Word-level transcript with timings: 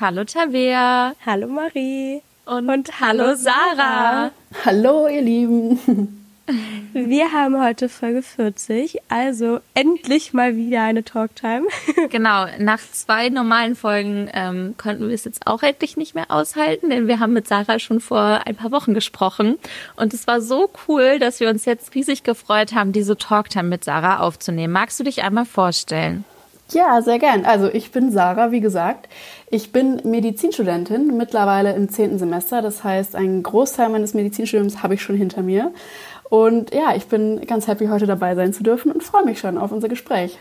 Hallo 0.00 0.22
Tabea. 0.22 1.14
Hallo 1.26 1.48
Marie. 1.48 2.22
Und, 2.46 2.68
und 2.68 3.00
hallo 3.00 3.34
Sarah. 3.34 4.30
Hallo 4.64 5.08
ihr 5.08 5.22
Lieben. 5.22 6.24
Wir 6.92 7.32
haben 7.32 7.60
heute 7.60 7.88
Folge 7.88 8.22
40, 8.22 9.00
also 9.08 9.58
endlich 9.74 10.32
mal 10.32 10.54
wieder 10.54 10.82
eine 10.84 11.02
Talktime. 11.02 11.66
Genau, 12.10 12.46
nach 12.60 12.78
zwei 12.78 13.28
normalen 13.28 13.74
Folgen 13.74 14.30
ähm, 14.32 14.74
konnten 14.78 15.08
wir 15.08 15.14
es 15.14 15.24
jetzt 15.24 15.46
auch 15.48 15.62
endlich 15.62 15.96
nicht 15.96 16.14
mehr 16.14 16.30
aushalten, 16.30 16.90
denn 16.90 17.08
wir 17.08 17.18
haben 17.18 17.32
mit 17.32 17.48
Sarah 17.48 17.80
schon 17.80 18.00
vor 18.00 18.46
ein 18.46 18.54
paar 18.54 18.70
Wochen 18.70 18.94
gesprochen 18.94 19.58
und 19.96 20.14
es 20.14 20.26
war 20.28 20.40
so 20.40 20.70
cool, 20.86 21.18
dass 21.18 21.40
wir 21.40 21.50
uns 21.50 21.64
jetzt 21.64 21.94
riesig 21.94 22.22
gefreut 22.22 22.72
haben, 22.72 22.92
diese 22.92 23.18
Talktime 23.18 23.68
mit 23.68 23.84
Sarah 23.84 24.20
aufzunehmen. 24.20 24.72
Magst 24.72 24.98
du 25.00 25.04
dich 25.04 25.22
einmal 25.24 25.44
vorstellen? 25.44 26.24
Ja, 26.72 27.00
sehr 27.00 27.18
gern. 27.18 27.44
Also 27.44 27.68
ich 27.72 27.92
bin 27.92 28.12
Sarah, 28.12 28.50
wie 28.52 28.60
gesagt. 28.60 29.08
Ich 29.50 29.72
bin 29.72 30.02
Medizinstudentin, 30.04 31.16
mittlerweile 31.16 31.74
im 31.74 31.88
zehnten 31.88 32.18
Semester. 32.18 32.60
Das 32.60 32.84
heißt, 32.84 33.16
einen 33.16 33.42
Großteil 33.42 33.88
meines 33.88 34.14
Medizinstudiums 34.14 34.82
habe 34.82 34.94
ich 34.94 35.02
schon 35.02 35.16
hinter 35.16 35.42
mir. 35.42 35.72
Und 36.28 36.74
ja, 36.74 36.94
ich 36.94 37.06
bin 37.06 37.46
ganz 37.46 37.66
happy, 37.66 37.86
heute 37.86 38.06
dabei 38.06 38.34
sein 38.34 38.52
zu 38.52 38.62
dürfen 38.62 38.92
und 38.92 39.02
freue 39.02 39.24
mich 39.24 39.38
schon 39.38 39.56
auf 39.56 39.72
unser 39.72 39.88
Gespräch. 39.88 40.38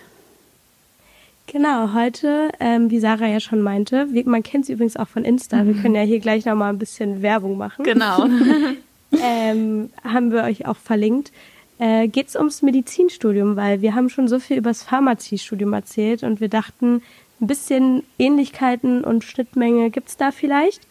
Genau, 1.45 1.93
heute, 1.93 2.49
ähm, 2.59 2.91
wie 2.91 2.99
Sarah 2.99 3.27
ja 3.27 3.39
schon 3.39 3.61
meinte, 3.61 4.05
man 4.25 4.43
kennt 4.43 4.65
sie 4.65 4.73
übrigens 4.73 4.97
auch 4.97 5.07
von 5.07 5.23
Insta. 5.23 5.65
Wir 5.65 5.75
können 5.75 5.95
ja 5.95 6.01
hier 6.01 6.19
gleich 6.19 6.43
nochmal 6.43 6.73
ein 6.73 6.77
bisschen 6.77 7.21
Werbung 7.21 7.57
machen. 7.57 7.85
Genau. 7.85 8.25
ähm, 9.23 9.89
haben 10.03 10.31
wir 10.33 10.43
euch 10.43 10.65
auch 10.65 10.75
verlinkt 10.75 11.31
äh, 11.79 12.07
geht 12.07 12.27
es 12.27 12.35
ums 12.35 12.61
Medizinstudium, 12.61 13.55
weil 13.55 13.81
wir 13.81 13.95
haben 13.95 14.09
schon 14.09 14.27
so 14.27 14.39
viel 14.39 14.57
über 14.57 14.69
das 14.69 14.83
Pharmaziestudium 14.83 15.73
erzählt 15.73 16.23
und 16.23 16.39
wir 16.39 16.49
dachten, 16.49 17.01
ein 17.39 17.47
bisschen 17.47 18.03
Ähnlichkeiten 18.17 19.03
und 19.03 19.23
Schnittmenge 19.23 19.89
gibt 19.89 20.09
es 20.09 20.17
da 20.17 20.31
vielleicht. 20.31 20.81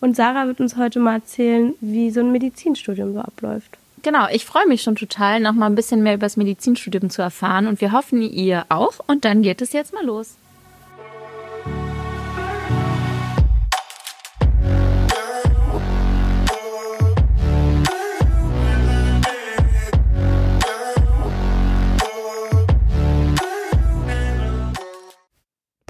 Und 0.00 0.14
Sarah 0.14 0.46
wird 0.46 0.60
uns 0.60 0.76
heute 0.76 1.00
mal 1.00 1.14
erzählen, 1.16 1.74
wie 1.80 2.10
so 2.10 2.20
ein 2.20 2.30
Medizinstudium 2.30 3.14
so 3.14 3.20
abläuft. 3.20 3.78
Genau, 4.02 4.28
ich 4.30 4.44
freue 4.44 4.68
mich 4.68 4.82
schon 4.82 4.94
total, 4.94 5.40
noch 5.40 5.54
mal 5.54 5.66
ein 5.66 5.74
bisschen 5.74 6.02
mehr 6.02 6.14
über 6.14 6.26
das 6.26 6.36
Medizinstudium 6.36 7.10
zu 7.10 7.22
erfahren 7.22 7.66
und 7.66 7.80
wir 7.80 7.92
hoffen, 7.92 8.22
ihr 8.22 8.66
auch. 8.68 9.00
Und 9.06 9.24
dann 9.24 9.42
geht 9.42 9.62
es 9.62 9.72
jetzt 9.72 9.92
mal 9.92 10.04
los. 10.04 10.36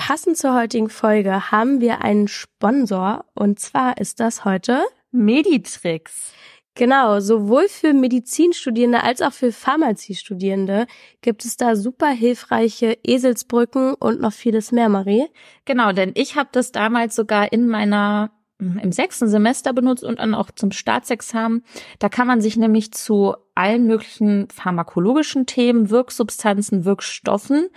Passend 0.06 0.36
zur 0.36 0.54
heutigen 0.54 0.88
Folge 0.88 1.50
haben 1.50 1.80
wir 1.80 2.00
einen 2.00 2.28
Sponsor 2.28 3.24
und 3.34 3.58
zwar 3.58 3.98
ist 3.98 4.20
das 4.20 4.44
heute 4.44 4.84
Meditrix. 5.10 6.32
Genau, 6.76 7.18
sowohl 7.18 7.66
für 7.68 7.92
Medizinstudierende 7.92 9.02
als 9.02 9.20
auch 9.20 9.32
für 9.32 9.50
Pharmaziestudierende 9.50 10.86
gibt 11.22 11.44
es 11.44 11.56
da 11.56 11.74
super 11.74 12.10
hilfreiche 12.10 12.96
Eselsbrücken 13.02 13.94
und 13.94 14.20
noch 14.20 14.32
vieles 14.32 14.70
mehr, 14.70 14.88
Marie. 14.88 15.26
Genau, 15.64 15.90
denn 15.90 16.12
ich 16.14 16.36
habe 16.36 16.50
das 16.52 16.70
damals 16.70 17.16
sogar 17.16 17.52
in 17.52 17.66
meiner 17.66 18.30
im 18.58 18.90
sechsten 18.90 19.28
Semester 19.28 19.72
benutzt 19.72 20.02
und 20.02 20.18
dann 20.18 20.34
auch 20.34 20.50
zum 20.50 20.72
Staatsexamen. 20.72 21.62
Da 21.98 22.08
kann 22.08 22.26
man 22.26 22.40
sich 22.40 22.56
nämlich 22.56 22.92
zu 22.92 23.34
allen 23.54 23.86
möglichen 23.86 24.48
pharmakologischen 24.48 25.46
Themen, 25.46 25.90
Wirksubstanzen, 25.90 26.84
Wirkstoffen 26.84 27.68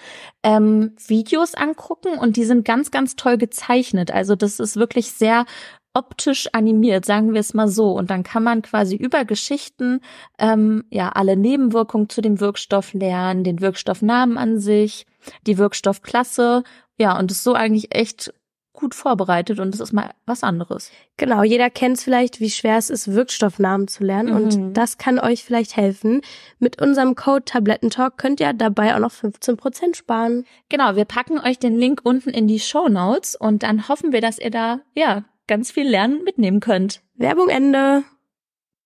ähm, 0.44 0.94
Videos 1.08 1.54
angucken 1.56 2.18
und 2.18 2.38
die 2.38 2.46
sind 2.46 2.64
ganz, 2.64 2.92
ganz 2.92 3.16
toll 3.16 3.38
gezeichnet. 3.38 4.12
Also 4.12 4.36
das 4.36 4.60
ist 4.60 4.78
wirklich 4.78 5.12
sehr 5.12 5.46
optisch 5.94 6.48
animiert, 6.54 7.04
sagen 7.06 7.34
wir 7.34 7.40
es 7.40 7.54
mal 7.54 7.68
so. 7.68 7.92
Und 7.92 8.10
dann 8.10 8.24
kann 8.24 8.44
man 8.44 8.62
quasi 8.62 8.96
über 8.96 9.26
Geschichten 9.26 10.02
ähm, 10.38 10.86
ja 10.90 11.10
alle 11.10 11.36
Nebenwirkungen 11.36 12.10
zu 12.10 12.22
dem 12.22 12.40
Wirkstoff 12.40 12.94
lernen, 12.94 13.44
den 13.44 13.60
Wirkstoffnamen 13.60 14.38
an 14.38 14.60
sich, 14.60 15.06
die 15.48 15.58
Wirkstoffklasse. 15.58 16.64
Ja, 16.98 17.18
und 17.18 17.32
ist 17.32 17.44
so 17.44 17.54
eigentlich 17.54 17.96
echt 17.96 18.34
gut 18.80 18.96
vorbereitet 18.96 19.60
und 19.60 19.76
es 19.76 19.82
ist 19.82 19.92
mal 19.92 20.12
was 20.26 20.44
anderes. 20.44 20.92
Genau, 21.18 21.44
jeder 21.44 21.70
kennt 21.70 21.98
es 21.98 22.04
vielleicht, 22.04 22.40
wie 22.40 22.50
schwer 22.50 22.78
es 22.78 22.90
ist, 22.90 23.14
Wirkstoffnamen 23.14 23.88
zu 23.88 24.04
lernen 24.04 24.30
mhm. 24.30 24.36
und 24.36 24.74
das 24.74 24.98
kann 24.98 25.20
euch 25.20 25.44
vielleicht 25.44 25.76
helfen. 25.76 26.22
Mit 26.60 26.82
unserem 26.82 27.16
Code 27.16 27.44
Tablettentalk 27.44 28.18
könnt 28.18 28.40
ihr 28.40 28.54
dabei 28.54 28.96
auch 28.96 29.00
noch 29.00 29.12
15 29.12 29.58
Prozent 29.58 29.98
sparen. 29.98 30.46
Genau, 30.70 30.96
wir 30.96 31.06
packen 31.06 31.40
euch 31.40 31.60
den 31.60 31.78
Link 31.78 32.02
unten 32.04 32.30
in 32.30 32.48
die 32.48 32.60
Show 32.60 32.88
Notes 32.88 33.36
und 33.36 33.64
dann 33.64 33.90
hoffen 33.90 34.14
wir, 34.14 34.22
dass 34.22 34.40
ihr 34.40 34.52
da, 34.52 34.80
ja, 34.96 35.26
ganz 35.48 35.72
viel 35.72 35.88
Lernen 35.88 36.24
mitnehmen 36.24 36.62
könnt. 36.62 37.02
Werbung 37.16 37.50
Ende. 37.50 38.04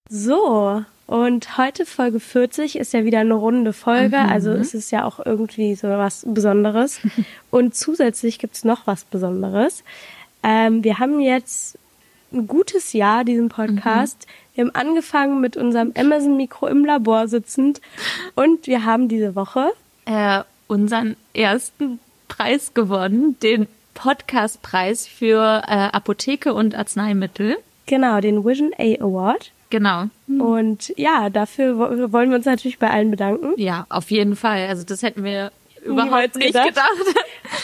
So, 0.09 0.83
und 1.05 1.57
heute 1.57 1.85
Folge 1.85 2.19
40 2.19 2.77
ist 2.77 2.93
ja 2.93 3.03
wieder 3.03 3.19
eine 3.19 3.33
runde 3.33 3.73
Folge, 3.73 4.17
mhm. 4.17 4.29
also 4.29 4.51
es 4.51 4.73
ist 4.73 4.91
ja 4.91 5.03
auch 5.05 5.23
irgendwie 5.23 5.75
so 5.75 5.89
was 5.89 6.25
Besonderes. 6.25 6.99
Und 7.51 7.75
zusätzlich 7.75 8.39
gibt's 8.39 8.63
noch 8.63 8.87
was 8.87 9.03
Besonderes. 9.03 9.83
Ähm, 10.43 10.83
wir 10.83 10.99
haben 10.99 11.19
jetzt 11.19 11.77
ein 12.31 12.47
gutes 12.47 12.93
Jahr 12.93 13.23
diesen 13.25 13.49
Podcast. 13.49 14.25
Mhm. 14.25 14.55
Wir 14.55 14.63
haben 14.65 14.75
angefangen 14.75 15.41
mit 15.41 15.57
unserem 15.57 15.93
Amazon-Mikro 15.95 16.67
im 16.67 16.85
Labor 16.85 17.27
sitzend 17.27 17.81
und 18.35 18.67
wir 18.67 18.85
haben 18.85 19.07
diese 19.07 19.35
Woche 19.35 19.71
äh, 20.05 20.41
unseren 20.67 21.15
ersten 21.33 21.99
Preis 22.27 22.73
gewonnen, 22.73 23.37
den 23.41 23.67
Podcastpreis 23.93 25.07
für 25.07 25.63
äh, 25.67 25.89
Apotheke 25.91 26.53
und 26.53 26.75
Arzneimittel. 26.75 27.57
Genau, 27.85 28.19
den 28.21 28.43
Vision 28.45 28.71
A 28.77 29.01
Award. 29.01 29.51
Genau. 29.73 30.03
Und 30.27 30.93
ja, 30.97 31.31
dafür 31.31 31.79
wollen 32.11 32.29
wir 32.29 32.37
uns 32.37 32.45
natürlich 32.45 32.77
bei 32.77 32.91
allen 32.91 33.09
bedanken. 33.09 33.55
Ja, 33.57 33.87
auf 33.89 34.11
jeden 34.11 34.35
Fall. 34.35 34.67
Also 34.67 34.83
das 34.83 35.01
hätten 35.01 35.23
wir 35.23 35.51
überhaupt 35.83 36.35
nicht 36.35 36.49
gedacht. 36.49 36.67
gedacht. 36.67 36.87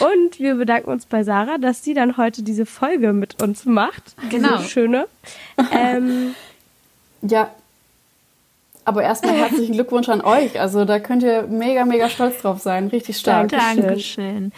Und 0.00 0.40
wir 0.40 0.56
bedanken 0.56 0.90
uns 0.90 1.06
bei 1.06 1.22
Sarah, 1.22 1.58
dass 1.58 1.84
sie 1.84 1.94
dann 1.94 2.16
heute 2.16 2.42
diese 2.42 2.66
Folge 2.66 3.12
mit 3.12 3.40
uns 3.40 3.64
macht. 3.64 4.16
Genau. 4.28 4.56
Diese 4.56 4.68
schöne. 4.68 5.06
Ähm, 5.72 6.34
ja. 7.22 7.50
Aber 8.84 9.04
erstmal 9.04 9.34
herzlichen 9.36 9.74
Glückwunsch 9.74 10.08
an 10.08 10.20
euch. 10.20 10.58
Also 10.58 10.84
da 10.84 10.98
könnt 10.98 11.22
ihr 11.22 11.42
mega, 11.42 11.84
mega 11.84 12.08
stolz 12.10 12.42
drauf 12.42 12.58
sein. 12.58 12.88
Richtig 12.88 13.18
stark. 13.18 13.50
Dankeschön. 13.50 13.86
Dankeschön. 13.86 14.52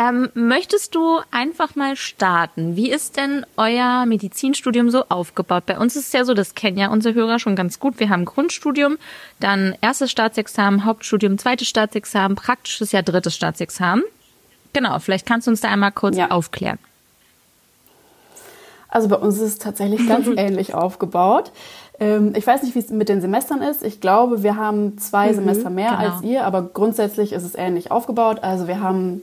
Ähm, 0.00 0.28
möchtest 0.34 0.94
du 0.94 1.18
einfach 1.32 1.74
mal 1.74 1.96
starten? 1.96 2.76
Wie 2.76 2.88
ist 2.88 3.16
denn 3.16 3.44
euer 3.56 4.06
Medizinstudium 4.06 4.90
so 4.90 5.04
aufgebaut? 5.08 5.64
Bei 5.66 5.76
uns 5.76 5.96
ist 5.96 6.06
es 6.06 6.12
ja 6.12 6.24
so, 6.24 6.34
das 6.34 6.54
kennen 6.54 6.78
ja 6.78 6.88
unsere 6.88 7.16
Hörer 7.16 7.40
schon 7.40 7.56
ganz 7.56 7.80
gut. 7.80 7.98
Wir 7.98 8.08
haben 8.08 8.24
Grundstudium, 8.24 8.96
dann 9.40 9.76
erstes 9.80 10.12
Staatsexamen, 10.12 10.84
Hauptstudium, 10.84 11.36
zweites 11.36 11.66
Staatsexamen, 11.66 12.36
praktisches 12.36 12.92
Jahr, 12.92 13.02
drittes 13.02 13.34
Staatsexamen. 13.34 14.04
Genau, 14.72 15.00
vielleicht 15.00 15.26
kannst 15.26 15.48
du 15.48 15.50
uns 15.50 15.62
da 15.62 15.68
einmal 15.68 15.90
kurz 15.90 16.16
ja. 16.16 16.30
aufklären. 16.30 16.78
Also 18.88 19.08
bei 19.08 19.16
uns 19.16 19.34
ist 19.34 19.42
es 19.42 19.58
tatsächlich 19.58 20.06
ganz 20.06 20.28
ähnlich 20.36 20.74
aufgebaut. 20.74 21.50
Ähm, 21.98 22.34
ich 22.36 22.46
weiß 22.46 22.62
nicht, 22.62 22.76
wie 22.76 22.78
es 22.78 22.90
mit 22.90 23.08
den 23.08 23.20
Semestern 23.20 23.62
ist. 23.62 23.82
Ich 23.82 24.00
glaube, 24.00 24.44
wir 24.44 24.54
haben 24.54 24.96
zwei 24.98 25.32
mhm, 25.32 25.34
Semester 25.34 25.70
mehr 25.70 25.96
genau. 25.98 26.12
als 26.12 26.22
ihr, 26.22 26.44
aber 26.44 26.62
grundsätzlich 26.62 27.32
ist 27.32 27.42
es 27.42 27.56
ähnlich 27.56 27.90
aufgebaut. 27.90 28.44
Also 28.44 28.68
wir 28.68 28.80
haben 28.80 29.22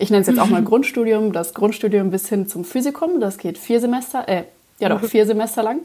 ich 0.00 0.10
nenne 0.10 0.22
es 0.22 0.26
jetzt 0.26 0.40
auch 0.40 0.48
mal 0.48 0.62
Grundstudium, 0.64 1.32
das 1.32 1.54
Grundstudium 1.54 2.10
bis 2.10 2.28
hin 2.28 2.48
zum 2.48 2.64
Physikum, 2.64 3.20
das 3.20 3.38
geht 3.38 3.58
vier 3.58 3.80
Semester, 3.80 4.28
äh, 4.28 4.44
ja 4.78 4.88
doch, 4.88 5.02
vier 5.04 5.26
Semester 5.26 5.62
lang. 5.62 5.80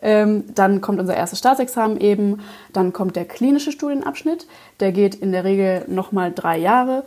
Ähm, 0.00 0.44
dann 0.54 0.80
kommt 0.80 0.98
unser 0.98 1.14
erstes 1.14 1.38
Staatsexamen 1.38 2.00
eben, 2.00 2.40
dann 2.72 2.92
kommt 2.92 3.14
der 3.14 3.24
klinische 3.24 3.70
Studienabschnitt, 3.70 4.46
der 4.80 4.90
geht 4.90 5.14
in 5.14 5.30
der 5.30 5.44
Regel 5.44 5.84
nochmal 5.86 6.32
drei 6.34 6.58
Jahre. 6.58 7.04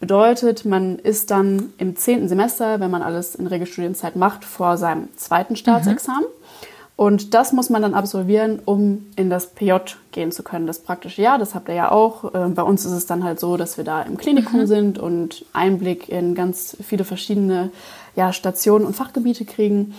Bedeutet, 0.00 0.64
man 0.64 0.98
ist 0.98 1.30
dann 1.30 1.72
im 1.76 1.96
zehnten 1.96 2.28
Semester, 2.28 2.80
wenn 2.80 2.90
man 2.90 3.02
alles 3.02 3.34
in 3.34 3.48
Regelstudienzeit 3.48 4.16
macht, 4.16 4.44
vor 4.44 4.76
seinem 4.78 5.08
zweiten 5.16 5.56
Staatsexamen. 5.56 6.22
Mhm. 6.22 6.77
Und 6.98 7.32
das 7.32 7.52
muss 7.52 7.70
man 7.70 7.80
dann 7.80 7.94
absolvieren, 7.94 8.60
um 8.64 9.06
in 9.14 9.30
das 9.30 9.54
PJ 9.54 9.72
gehen 10.10 10.32
zu 10.32 10.42
können, 10.42 10.66
das 10.66 10.80
praktische 10.80 11.22
Jahr. 11.22 11.38
Das 11.38 11.54
habt 11.54 11.68
ihr 11.68 11.76
ja 11.76 11.92
auch. 11.92 12.34
Ähm, 12.34 12.56
bei 12.56 12.62
uns 12.62 12.84
ist 12.84 12.90
es 12.90 13.06
dann 13.06 13.22
halt 13.22 13.38
so, 13.38 13.56
dass 13.56 13.76
wir 13.76 13.84
da 13.84 14.02
im 14.02 14.16
Klinikum 14.16 14.62
mhm. 14.62 14.66
sind 14.66 14.98
und 14.98 15.44
Einblick 15.52 16.08
in 16.08 16.34
ganz 16.34 16.76
viele 16.82 17.04
verschiedene 17.04 17.70
ja, 18.16 18.32
Stationen 18.32 18.84
und 18.84 18.96
Fachgebiete 18.96 19.44
kriegen. 19.44 19.94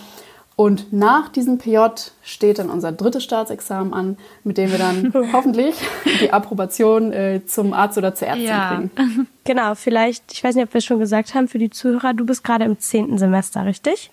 Und 0.56 0.92
nach 0.92 1.30
diesem 1.30 1.56
PJ 1.56 1.78
steht 2.22 2.58
dann 2.58 2.68
unser 2.68 2.92
drittes 2.92 3.24
Staatsexamen 3.24 3.94
an, 3.94 4.18
mit 4.44 4.58
dem 4.58 4.70
wir 4.70 4.76
dann 4.76 5.10
hoffentlich 5.32 5.76
die 6.20 6.34
Approbation 6.34 7.14
äh, 7.14 7.40
zum 7.46 7.72
Arzt 7.72 7.96
oder 7.96 8.14
zur 8.14 8.28
Ärztin 8.28 8.46
ja. 8.46 8.76
kriegen. 8.76 9.26
Genau, 9.44 9.74
vielleicht, 9.74 10.30
ich 10.32 10.44
weiß 10.44 10.54
nicht, 10.54 10.64
ob 10.64 10.74
wir 10.74 10.78
es 10.80 10.84
schon 10.84 10.98
gesagt 10.98 11.34
haben, 11.34 11.48
für 11.48 11.58
die 11.58 11.70
Zuhörer, 11.70 12.12
du 12.12 12.26
bist 12.26 12.44
gerade 12.44 12.66
im 12.66 12.78
zehnten 12.78 13.16
Semester, 13.16 13.64
richtig? 13.64 14.10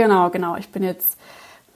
Genau, 0.00 0.30
genau. 0.30 0.56
Ich 0.56 0.70
bin 0.70 0.82
jetzt 0.82 1.18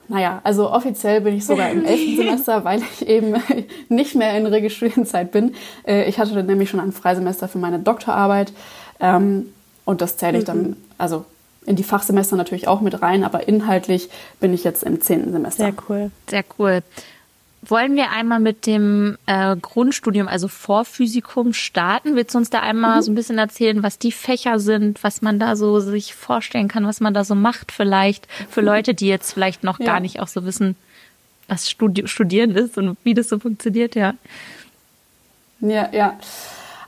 naja, 0.07 0.39
also 0.43 0.71
offiziell 0.71 1.21
bin 1.21 1.35
ich 1.35 1.45
sogar 1.45 1.69
im 1.69 1.85
elften 1.85 2.15
Semester, 2.17 2.63
weil 2.63 2.81
ich 2.81 3.07
eben 3.07 3.35
nicht 3.89 4.15
mehr 4.15 4.37
in 4.37 4.45
Regelstudienzeit 4.45 5.31
bin. 5.31 5.55
Äh, 5.85 6.07
ich 6.07 6.19
hatte 6.19 6.43
nämlich 6.43 6.69
schon 6.69 6.79
ein 6.79 6.91
Freisemester 6.91 7.47
für 7.47 7.57
meine 7.57 7.79
Doktorarbeit 7.79 8.51
ähm, 8.99 9.47
und 9.83 10.01
das 10.01 10.17
zähle 10.17 10.39
ich 10.39 10.43
dann, 10.43 10.61
mhm. 10.61 10.75
also 10.97 11.25
in 11.65 11.75
die 11.75 11.83
Fachsemester 11.83 12.35
natürlich 12.35 12.67
auch 12.67 12.81
mit 12.81 13.01
rein, 13.01 13.23
aber 13.23 13.47
inhaltlich 13.47 14.09
bin 14.39 14.53
ich 14.53 14.63
jetzt 14.63 14.83
im 14.83 15.01
zehnten 15.01 15.31
Semester. 15.31 15.63
Sehr 15.63 15.73
cool. 15.89 16.11
Sehr 16.29 16.43
cool. 16.59 16.81
Wollen 17.67 17.95
wir 17.95 18.11
einmal 18.11 18.39
mit 18.39 18.65
dem 18.65 19.17
äh, 19.25 19.55
Grundstudium, 19.55 20.27
also 20.27 20.47
Vorphysikum, 20.47 21.53
starten? 21.53 22.15
Willst 22.15 22.33
du 22.33 22.39
uns 22.39 22.49
da 22.49 22.59
einmal 22.59 22.97
mhm. 22.97 23.01
so 23.01 23.11
ein 23.11 23.15
bisschen 23.15 23.37
erzählen, 23.37 23.83
was 23.83 23.97
die 23.97 24.11
Fächer 24.11 24.59
sind, 24.59 25.03
was 25.03 25.21
man 25.21 25.39
da 25.39 25.55
so 25.55 25.79
sich 25.79 26.13
vorstellen 26.15 26.67
kann, 26.67 26.85
was 26.85 26.99
man 26.99 27.13
da 27.13 27.23
so 27.23 27.35
macht 27.35 27.71
vielleicht 27.71 28.27
für 28.49 28.61
mhm. 28.61 28.67
Leute, 28.67 28.93
die 28.93 29.07
jetzt 29.07 29.33
vielleicht 29.33 29.63
noch 29.63 29.79
ja. 29.79 29.85
gar 29.85 29.99
nicht 29.99 30.19
auch 30.19 30.27
so 30.27 30.45
wissen, 30.45 30.75
was 31.47 31.69
Studi 31.69 32.07
Studieren 32.07 32.51
ist 32.51 32.77
und 32.77 32.97
wie 33.03 33.13
das 33.13 33.29
so 33.29 33.39
funktioniert, 33.39 33.95
ja. 33.95 34.13
Ja, 35.61 35.89
ja. 35.91 36.17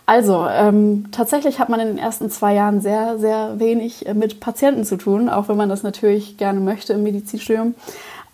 Also, 0.06 0.48
ähm, 0.48 1.08
tatsächlich 1.12 1.60
hat 1.60 1.68
man 1.68 1.82
in 1.82 1.88
den 1.88 1.98
ersten 1.98 2.30
zwei 2.30 2.54
Jahren 2.54 2.80
sehr, 2.80 3.20
sehr 3.20 3.60
wenig 3.60 4.08
äh, 4.08 4.14
mit 4.14 4.40
Patienten 4.40 4.86
zu 4.86 4.96
tun, 4.96 5.28
auch 5.28 5.50
wenn 5.50 5.58
man 5.58 5.68
das 5.68 5.84
natürlich 5.84 6.38
gerne 6.38 6.62
möchte 6.62 6.94
im 6.94 7.04
Medizinstudium. 7.04 7.76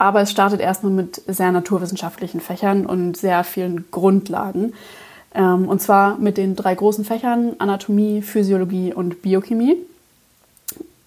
Aber 0.03 0.19
es 0.19 0.31
startet 0.31 0.59
erstmal 0.59 0.91
mit 0.91 1.21
sehr 1.27 1.53
naturwissenschaftlichen 1.53 2.41
Fächern 2.41 2.85
und 2.85 3.15
sehr 3.15 3.45
vielen 3.45 3.85
Grundlagen. 3.89 4.73
Ähm, 5.33 5.69
und 5.69 5.81
zwar 5.81 6.17
mit 6.17 6.35
den 6.35 6.57
drei 6.57 6.75
großen 6.75 7.05
Fächern 7.05 7.53
Anatomie, 7.57 8.21
Physiologie 8.21 8.93
und 8.93 9.21
Biochemie. 9.21 9.77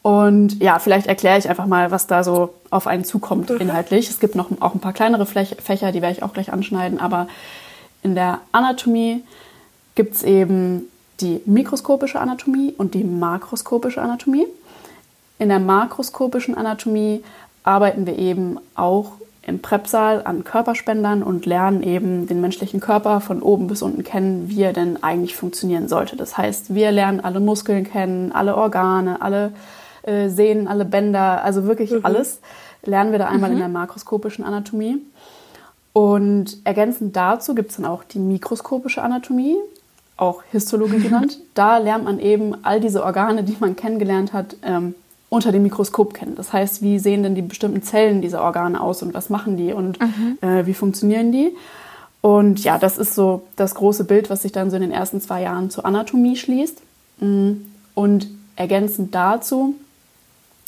Und 0.00 0.62
ja, 0.62 0.78
vielleicht 0.78 1.08
erkläre 1.08 1.36
ich 1.36 1.46
einfach 1.46 1.66
mal, 1.66 1.90
was 1.90 2.06
da 2.06 2.24
so 2.24 2.54
auf 2.70 2.86
einen 2.86 3.04
zukommt 3.04 3.50
inhaltlich. 3.50 4.08
Es 4.08 4.18
gibt 4.18 4.34
noch 4.34 4.50
auch 4.60 4.72
ein 4.72 4.80
paar 4.80 4.94
kleinere 4.94 5.26
Fächer, 5.26 5.92
die 5.92 6.00
werde 6.00 6.16
ich 6.16 6.22
auch 6.22 6.32
gleich 6.32 6.50
anschneiden. 6.50 6.98
Aber 6.98 7.28
in 8.02 8.14
der 8.14 8.40
Anatomie 8.50 9.22
gibt 9.94 10.14
es 10.14 10.22
eben 10.22 10.86
die 11.20 11.42
mikroskopische 11.44 12.18
Anatomie 12.18 12.72
und 12.78 12.94
die 12.94 13.04
makroskopische 13.04 14.00
Anatomie. 14.00 14.46
In 15.38 15.50
der 15.50 15.60
makroskopischen 15.60 16.56
Anatomie 16.56 17.22
arbeiten 17.66 18.06
wir 18.06 18.18
eben 18.18 18.58
auch 18.74 19.12
im 19.42 19.60
Präpsaal 19.60 20.22
an 20.24 20.42
Körperspendern 20.42 21.22
und 21.22 21.46
lernen 21.46 21.82
eben 21.82 22.26
den 22.26 22.40
menschlichen 22.40 22.80
Körper 22.80 23.20
von 23.20 23.42
oben 23.42 23.68
bis 23.68 23.82
unten 23.82 24.02
kennen, 24.02 24.48
wie 24.48 24.62
er 24.62 24.72
denn 24.72 25.02
eigentlich 25.02 25.36
funktionieren 25.36 25.88
sollte. 25.88 26.16
Das 26.16 26.36
heißt, 26.36 26.74
wir 26.74 26.90
lernen 26.90 27.20
alle 27.20 27.38
Muskeln 27.38 27.84
kennen, 27.84 28.32
alle 28.32 28.56
Organe, 28.56 29.22
alle 29.22 29.52
äh, 30.02 30.28
Sehnen, 30.28 30.66
alle 30.66 30.84
Bänder, 30.84 31.44
also 31.44 31.64
wirklich 31.64 31.92
mhm. 31.92 32.00
alles 32.02 32.40
lernen 32.82 33.12
wir 33.12 33.18
da 33.18 33.26
einmal 33.28 33.50
mhm. 33.50 33.56
in 33.56 33.60
der 33.60 33.68
makroskopischen 33.68 34.44
Anatomie. 34.44 34.98
Und 35.92 36.58
ergänzend 36.64 37.16
dazu 37.16 37.54
gibt 37.54 37.70
es 37.70 37.76
dann 37.76 37.86
auch 37.86 38.04
die 38.04 38.18
mikroskopische 38.18 39.02
Anatomie, 39.02 39.56
auch 40.16 40.42
Histologie 40.50 40.98
genannt. 40.98 41.38
Da 41.54 41.78
lernt 41.78 42.04
man 42.04 42.18
eben 42.18 42.64
all 42.64 42.80
diese 42.80 43.02
Organe, 43.02 43.42
die 43.42 43.56
man 43.60 43.76
kennengelernt 43.76 44.34
hat, 44.34 44.56
ähm, 44.62 44.94
unter 45.28 45.52
dem 45.52 45.62
Mikroskop 45.62 46.14
kennen. 46.14 46.36
Das 46.36 46.52
heißt, 46.52 46.82
wie 46.82 46.98
sehen 46.98 47.22
denn 47.22 47.34
die 47.34 47.42
bestimmten 47.42 47.82
Zellen 47.82 48.22
dieser 48.22 48.42
Organe 48.42 48.80
aus 48.80 49.02
und 49.02 49.14
was 49.14 49.28
machen 49.28 49.56
die 49.56 49.72
und 49.72 49.98
mhm. 50.00 50.38
äh, 50.40 50.66
wie 50.66 50.74
funktionieren 50.74 51.32
die? 51.32 51.52
Und 52.20 52.64
ja, 52.64 52.78
das 52.78 52.98
ist 52.98 53.14
so 53.14 53.42
das 53.56 53.74
große 53.74 54.04
Bild, 54.04 54.30
was 54.30 54.42
sich 54.42 54.52
dann 54.52 54.70
so 54.70 54.76
in 54.76 54.82
den 54.82 54.90
ersten 54.90 55.20
zwei 55.20 55.42
Jahren 55.42 55.70
zur 55.70 55.84
Anatomie 55.86 56.36
schließt. 56.36 56.80
Mm, 57.20 57.52
und 57.94 58.28
ergänzend 58.56 59.14
dazu 59.14 59.74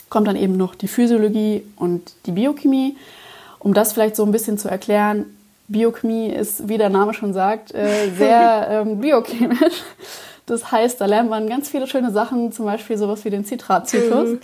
kommt 0.09 0.29
dann 0.29 0.37
eben 0.37 0.57
noch 0.57 0.75
die 0.75 0.89
Physiologie 0.89 1.65
und 1.77 2.13
die 2.27 2.33
Biochemie. 2.33 2.97
Um 3.59 3.75
das 3.75 3.93
vielleicht 3.93 4.17
so 4.17 4.25
ein 4.25 4.31
bisschen 4.31 4.57
zu 4.57 4.69
erklären, 4.69 5.27
Biochemie 5.67 6.29
ist, 6.29 6.69
wie 6.69 6.79
der 6.79 6.91
Name 6.91 7.13
schon 7.13 7.35
sagt, 7.35 7.75
äh, 7.75 8.11
sehr 8.17 8.69
ähm, 8.71 9.01
biochemisch. 9.01 9.83
Das 10.51 10.73
heißt, 10.73 11.01
da 11.01 11.07
lernt 11.07 11.31
man 11.31 11.49
ganz 11.49 11.69
viele 11.69 11.87
schöne 11.87 12.11
Sachen, 12.11 12.53
zum 12.53 12.65
Beispiel 12.65 12.97
sowas 12.97 13.25
wie 13.25 13.31
den 13.31 13.45
Zitratzyklus. 13.45 14.31
Mhm. 14.31 14.41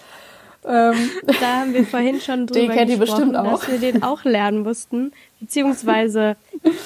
Ähm, 0.67 1.11
da 1.41 1.61
haben 1.61 1.75
wir 1.75 1.85
vorhin 1.85 2.21
schon 2.21 2.47
drüber 2.47 2.61
den 2.61 2.71
kennt 2.71 2.91
ihr 2.91 2.99
bestimmt 2.99 3.37
auch. 3.37 3.61
dass 3.61 3.71
wir 3.71 3.79
den 3.79 4.03
auch 4.03 4.25
lernen 4.25 4.63
mussten, 4.63 5.13
beziehungsweise 5.41 6.37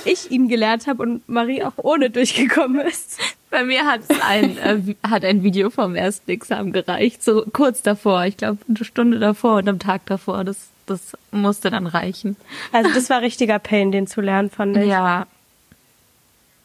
ich 0.05 0.31
ihn 0.31 0.49
gelernt 0.49 0.87
habe 0.87 1.03
und 1.03 1.29
Marie 1.29 1.63
auch 1.63 1.75
ohne 1.77 2.11
durchgekommen 2.11 2.81
ist. 2.81 3.19
Bei 3.51 3.65
mir 3.65 3.87
hat 3.87 4.01
ein 4.27 4.59
äh, 4.59 4.95
hat 5.09 5.25
ein 5.25 5.43
Video 5.43 5.71
vom 5.71 5.95
ersten 5.95 6.31
Examen 6.31 6.73
gereicht, 6.73 7.23
so 7.23 7.45
kurz 7.53 7.83
davor, 7.83 8.25
ich 8.25 8.37
glaube 8.37 8.59
eine 8.69 8.85
Stunde 8.85 9.19
davor 9.19 9.57
und 9.59 9.69
am 9.69 9.79
Tag 9.79 10.07
davor. 10.07 10.45
Das 10.45 10.69
das 10.89 11.13
musste 11.31 11.71
dann 11.71 11.87
reichen. 11.87 12.37
Also 12.73 12.91
das 12.93 13.11
war 13.11 13.21
richtiger 13.21 13.59
Pain, 13.59 13.93
den 13.93 14.07
zu 14.07 14.21
lernen, 14.21 14.51
fand 14.51 14.77
ich. 14.77 14.87
Ja, 14.87 15.27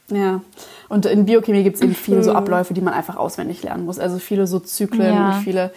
ja, 0.10 0.42
und 0.90 1.06
in 1.06 1.26
Biochemie 1.26 1.64
gibt 1.64 1.78
es 1.78 1.82
eben 1.82 1.96
viele 1.96 2.24
so 2.24 2.32
mhm. 2.32 2.38
Abläufe, 2.38 2.74
die 2.74 2.82
man 2.82 2.94
einfach 2.94 3.16
auswendig 3.16 3.64
lernen 3.64 3.86
muss. 3.86 4.00
Also 4.00 4.20
viele 4.20 4.48
so 4.48 4.60
Zyklen 4.60 5.14
ja. 5.14 5.28
und 5.28 5.44
viele 5.44 5.72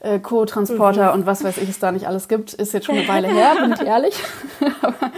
äh, 0.00 0.18
Co-Transporter 0.18 1.08
mhm. 1.08 1.20
und 1.20 1.26
was 1.26 1.44
weiß 1.44 1.58
ich 1.58 1.68
es 1.68 1.78
da 1.78 1.92
nicht 1.92 2.06
alles 2.06 2.28
gibt. 2.28 2.52
Ist 2.52 2.72
jetzt 2.72 2.86
schon 2.86 2.96
eine 2.96 3.08
Weile 3.08 3.28
her, 3.28 3.56
bin 3.60 3.72
ich 3.72 3.80
ehrlich. 3.82 4.22
aber, 4.82 5.12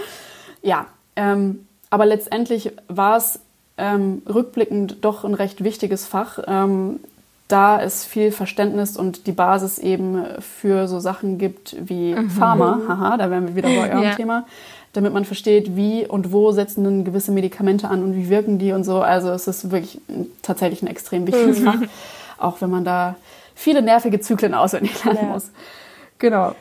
ja, 0.61 0.85
ähm, 1.15 1.67
aber 1.89 2.05
letztendlich 2.05 2.71
war 2.87 3.17
es 3.17 3.39
ähm, 3.77 4.21
rückblickend 4.31 4.97
doch 5.03 5.23
ein 5.23 5.33
recht 5.33 5.63
wichtiges 5.63 6.05
Fach, 6.05 6.39
ähm, 6.45 6.99
da 7.47 7.81
es 7.81 8.05
viel 8.05 8.31
Verständnis 8.31 8.97
und 8.97 9.27
die 9.27 9.31
Basis 9.31 9.79
eben 9.79 10.23
für 10.39 10.87
so 10.87 10.99
Sachen 10.99 11.37
gibt 11.39 11.75
wie 11.79 12.13
mhm. 12.13 12.29
Pharma. 12.29 12.79
Haha, 12.87 13.17
da 13.17 13.31
wären 13.31 13.47
wir 13.47 13.55
wieder 13.55 13.69
bei 13.69 13.89
eurem 13.89 14.03
ja. 14.03 14.15
Thema 14.15 14.45
damit 14.93 15.11
man 15.11 15.25
versteht, 15.25 15.75
wie 15.75 16.05
und 16.07 16.31
wo 16.31 16.51
setzen 16.51 16.83
denn 16.83 17.03
gewisse 17.03 17.31
Medikamente 17.31 17.89
an 17.89 18.03
und 18.03 18.15
wie 18.15 18.29
wirken 18.29 18.59
die 18.59 18.71
und 18.71 18.83
so. 18.83 19.01
Also 19.01 19.29
es 19.31 19.47
ist 19.47 19.71
wirklich 19.71 19.99
tatsächlich 20.41 20.81
ein 20.83 20.87
extrem 20.87 21.27
wichtiges 21.27 21.59
mhm. 21.59 21.65
Fach, 21.65 21.79
auch 22.37 22.61
wenn 22.61 22.69
man 22.69 22.85
da 22.85 23.15
viele 23.55 23.81
nervige 23.81 24.19
Zyklen 24.19 24.53
auswendig 24.53 25.03
lernen 25.03 25.29
muss. 25.29 25.49
Genau. 26.19 26.55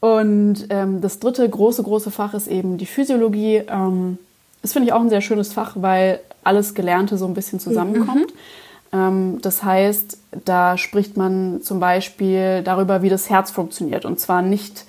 Und 0.00 0.66
ähm, 0.68 1.00
das 1.00 1.18
dritte 1.18 1.48
große, 1.48 1.82
große 1.82 2.10
Fach 2.10 2.34
ist 2.34 2.46
eben 2.46 2.76
die 2.76 2.86
Physiologie. 2.86 3.62
Ähm, 3.68 4.18
das 4.62 4.72
finde 4.74 4.88
ich 4.88 4.92
auch 4.92 5.00
ein 5.00 5.08
sehr 5.08 5.22
schönes 5.22 5.52
Fach, 5.52 5.72
weil 5.76 6.20
alles 6.44 6.74
Gelernte 6.74 7.16
so 7.16 7.26
ein 7.26 7.34
bisschen 7.34 7.58
zusammenkommt. 7.58 8.32
Mhm. 8.32 8.38
Ähm, 8.92 9.38
das 9.42 9.62
heißt, 9.62 10.18
da 10.44 10.76
spricht 10.76 11.16
man 11.16 11.62
zum 11.62 11.80
Beispiel 11.80 12.62
darüber, 12.62 13.02
wie 13.02 13.08
das 13.08 13.30
Herz 13.30 13.50
funktioniert. 13.50 14.04
Und 14.04 14.20
zwar 14.20 14.42
nicht 14.42 14.84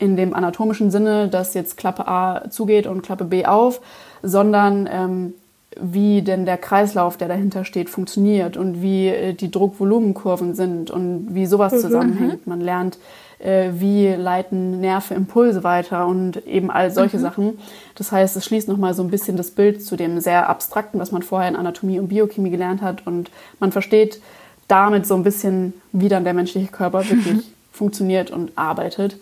in 0.00 0.16
dem 0.16 0.34
anatomischen 0.34 0.90
Sinne, 0.90 1.28
dass 1.28 1.54
jetzt 1.54 1.76
Klappe 1.76 2.08
A 2.08 2.50
zugeht 2.50 2.86
und 2.86 3.02
Klappe 3.02 3.24
B 3.24 3.44
auf, 3.44 3.80
sondern 4.22 4.88
ähm, 4.90 5.34
wie 5.80 6.22
denn 6.22 6.46
der 6.46 6.58
Kreislauf, 6.58 7.16
der 7.16 7.28
dahinter 7.28 7.64
steht, 7.64 7.90
funktioniert 7.90 8.56
und 8.56 8.82
wie 8.82 9.08
äh, 9.08 9.34
die 9.34 9.50
Druckvolumenkurven 9.50 10.54
sind 10.54 10.90
und 10.90 11.28
wie 11.34 11.46
sowas 11.46 11.74
mhm. 11.74 11.78
zusammenhängt. 11.78 12.46
Man 12.46 12.60
lernt, 12.60 12.98
äh, 13.38 13.70
wie 13.74 14.08
leiten 14.08 14.80
Nerven 14.80 15.16
Impulse 15.16 15.62
weiter 15.62 16.06
und 16.06 16.44
eben 16.46 16.70
all 16.70 16.90
solche 16.90 17.18
mhm. 17.18 17.22
Sachen. 17.22 17.58
Das 17.94 18.10
heißt, 18.10 18.36
es 18.36 18.44
schließt 18.44 18.68
nochmal 18.68 18.94
so 18.94 19.02
ein 19.02 19.10
bisschen 19.10 19.36
das 19.36 19.50
Bild 19.50 19.84
zu 19.84 19.96
dem 19.96 20.18
sehr 20.20 20.48
abstrakten, 20.48 20.98
was 20.98 21.12
man 21.12 21.22
vorher 21.22 21.48
in 21.48 21.56
Anatomie 21.56 22.00
und 22.00 22.08
Biochemie 22.08 22.50
gelernt 22.50 22.82
hat 22.82 23.06
und 23.06 23.30
man 23.60 23.70
versteht 23.70 24.20
damit 24.66 25.06
so 25.06 25.14
ein 25.14 25.24
bisschen, 25.24 25.74
wie 25.92 26.08
dann 26.08 26.24
der 26.24 26.34
menschliche 26.34 26.70
Körper 26.70 27.08
wirklich 27.08 27.44
funktioniert 27.72 28.30
und 28.30 28.52
arbeitet. 28.56 29.16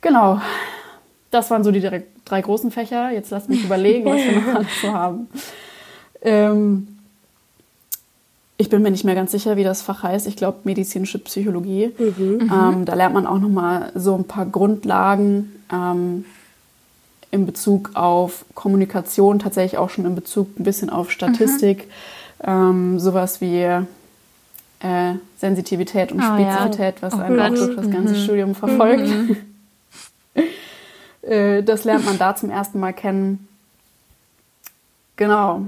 Genau. 0.00 0.40
Das 1.30 1.50
waren 1.50 1.64
so 1.64 1.70
die 1.70 1.80
drei 2.24 2.40
großen 2.40 2.70
Fächer. 2.70 3.10
Jetzt 3.10 3.30
lasst 3.30 3.48
mich 3.48 3.64
überlegen, 3.64 4.06
was 4.06 4.16
wir 4.16 4.32
noch 4.32 4.46
alles 4.54 4.80
so 4.80 4.92
haben. 4.92 5.28
Ähm, 6.22 6.88
ich 8.58 8.70
bin 8.70 8.82
mir 8.82 8.90
nicht 8.90 9.04
mehr 9.04 9.14
ganz 9.14 9.32
sicher, 9.32 9.56
wie 9.56 9.64
das 9.64 9.82
Fach 9.82 10.02
heißt. 10.02 10.26
Ich 10.26 10.36
glaube 10.36 10.60
medizinische 10.64 11.18
Psychologie. 11.18 11.92
Mhm. 11.98 12.50
Ähm, 12.52 12.84
da 12.84 12.94
lernt 12.94 13.14
man 13.14 13.26
auch 13.26 13.38
noch 13.38 13.48
mal 13.48 13.92
so 13.94 14.14
ein 14.14 14.24
paar 14.24 14.46
Grundlagen 14.46 15.52
ähm, 15.72 16.24
in 17.30 17.44
Bezug 17.44 17.90
auf 17.94 18.44
Kommunikation, 18.54 19.38
tatsächlich 19.38 19.78
auch 19.78 19.90
schon 19.90 20.06
in 20.06 20.14
Bezug 20.14 20.58
ein 20.58 20.64
bisschen 20.64 20.88
auf 20.88 21.10
Statistik. 21.10 21.86
Mhm. 22.42 22.48
Ähm, 22.48 22.98
sowas 22.98 23.40
wie 23.40 23.62
äh, 23.62 23.84
Sensitivität 25.38 26.12
und 26.12 26.20
oh, 26.20 26.34
Spezifität, 26.34 26.96
ja. 26.96 27.02
was 27.02 27.14
einem 27.14 27.40
auch 27.40 27.48
durch 27.48 27.76
das 27.76 27.90
ganze 27.90 28.14
mhm. 28.14 28.18
Studium 28.18 28.54
verfolgt. 28.54 29.06
Mhm. 29.06 29.36
Äh, 31.26 31.62
das 31.62 31.84
lernt 31.84 32.04
man 32.04 32.18
da 32.18 32.34
zum 32.34 32.50
ersten 32.50 32.78
Mal 32.78 32.92
kennen. 32.92 33.48
Genau. 35.16 35.62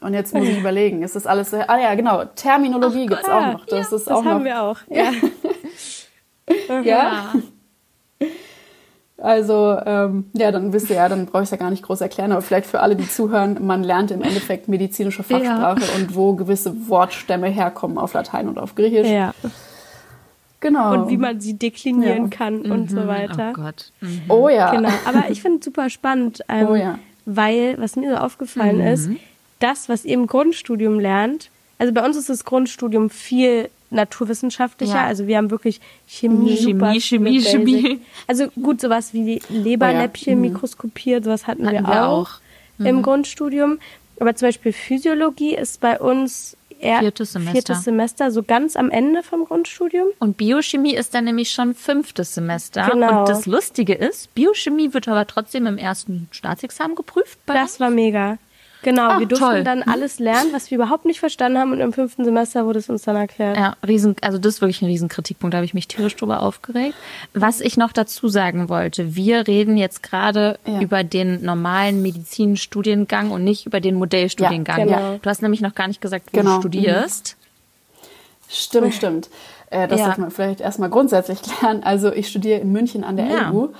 Und 0.00 0.14
jetzt 0.14 0.34
muss 0.34 0.46
ich 0.46 0.58
überlegen, 0.60 1.02
ist 1.02 1.16
das 1.16 1.26
alles. 1.26 1.52
Ah 1.52 1.78
ja, 1.78 1.94
genau. 1.94 2.24
Terminologie 2.24 3.06
gibt 3.06 3.22
es 3.22 3.28
auch 3.28 3.52
noch. 3.52 3.66
Das 3.66 3.90
ja, 3.90 3.96
ist 3.96 4.10
auch 4.10 4.22
das 4.22 4.24
haben 4.24 4.38
noch, 4.38 4.44
wir 4.44 4.62
auch. 4.62 4.78
Ja. 6.68 6.80
ja. 6.82 7.34
Also, 9.18 9.76
ähm, 9.84 10.30
ja, 10.34 10.52
dann 10.52 10.72
wisst 10.72 10.90
ihr 10.90 10.96
ja, 10.96 11.08
dann 11.08 11.26
brauche 11.26 11.42
ich 11.42 11.46
es 11.46 11.50
ja 11.50 11.56
gar 11.56 11.70
nicht 11.70 11.82
groß 11.82 12.02
erklären, 12.02 12.30
aber 12.30 12.42
vielleicht 12.42 12.66
für 12.66 12.80
alle, 12.80 12.94
die 12.94 13.08
zuhören, 13.08 13.66
man 13.66 13.82
lernt 13.82 14.12
im 14.12 14.22
Endeffekt 14.22 14.68
medizinische 14.68 15.24
Fachsprache 15.24 15.80
ja. 15.80 15.96
und 15.96 16.14
wo 16.14 16.34
gewisse 16.34 16.88
Wortstämme 16.88 17.48
herkommen 17.48 17.98
auf 17.98 18.12
Latein 18.12 18.48
und 18.48 18.58
auf 18.60 18.76
Griechisch. 18.76 19.08
Ja. 19.08 19.34
Genau. 20.60 20.94
Und 20.94 21.10
wie 21.10 21.16
man 21.16 21.40
sie 21.40 21.54
deklinieren 21.54 22.24
ja. 22.24 22.28
kann 22.30 22.62
mhm. 22.62 22.70
und 22.70 22.90
so 22.90 23.06
weiter. 23.06 23.52
Oh 23.56 23.62
Gott. 23.62 23.92
Mhm. 24.00 24.22
Oh 24.28 24.48
ja. 24.48 24.74
Genau. 24.74 24.90
Aber 25.04 25.30
ich 25.30 25.42
finde 25.42 25.58
es 25.58 25.64
super 25.64 25.90
spannend, 25.90 26.40
ähm, 26.48 26.66
oh 26.68 26.74
ja. 26.74 26.98
weil, 27.24 27.76
was 27.78 27.96
mir 27.96 28.10
so 28.10 28.16
aufgefallen 28.16 28.78
mhm. 28.78 28.86
ist, 28.86 29.10
das, 29.60 29.88
was 29.88 30.04
ihr 30.04 30.14
im 30.14 30.26
Grundstudium 30.26 30.98
lernt, 30.98 31.50
also 31.78 31.92
bei 31.92 32.04
uns 32.04 32.16
ist 32.16 32.28
das 32.28 32.44
Grundstudium 32.44 33.10
viel 33.10 33.68
naturwissenschaftlicher. 33.90 34.94
Ja. 34.94 35.06
Also 35.06 35.26
wir 35.26 35.36
haben 35.36 35.50
wirklich 35.50 35.80
Chemie. 36.06 36.56
Chemie, 36.56 37.00
Chemie, 37.00 37.40
Chemie. 37.40 38.00
Also 38.26 38.48
gut, 38.48 38.80
sowas 38.80 39.14
wie 39.14 39.40
Leberläppchen 39.48 40.32
oh 40.32 40.36
ja. 40.36 40.36
mhm. 40.36 40.52
mikroskopiert, 40.52 41.24
sowas 41.24 41.46
hatten, 41.46 41.66
hatten 41.66 41.84
wir, 41.84 41.86
wir, 41.86 42.06
auch, 42.06 42.18
auch. 42.18 42.40
Mhm. 42.78 42.86
im 42.86 43.02
Grundstudium. 43.02 43.78
Aber 44.18 44.34
zum 44.34 44.48
Beispiel 44.48 44.72
Physiologie 44.72 45.54
ist 45.54 45.80
bei 45.80 45.98
uns 45.98 46.56
eher 46.80 47.00
viertes 47.00 47.32
Semester. 47.32 47.52
viertes 47.52 47.84
Semester, 47.84 48.30
so 48.30 48.42
ganz 48.42 48.76
am 48.76 48.90
Ende 48.90 49.22
vom 49.22 49.44
Grundstudium. 49.44 50.08
Und 50.18 50.36
Biochemie 50.36 50.94
ist 50.94 51.14
dann 51.14 51.24
nämlich 51.24 51.50
schon 51.50 51.74
fünftes 51.74 52.34
Semester. 52.34 52.88
Genau. 52.90 53.20
Und 53.20 53.28
das 53.28 53.46
Lustige 53.46 53.94
ist, 53.94 54.34
Biochemie 54.34 54.92
wird 54.94 55.08
aber 55.08 55.26
trotzdem 55.26 55.66
im 55.66 55.78
ersten 55.78 56.28
Staatsexamen 56.30 56.96
geprüft. 56.96 57.38
das 57.46 57.72
uns. 57.72 57.80
war 57.80 57.90
mega. 57.90 58.38
Genau, 58.82 59.08
Ach, 59.10 59.18
wir 59.18 59.26
durften 59.26 59.46
toll. 59.46 59.64
dann 59.64 59.82
alles 59.82 60.18
lernen, 60.18 60.52
was 60.52 60.70
wir 60.70 60.76
überhaupt 60.76 61.06
nicht 61.06 61.18
verstanden 61.18 61.58
haben 61.58 61.72
und 61.72 61.80
im 61.80 61.92
fünften 61.92 62.24
Semester 62.24 62.66
wurde 62.66 62.78
es 62.78 62.88
uns 62.88 63.02
dann 63.02 63.16
erklärt. 63.16 63.56
Ja, 63.56 63.74
riesen, 63.86 64.16
also 64.20 64.38
das 64.38 64.54
ist 64.54 64.60
wirklich 64.60 64.82
ein 64.82 64.86
Riesenkritikpunkt, 64.86 65.54
da 65.54 65.58
habe 65.58 65.64
ich 65.64 65.74
mich 65.74 65.88
tierisch 65.88 66.14
drüber 66.16 66.42
aufgeregt. 66.42 66.94
Was 67.34 67.60
ich 67.60 67.76
noch 67.76 67.92
dazu 67.92 68.28
sagen 68.28 68.68
wollte, 68.68 69.16
wir 69.16 69.46
reden 69.48 69.76
jetzt 69.76 70.02
gerade 70.02 70.58
ja. 70.66 70.80
über 70.80 71.04
den 71.04 71.44
normalen 71.44 72.02
Medizinstudiengang 72.02 73.30
und 73.30 73.44
nicht 73.44 73.66
über 73.66 73.80
den 73.80 73.96
Modellstudiengang. 73.96 74.88
Ja, 74.88 74.96
genau. 74.96 75.18
Du 75.20 75.30
hast 75.30 75.42
nämlich 75.42 75.60
noch 75.60 75.74
gar 75.74 75.88
nicht 75.88 76.00
gesagt, 76.00 76.26
wo 76.32 76.38
genau. 76.38 76.56
du 76.56 76.60
studierst. 76.62 77.36
Stimmt, 78.48 78.94
stimmt. 78.94 79.30
Äh, 79.70 79.88
das 79.88 80.00
ja. 80.00 80.06
darf 80.06 80.18
man 80.18 80.30
vielleicht 80.30 80.60
erstmal 80.60 80.90
grundsätzlich 80.90 81.42
klären. 81.60 81.82
Also 81.82 82.12
ich 82.12 82.28
studiere 82.28 82.60
in 82.60 82.72
München 82.72 83.04
an 83.04 83.16
der 83.16 83.26
ja. 83.26 83.50
LU. 83.50 83.70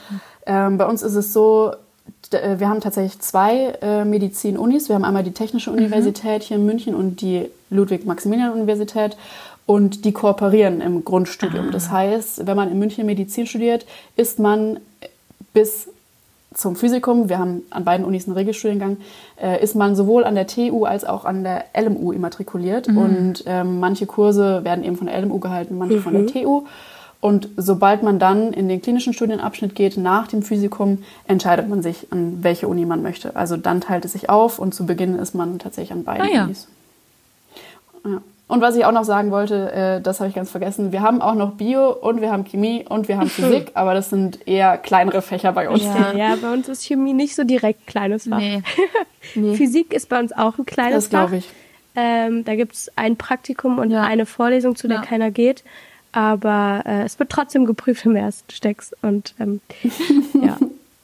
Ähm, 0.46 0.78
bei 0.78 0.86
uns 0.86 1.02
ist 1.02 1.14
es 1.14 1.32
so, 1.32 1.74
wir 2.32 2.68
haben 2.68 2.80
tatsächlich 2.80 3.20
zwei 3.20 3.78
äh, 3.82 4.04
Medizin-Unis. 4.04 4.88
Wir 4.88 4.96
haben 4.96 5.04
einmal 5.04 5.24
die 5.24 5.32
Technische 5.32 5.70
mhm. 5.70 5.78
Universität 5.78 6.42
hier 6.42 6.56
in 6.56 6.66
München 6.66 6.94
und 6.94 7.20
die 7.20 7.48
Ludwig-Maximilian-Universität. 7.70 9.16
Und 9.66 10.04
die 10.04 10.12
kooperieren 10.12 10.80
im 10.80 11.04
Grundstudium. 11.04 11.68
Ah. 11.68 11.72
Das 11.72 11.90
heißt, 11.90 12.46
wenn 12.46 12.56
man 12.56 12.70
in 12.70 12.78
München 12.78 13.04
Medizin 13.04 13.48
studiert, 13.48 13.84
ist 14.14 14.38
man 14.38 14.78
bis 15.52 15.88
zum 16.54 16.76
Physikum, 16.76 17.28
wir 17.28 17.38
haben 17.38 17.62
an 17.70 17.84
beiden 17.84 18.06
Unis 18.06 18.26
einen 18.26 18.36
Regelstudiengang, 18.36 18.96
äh, 19.40 19.62
ist 19.62 19.74
man 19.74 19.94
sowohl 19.94 20.24
an 20.24 20.34
der 20.34 20.46
TU 20.46 20.84
als 20.84 21.04
auch 21.04 21.24
an 21.24 21.44
der 21.44 21.64
LMU 21.76 22.12
immatrikuliert. 22.12 22.88
Mhm. 22.88 22.98
Und 22.98 23.44
ähm, 23.46 23.80
manche 23.80 24.06
Kurse 24.06 24.64
werden 24.64 24.84
eben 24.84 24.96
von 24.96 25.06
der 25.06 25.20
LMU 25.20 25.38
gehalten, 25.38 25.76
manche 25.76 25.96
mhm. 25.96 26.02
von 26.02 26.12
der 26.12 26.22
mhm. 26.22 26.28
TU. 26.28 26.62
Und 27.20 27.48
sobald 27.56 28.02
man 28.02 28.18
dann 28.18 28.52
in 28.52 28.68
den 28.68 28.82
klinischen 28.82 29.12
Studienabschnitt 29.12 29.74
geht, 29.74 29.96
nach 29.96 30.28
dem 30.28 30.42
Physikum, 30.42 31.02
entscheidet 31.26 31.68
man 31.68 31.82
sich, 31.82 32.12
an 32.12 32.42
welche 32.42 32.68
Uni 32.68 32.84
man 32.84 33.02
möchte. 33.02 33.34
Also 33.36 33.56
dann 33.56 33.80
teilt 33.80 34.04
es 34.04 34.12
sich 34.12 34.28
auf 34.28 34.58
und 34.58 34.74
zu 34.74 34.86
Beginn 34.86 35.16
ist 35.16 35.34
man 35.34 35.58
tatsächlich 35.58 35.92
an 35.92 36.04
beiden 36.04 36.26
ah, 36.26 36.30
ja. 36.30 36.44
Unis. 36.44 36.68
Ja. 38.04 38.20
Und 38.48 38.60
was 38.60 38.76
ich 38.76 38.84
auch 38.84 38.92
noch 38.92 39.02
sagen 39.02 39.32
wollte, 39.32 39.72
äh, 39.72 40.00
das 40.00 40.20
habe 40.20 40.28
ich 40.28 40.36
ganz 40.36 40.50
vergessen, 40.50 40.92
wir 40.92 41.00
haben 41.00 41.20
auch 41.20 41.34
noch 41.34 41.54
Bio 41.54 41.90
und 41.90 42.20
wir 42.20 42.30
haben 42.30 42.44
Chemie 42.44 42.84
und 42.88 43.08
wir 43.08 43.16
haben 43.16 43.28
Physik, 43.28 43.72
aber 43.74 43.94
das 43.94 44.10
sind 44.10 44.46
eher 44.46 44.78
kleinere 44.78 45.20
Fächer 45.20 45.52
bei 45.52 45.68
uns. 45.68 45.82
Ja, 45.82 46.12
ja 46.12 46.36
bei 46.40 46.52
uns 46.52 46.68
ist 46.68 46.84
Chemie 46.84 47.12
nicht 47.12 47.34
so 47.34 47.42
direkt 47.42 47.88
kleines 47.88 48.28
Fach. 48.28 48.38
Nee. 48.38 48.62
nee. 49.34 49.56
Physik 49.56 49.92
ist 49.92 50.08
bei 50.08 50.20
uns 50.20 50.32
auch 50.32 50.58
ein 50.58 50.66
kleines 50.66 51.08
das 51.08 51.12
Fach. 51.12 51.22
Das 51.22 51.30
glaube 51.30 51.36
ich. 51.38 51.50
Ähm, 51.96 52.44
da 52.44 52.54
gibt 52.54 52.74
es 52.74 52.92
ein 52.94 53.16
Praktikum 53.16 53.78
und 53.78 53.90
ja. 53.90 54.04
eine 54.04 54.26
Vorlesung, 54.26 54.76
zu 54.76 54.86
der 54.86 54.98
ja. 54.98 55.02
keiner 55.02 55.30
geht 55.32 55.64
aber 56.16 56.82
äh, 56.86 57.02
es 57.02 57.18
wird 57.18 57.28
trotzdem 57.28 57.66
geprüft 57.66 58.06
im 58.06 58.16
ersten 58.16 58.50
Stecks. 58.50 58.94
Und 59.02 59.34
ähm, 59.38 59.60
ja, 60.42 60.58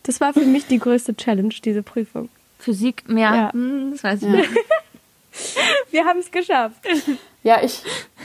das 0.05 0.23
war 0.23 0.33
für 0.33 0.41
mich 0.41 0.67
die 0.67 0.79
größte 0.79 1.15
Challenge, 1.15 1.53
diese 1.63 1.83
Prüfung. 1.83 2.31
Physik 2.59 3.07
mehr, 3.09 3.35
ja. 3.35 3.53
hm, 3.53 3.91
das 3.93 4.05
weiß 4.05 4.23
ich 4.23 4.29
ja. 4.29 4.37
nicht. 4.37 4.51
Wir 5.91 6.07
haben 6.07 6.21
es 6.21 6.31
geschafft. 6.31 6.81
Ja, 7.45 7.61
ich, 7.61 7.83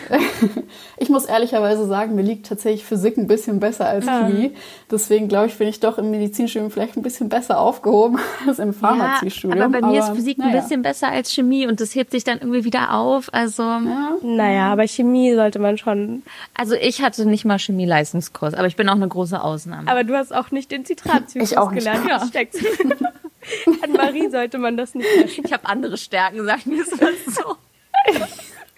ich 0.97 1.09
muss 1.09 1.25
ehrlicherweise 1.25 1.87
sagen, 1.87 2.13
mir 2.13 2.21
liegt 2.21 2.45
tatsächlich 2.45 2.85
Physik 2.85 3.17
ein 3.17 3.25
bisschen 3.25 3.59
besser 3.59 3.87
als 3.87 4.05
Chemie. 4.05 4.53
Deswegen 4.91 5.27
glaube 5.27 5.47
ich, 5.47 5.57
bin 5.57 5.67
ich 5.67 5.79
doch 5.79 5.97
im 5.97 6.11
Medizinstudium 6.11 6.69
vielleicht 6.69 6.97
ein 6.97 7.01
bisschen 7.01 7.27
besser 7.27 7.59
aufgehoben 7.59 8.19
als 8.47 8.59
im 8.59 8.73
Pharmaziestudium. 8.73 9.57
Ja, 9.57 9.65
aber 9.65 9.81
bei 9.81 9.87
mir 9.87 10.01
aber, 10.01 10.11
ist 10.11 10.15
Physik 10.15 10.37
naja. 10.37 10.51
ein 10.51 10.61
bisschen 10.61 10.83
besser 10.83 11.07
als 11.07 11.33
Chemie 11.33 11.65
und 11.65 11.81
das 11.81 11.95
hebt 11.95 12.11
sich 12.11 12.23
dann 12.23 12.37
irgendwie 12.37 12.63
wieder 12.63 12.93
auf. 12.93 13.33
Also 13.33 13.63
ja. 13.63 14.17
naja, 14.21 14.71
aber 14.71 14.87
Chemie 14.87 15.33
sollte 15.33 15.57
man 15.57 15.79
schon. 15.79 16.21
Also 16.53 16.75
ich 16.75 17.01
hatte 17.01 17.25
nicht 17.25 17.43
mal 17.43 17.57
Chemie-Leistungskurs, 17.57 18.53
aber 18.53 18.67
ich 18.67 18.75
bin 18.75 18.87
auch 18.87 18.95
eine 18.95 19.07
große 19.07 19.41
Ausnahme. 19.41 19.89
Aber 19.89 20.03
du 20.03 20.15
hast 20.15 20.33
auch 20.33 20.51
nicht 20.51 20.71
den 20.71 20.85
Zitratzyklus 20.85 21.51
ich 21.51 21.57
auch 21.57 21.71
gelernt. 21.71 22.07
Ja. 22.07 22.17
An 23.83 23.93
Marie 23.93 24.29
sollte 24.29 24.59
man 24.59 24.77
das 24.77 24.93
nicht. 24.93 25.07
Ich 25.43 25.53
habe 25.53 25.65
andere 25.65 25.97
Stärken, 25.97 26.45
sagen 26.45 26.61
wir 26.65 26.83
es 26.83 27.01
mal 27.01 27.13
so. 27.27 27.55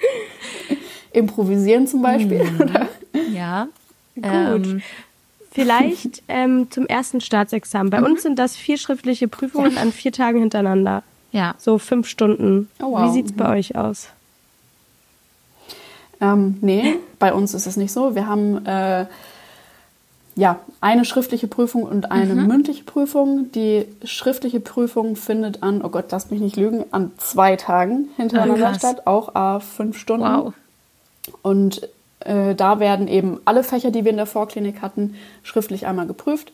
Improvisieren 1.13 1.88
zum 1.88 2.01
Beispiel. 2.01 2.44
Mhm. 2.44 3.34
Ja. 3.34 3.68
Gut. 4.15 4.25
Ähm. 4.25 4.82
Vielleicht 5.51 6.22
ähm, 6.27 6.70
zum 6.70 6.86
ersten 6.86 7.22
Staatsexamen. 7.22 7.89
Bei 7.89 8.00
mhm. 8.00 8.06
uns 8.06 8.22
sind 8.22 8.38
das 8.38 8.56
vier 8.56 8.77
schriftliche 8.77 9.27
Prüfungen 9.27 9.77
an 9.77 9.91
vier 9.91 10.12
Tagen 10.12 10.39
hintereinander. 10.39 11.03
Ja. 11.32 11.56
So 11.58 11.77
fünf 11.79 12.08
Stunden. 12.08 12.70
Oh, 12.82 12.91
wow. 12.91 13.10
Wie 13.10 13.13
sieht 13.13 13.25
es 13.27 13.32
bei 13.34 13.46
mhm. 13.46 13.51
euch 13.51 13.75
aus? 13.75 14.10
Ähm, 16.22 16.58
nee, 16.62 16.96
bei 17.18 17.34
uns 17.34 17.53
ist 17.53 17.65
es 17.65 17.77
nicht 17.77 17.91
so. 17.91 18.13
Wir 18.13 18.27
haben 18.27 18.65
äh, 18.65 19.06
ja, 20.39 20.62
eine 20.79 21.03
schriftliche 21.03 21.48
Prüfung 21.48 21.84
und 21.84 22.12
eine 22.12 22.34
mhm. 22.34 22.48
mündliche 22.48 22.86
Prüfung. 22.86 23.51
Die 23.51 23.86
schriftliche 24.05 24.62
Prüfung 24.62 25.17
findet 25.17 25.63
an, 25.63 25.81
oh 25.84 25.89
Gott, 25.89 26.05
lass 26.12 26.31
mich 26.31 26.39
nicht 26.39 26.55
lügen, 26.55 26.86
an 26.91 27.12
zwei 27.17 27.58
Tagen 27.58 28.08
hintereinander 28.15 28.72
oh, 28.74 28.77
statt, 28.77 29.05
auch 29.05 29.36
a 29.36 29.60
fünf 29.60 29.98
Stunden. 29.98 30.25
Wow. 30.25 30.53
Und 31.41 31.89
äh, 32.22 32.55
da 32.55 32.79
werden 32.79 33.10
eben 33.10 33.41
alle 33.43 33.63
Fächer, 33.63 33.91
die 33.91 34.05
wir 34.05 34.12
in 34.12 34.17
der 34.17 34.25
Vorklinik 34.25 34.81
hatten, 34.81 35.15
schriftlich 35.43 35.86
einmal 35.86 36.08
geprüft. 36.08 36.53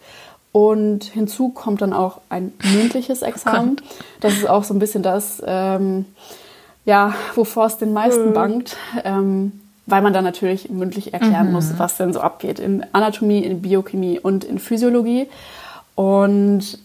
Und 0.51 1.03
hinzu 1.03 1.49
kommt 1.49 1.83
dann 1.83 1.93
auch 1.93 2.21
ein 2.29 2.53
mündliches 2.63 3.21
oh 3.21 3.25
Examen. 3.27 3.77
Oh 3.79 3.85
das 4.21 4.33
ist 4.33 4.49
auch 4.49 4.63
so 4.63 4.73
ein 4.73 4.79
bisschen 4.79 5.03
das, 5.03 5.43
ähm, 5.45 6.05
ja, 6.85 7.13
wovor 7.35 7.67
es 7.67 7.77
den 7.77 7.93
meisten 7.93 8.29
mhm. 8.29 8.33
bangt. 8.33 8.77
Ähm, 9.03 9.61
weil 9.85 10.01
man 10.01 10.13
dann 10.13 10.23
natürlich 10.23 10.69
mündlich 10.69 11.13
erklären 11.13 11.47
mhm. 11.47 11.53
muss, 11.53 11.77
was 11.77 11.97
denn 11.97 12.13
so 12.13 12.19
abgeht 12.19 12.59
in 12.59 12.85
Anatomie, 12.91 13.43
in 13.43 13.61
Biochemie 13.61 14.19
und 14.19 14.43
in 14.43 14.59
Physiologie. 14.59 15.27
Und 15.95 16.79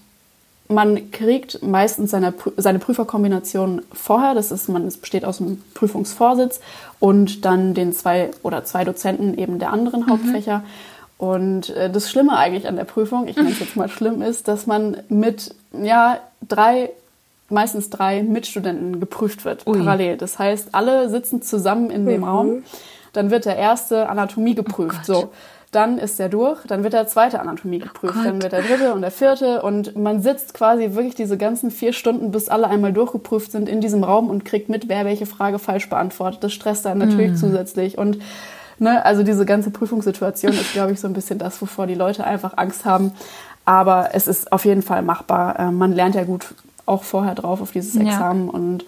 man 0.69 1.11
kriegt 1.11 1.62
meistens 1.62 2.12
seine, 2.12 2.33
seine 2.57 2.78
Prüferkombination 2.78 3.83
vorher. 3.92 4.35
Das 4.35 4.52
ist, 4.52 4.69
man, 4.69 4.87
es 4.87 4.99
besteht 4.99 5.25
aus 5.25 5.40
einem 5.40 5.62
Prüfungsvorsitz 5.75 6.61
und 7.00 7.45
dann 7.45 7.75
den 7.75 7.92
zwei 7.92 8.30
oder 8.42 8.64
zwei 8.64 8.85
Dozenten 8.85 9.37
eben 9.37 9.59
der 9.59 9.73
anderen 9.73 10.02
mhm. 10.02 10.11
Hauptfächer. 10.11 10.62
Und 11.19 11.71
äh, 11.71 11.90
das 11.90 12.11
Schlimme 12.11 12.37
eigentlich 12.37 12.69
an 12.69 12.76
der 12.76 12.85
Prüfung, 12.85 13.28
ich 13.28 13.37
nenne 13.37 13.50
es 13.50 13.61
jetzt 13.61 13.76
mal 13.76 13.88
schlimm, 13.88 14.23
ist, 14.23 14.47
dass 14.47 14.66
man 14.66 14.99
mit 15.09 15.54
ja, 15.73 16.19
drei 16.47 16.90
meistens 17.50 17.90
drei 17.90 18.23
Mitstudenten 18.23 19.00
geprüft 19.00 19.45
wird, 19.45 19.66
Ui. 19.66 19.78
parallel. 19.78 20.16
Das 20.16 20.38
heißt, 20.38 20.75
alle 20.75 21.09
sitzen 21.09 21.42
zusammen 21.42 21.90
in 21.90 22.07
dem 22.07 22.21
mhm. 22.21 22.26
Raum. 22.26 22.62
Dann 23.12 23.30
wird 23.30 23.45
der 23.45 23.57
erste 23.57 24.09
Anatomie 24.09 24.54
geprüft. 24.54 25.00
Oh 25.09 25.12
so. 25.12 25.30
Dann 25.73 25.99
ist 25.99 26.19
der 26.19 26.28
durch, 26.28 26.66
dann 26.66 26.83
wird 26.83 26.95
der 26.95 27.07
zweite 27.07 27.38
Anatomie 27.40 27.80
oh 27.80 27.87
geprüft, 27.87 28.16
oh 28.21 28.25
dann 28.25 28.42
wird 28.42 28.52
der 28.52 28.62
dritte 28.62 28.92
und 28.92 29.02
der 29.02 29.12
vierte 29.12 29.62
und 29.62 29.97
man 29.97 30.21
sitzt 30.21 30.52
quasi 30.52 30.95
wirklich 30.95 31.14
diese 31.14 31.38
ganzen 31.38 31.71
vier 31.71 31.92
Stunden, 31.92 32.33
bis 32.33 32.49
alle 32.49 32.66
einmal 32.66 32.92
durchgeprüft 32.92 33.52
sind 33.52 33.69
in 33.69 33.80
diesem 33.80 34.02
Raum 34.02 34.30
und 34.30 34.45
kriegt 34.45 34.69
mit, 34.69 34.88
wer 34.88 35.04
welche 35.04 35.26
Frage 35.26 35.61
falsch 35.61 35.88
beantwortet. 35.88 36.42
Das 36.42 36.52
stresst 36.52 36.87
dann 36.87 36.99
natürlich 36.99 37.33
mm. 37.33 37.37
zusätzlich 37.37 37.99
und 37.99 38.19
ne, 38.80 39.04
also 39.04 39.23
diese 39.23 39.47
ganze 39.47 39.71
Prüfungssituation 39.71 40.52
ist, 40.52 40.73
glaube 40.73 40.90
ich, 40.90 41.00
so 41.00 41.07
ein 41.07 41.12
bisschen 41.12 41.38
das, 41.38 41.62
wovor 41.62 41.87
die 41.87 41.95
Leute 41.95 42.25
einfach 42.25 42.54
Angst 42.57 42.85
haben. 42.85 43.12
Aber 43.64 44.09
es 44.14 44.26
ist 44.26 44.52
auf 44.52 44.64
jeden 44.64 44.83
Fall 44.83 45.02
machbar. 45.02 45.57
Äh, 45.59 45.71
man 45.71 45.92
lernt 45.92 46.16
ja 46.16 46.25
gut 46.25 46.54
auch 46.90 47.04
vorher 47.04 47.35
drauf 47.35 47.61
auf 47.61 47.73
dieses 47.73 47.97
Examen 47.97 48.47
ja. 48.47 48.52
und 48.52 48.85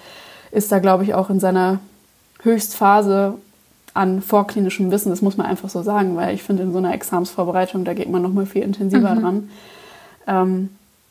ist 0.51 0.71
da, 0.71 0.79
glaube 0.81 1.05
ich, 1.05 1.15
auch 1.15 1.31
in 1.31 1.41
seiner 1.41 1.81
Höchstphase 2.43 3.35
an 3.95 4.23
vorklinischem 4.23 4.91
Wissen. 4.91 5.11
Das 5.11 5.23
muss 5.23 5.37
man 5.37 5.47
einfach 5.47 5.69
so 5.69 5.83
sagen, 5.83 6.17
weil 6.17 6.35
ich 6.35 6.43
finde, 6.43 6.63
in 6.63 6.73
so 6.73 6.79
einer 6.79 6.95
Examsvorbereitung, 6.95 7.85
da 7.85 7.95
geht 7.95 8.11
man 8.11 8.23
noch 8.23 8.33
mal 8.33 8.47
viel 8.47 8.63
intensiver 8.63 9.15
mhm. 9.15 9.21
dran. 9.21 9.51
Ähm, 10.27 10.69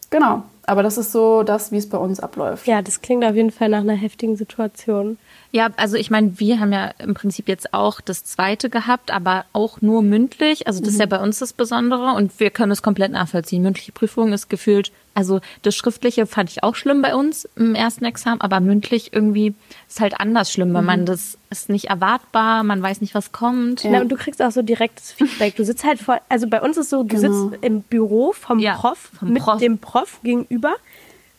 genau. 0.09 0.43
Aber 0.71 0.83
das 0.83 0.97
ist 0.97 1.11
so 1.11 1.43
das, 1.43 1.73
wie 1.73 1.77
es 1.77 1.89
bei 1.89 1.97
uns 1.97 2.21
abläuft. 2.21 2.65
Ja, 2.65 2.81
das 2.81 3.01
klingt 3.01 3.25
auf 3.25 3.35
jeden 3.35 3.51
Fall 3.51 3.67
nach 3.67 3.81
einer 3.81 3.91
heftigen 3.91 4.37
Situation. 4.37 5.17
Ja, 5.51 5.69
also 5.75 5.97
ich 5.97 6.09
meine, 6.09 6.39
wir 6.39 6.61
haben 6.61 6.71
ja 6.71 6.91
im 6.97 7.13
Prinzip 7.13 7.49
jetzt 7.49 7.73
auch 7.73 7.99
das 7.99 8.23
zweite 8.23 8.69
gehabt, 8.69 9.11
aber 9.11 9.43
auch 9.51 9.81
nur 9.81 10.01
mündlich. 10.01 10.67
Also 10.67 10.79
das 10.79 10.91
mhm. 10.91 10.93
ist 10.93 10.99
ja 11.01 11.05
mhm. 11.07 11.09
bei 11.09 11.19
uns 11.19 11.39
das 11.39 11.51
Besondere 11.51 12.13
und 12.13 12.39
wir 12.39 12.51
können 12.51 12.71
es 12.71 12.81
komplett 12.81 13.11
nachvollziehen. 13.11 13.61
Mündliche 13.61 13.91
Prüfung 13.91 14.31
ist 14.31 14.49
gefühlt, 14.49 14.93
also 15.13 15.41
das 15.63 15.75
Schriftliche 15.75 16.25
fand 16.25 16.49
ich 16.49 16.63
auch 16.63 16.75
schlimm 16.75 17.01
bei 17.01 17.15
uns 17.15 17.47
im 17.57 17.75
ersten 17.75 18.05
Examen, 18.05 18.39
aber 18.39 18.61
mündlich 18.61 19.11
irgendwie 19.11 19.53
ist 19.89 19.99
halt 19.99 20.19
anders 20.21 20.53
schlimm, 20.53 20.73
weil 20.73 20.83
mhm. 20.83 20.87
man 20.87 21.05
das 21.05 21.37
ist 21.49 21.67
nicht 21.67 21.89
erwartbar, 21.89 22.63
man 22.63 22.81
weiß 22.81 23.01
nicht, 23.01 23.13
was 23.13 23.33
kommt. 23.33 23.83
Ja. 23.83 23.99
und 23.99 24.09
du 24.09 24.15
kriegst 24.15 24.41
auch 24.41 24.51
so 24.51 24.61
direktes 24.61 25.11
Feedback. 25.11 25.57
Du 25.57 25.65
sitzt 25.65 25.83
halt 25.83 25.99
vor, 25.99 26.21
also 26.29 26.47
bei 26.47 26.61
uns 26.61 26.77
ist 26.77 26.89
so, 26.89 27.03
du 27.03 27.17
genau. 27.17 27.49
sitzt 27.49 27.63
im 27.63 27.81
Büro 27.81 28.31
vom 28.31 28.59
ja, 28.59 28.75
Prof 28.75 29.09
vom 29.19 29.33
mit 29.33 29.43
Prof. 29.43 29.59
dem 29.59 29.77
Prof 29.77 30.21
gegenüber 30.23 30.60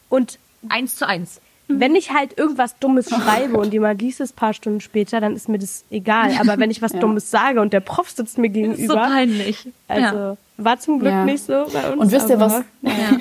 und 0.08 0.38
eins 0.68 0.96
zu 0.96 1.06
eins 1.06 1.40
wenn 1.80 1.94
ich 1.94 2.12
halt 2.12 2.38
irgendwas 2.38 2.78
Dummes 2.78 3.08
schreibe 3.08 3.56
und 3.58 3.72
jemand 3.72 4.00
liest 4.02 4.20
es 4.20 4.32
ein 4.32 4.36
paar 4.36 4.52
Stunden 4.52 4.80
später, 4.80 5.20
dann 5.20 5.34
ist 5.34 5.48
mir 5.48 5.58
das 5.58 5.84
egal. 5.90 6.32
Aber 6.40 6.58
wenn 6.58 6.70
ich 6.70 6.82
was 6.82 6.92
ja. 6.94 7.00
Dummes 7.00 7.30
sage 7.30 7.60
und 7.60 7.72
der 7.72 7.80
Prof 7.80 8.10
sitzt 8.10 8.38
mir 8.38 8.48
gegenüber. 8.48 8.94
So 8.94 8.98
peinlich. 8.98 9.68
Also 9.88 10.16
ja. 10.16 10.36
war 10.56 10.78
zum 10.78 10.98
Glück 10.98 11.12
ja. 11.12 11.24
nicht 11.24 11.44
so 11.44 11.66
bei 11.72 11.90
uns. 11.90 12.00
Und 12.00 12.12
wisst 12.12 12.30
ihr 12.30 12.40
was? 12.40 12.62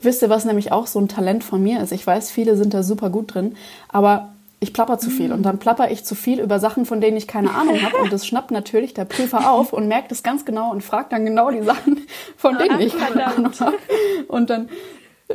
wisst 0.00 0.22
ihr, 0.22 0.28
was 0.28 0.44
nämlich 0.44 0.72
auch 0.72 0.86
so 0.86 0.98
ein 0.98 1.08
Talent 1.08 1.44
von 1.44 1.62
mir 1.62 1.80
ist? 1.80 1.92
Ich 1.92 2.06
weiß, 2.06 2.30
viele 2.30 2.56
sind 2.56 2.74
da 2.74 2.82
super 2.82 3.10
gut 3.10 3.34
drin, 3.34 3.56
aber 3.88 4.31
ich 4.62 4.72
plapper 4.72 4.98
zu 4.98 5.10
viel 5.10 5.32
und 5.32 5.42
dann 5.42 5.58
plapper 5.58 5.90
ich 5.90 6.04
zu 6.04 6.14
viel 6.14 6.40
über 6.40 6.60
Sachen, 6.60 6.86
von 6.86 7.00
denen 7.00 7.16
ich 7.16 7.26
keine 7.26 7.52
Ahnung 7.52 7.82
habe 7.82 7.96
und 7.96 8.12
das 8.12 8.26
schnappt 8.26 8.52
natürlich 8.52 8.94
der 8.94 9.04
Prüfer 9.04 9.50
auf 9.50 9.72
und 9.72 9.88
merkt 9.88 10.12
es 10.12 10.22
ganz 10.22 10.44
genau 10.44 10.70
und 10.70 10.82
fragt 10.82 11.12
dann 11.12 11.26
genau 11.26 11.50
die 11.50 11.62
Sachen, 11.62 12.06
von 12.36 12.56
denen 12.58 12.80
ich 12.80 12.96
keine 12.96 13.26
Ahnung 13.26 13.52
habe. 13.58 13.76
Und 14.28 14.50
dann 14.50 14.68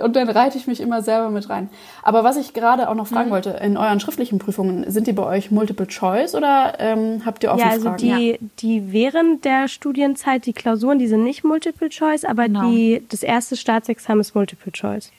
und 0.02 0.16
dann 0.16 0.30
reite 0.30 0.60
ich 0.60 0.68
mich 0.68 0.80
immer 0.80 1.02
selber 1.02 1.32
mit 1.32 1.50
rein. 1.50 1.70
Aber 2.04 2.24
was 2.24 2.38
ich 2.38 2.54
gerade 2.54 2.88
auch 2.88 2.94
noch 2.94 3.08
fragen 3.08 3.30
mhm. 3.30 3.34
wollte, 3.34 3.50
in 3.50 3.78
euren 3.78 4.00
schriftlichen 4.00 4.38
Prüfungen, 4.38 4.90
sind 4.92 5.08
die 5.08 5.14
bei 5.14 5.26
euch 5.26 5.50
Multiple 5.50 5.88
Choice 5.88 6.36
oder 6.36 6.76
ähm, 6.78 7.24
habt 7.26 7.44
ihr 7.44 7.52
offene 7.52 7.66
ja, 7.66 7.72
also 7.72 7.90
Fragen? 7.90 7.98
Die, 7.98 8.32
ja, 8.32 8.38
die 8.60 8.92
während 8.94 9.44
der 9.44 9.68
Studienzeit, 9.68 10.46
die 10.46 10.54
Klausuren, 10.54 11.00
die 11.00 11.08
sind 11.08 11.24
nicht 11.24 11.44
Multiple 11.44 11.90
Choice, 11.90 12.26
aber 12.26 12.46
genau. 12.46 12.70
die, 12.70 13.04
das 13.10 13.24
erste 13.24 13.58
Staatsexamen 13.58 14.22
ist 14.22 14.36
Multiple 14.36 14.72
Choice. 14.72 15.12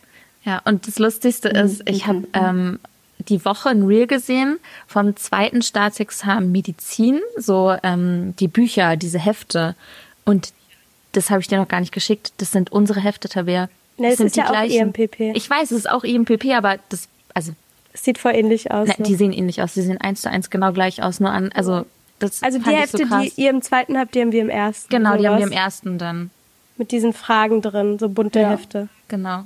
Ja, 0.45 0.63
und 0.65 0.87
das 0.87 1.01
Lustigste 1.01 1.49
ist, 1.49 1.81
mhm. 1.81 1.93
ich 1.93 2.07
habe 2.07 2.29
ähm, 2.33 2.79
die 3.29 3.45
Woche 3.45 3.69
ein 3.71 3.85
Reel 3.85 4.07
gesehen 4.07 4.59
vom 4.87 5.17
zweiten 5.17 5.63
Staatsexamen 5.63 6.51
Medizin, 6.51 7.21
so 7.37 7.75
ähm, 7.83 8.35
die 8.39 8.49
Bücher, 8.49 8.97
diese 8.97 9.19
Hefte. 9.19 9.75
Und 10.25 10.53
das 11.13 11.31
habe 11.31 11.41
ich 11.41 11.49
dir 11.49 11.59
noch 11.59 11.69
gar 11.69 11.81
nicht 11.81 11.93
geschickt. 11.93 12.33
Das 12.39 12.53
sind 12.53 12.73
unsere 12.73 13.01
Hefte, 13.01 13.29
Tabea. 13.29 13.69
Ne, 13.97 14.11
das, 14.11 14.19
das 14.19 14.27
ist 14.27 14.37
ja 14.37 14.49
gleichen. 14.49 14.91
auch 14.91 14.99
EMPP. 14.99 15.21
Ich 15.35 15.49
weiß, 15.49 15.71
es 15.71 15.79
ist 15.79 15.91
auch 15.91 16.05
EMPP, 16.05 16.53
aber 16.57 16.79
das, 16.89 17.09
also. 17.35 17.53
Es 17.93 18.05
sieht 18.05 18.19
voll 18.19 18.35
ähnlich 18.35 18.71
aus. 18.71 18.89
Ne, 18.89 18.95
die 18.99 19.15
sehen 19.15 19.33
ähnlich 19.33 19.63
aus. 19.63 19.75
Die 19.75 19.83
sehen 19.83 20.01
eins 20.01 20.23
zu 20.23 20.31
eins 20.31 20.51
genau 20.51 20.73
gleich 20.73 21.03
aus, 21.03 21.21
nur 21.21 21.31
an, 21.31 21.51
also, 21.53 21.85
das 22.19 22.43
Also 22.43 22.59
die 22.59 22.71
Hefte, 22.71 23.07
so 23.07 23.19
die 23.21 23.33
ihr 23.37 23.51
im 23.51 23.63
zweiten 23.63 23.99
habt, 23.99 24.15
die 24.15 24.21
haben 24.21 24.33
wir 24.33 24.43
im 24.43 24.51
ersten. 24.51 24.89
Genau, 24.91 25.17
die 25.17 25.29
haben 25.29 25.39
wir 25.39 25.47
im 25.47 25.53
ersten 25.53 25.99
dann. 25.99 26.31
Mit 26.77 26.93
diesen 26.93 27.13
Fragen 27.13 27.61
drin, 27.61 27.99
so 27.99 28.09
bunte 28.09 28.41
ja. 28.41 28.51
Hefte. 28.51 28.89
Genau. 29.09 29.45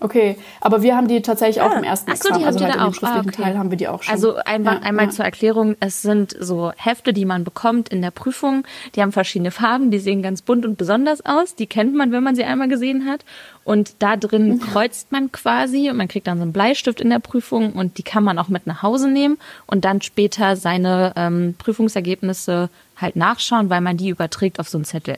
Okay, 0.00 0.36
aber 0.60 0.82
wir 0.82 0.96
haben 0.96 1.08
die 1.08 1.22
tatsächlich 1.22 1.60
auch 1.60 1.72
ah. 1.72 1.78
im 1.78 1.82
ersten 1.82 2.12
Ach 2.12 2.16
so, 2.16 2.32
die 2.32 2.44
also 2.44 2.64
halt 2.64 2.76
da 2.76 2.86
auch. 2.86 2.94
ah, 3.02 3.18
okay. 3.18 3.30
Teil 3.32 3.58
haben 3.58 3.70
wir 3.70 3.76
die 3.76 3.88
auch 3.88 4.02
schon. 4.02 4.14
Also 4.14 4.36
einmal, 4.36 4.76
ja, 4.76 4.82
einmal 4.82 5.06
ja. 5.06 5.10
zur 5.10 5.24
Erklärung, 5.24 5.76
es 5.80 6.02
sind 6.02 6.36
so 6.38 6.72
Hefte, 6.76 7.12
die 7.12 7.24
man 7.24 7.42
bekommt 7.42 7.88
in 7.88 8.00
der 8.00 8.12
Prüfung. 8.12 8.64
Die 8.94 9.02
haben 9.02 9.10
verschiedene 9.10 9.50
Farben, 9.50 9.90
die 9.90 9.98
sehen 9.98 10.22
ganz 10.22 10.42
bunt 10.42 10.64
und 10.64 10.78
besonders 10.78 11.26
aus. 11.26 11.56
Die 11.56 11.66
kennt 11.66 11.94
man, 11.94 12.12
wenn 12.12 12.22
man 12.22 12.36
sie 12.36 12.44
einmal 12.44 12.68
gesehen 12.68 13.06
hat. 13.06 13.24
Und 13.64 13.96
da 13.98 14.16
drin 14.16 14.60
kreuzt 14.60 15.10
man 15.10 15.32
quasi 15.32 15.90
und 15.90 15.96
man 15.96 16.06
kriegt 16.06 16.28
dann 16.28 16.38
so 16.38 16.42
einen 16.42 16.52
Bleistift 16.52 17.00
in 17.00 17.10
der 17.10 17.18
Prüfung 17.18 17.72
und 17.72 17.98
die 17.98 18.04
kann 18.04 18.22
man 18.22 18.38
auch 18.38 18.48
mit 18.48 18.66
nach 18.66 18.82
Hause 18.82 19.08
nehmen 19.10 19.36
und 19.66 19.84
dann 19.84 20.00
später 20.00 20.54
seine 20.54 21.12
ähm, 21.16 21.54
Prüfungsergebnisse 21.58 22.70
halt 22.96 23.16
nachschauen, 23.16 23.68
weil 23.68 23.80
man 23.80 23.96
die 23.96 24.08
überträgt 24.10 24.60
auf 24.60 24.68
so 24.68 24.78
einen 24.78 24.84
Zettel. 24.84 25.16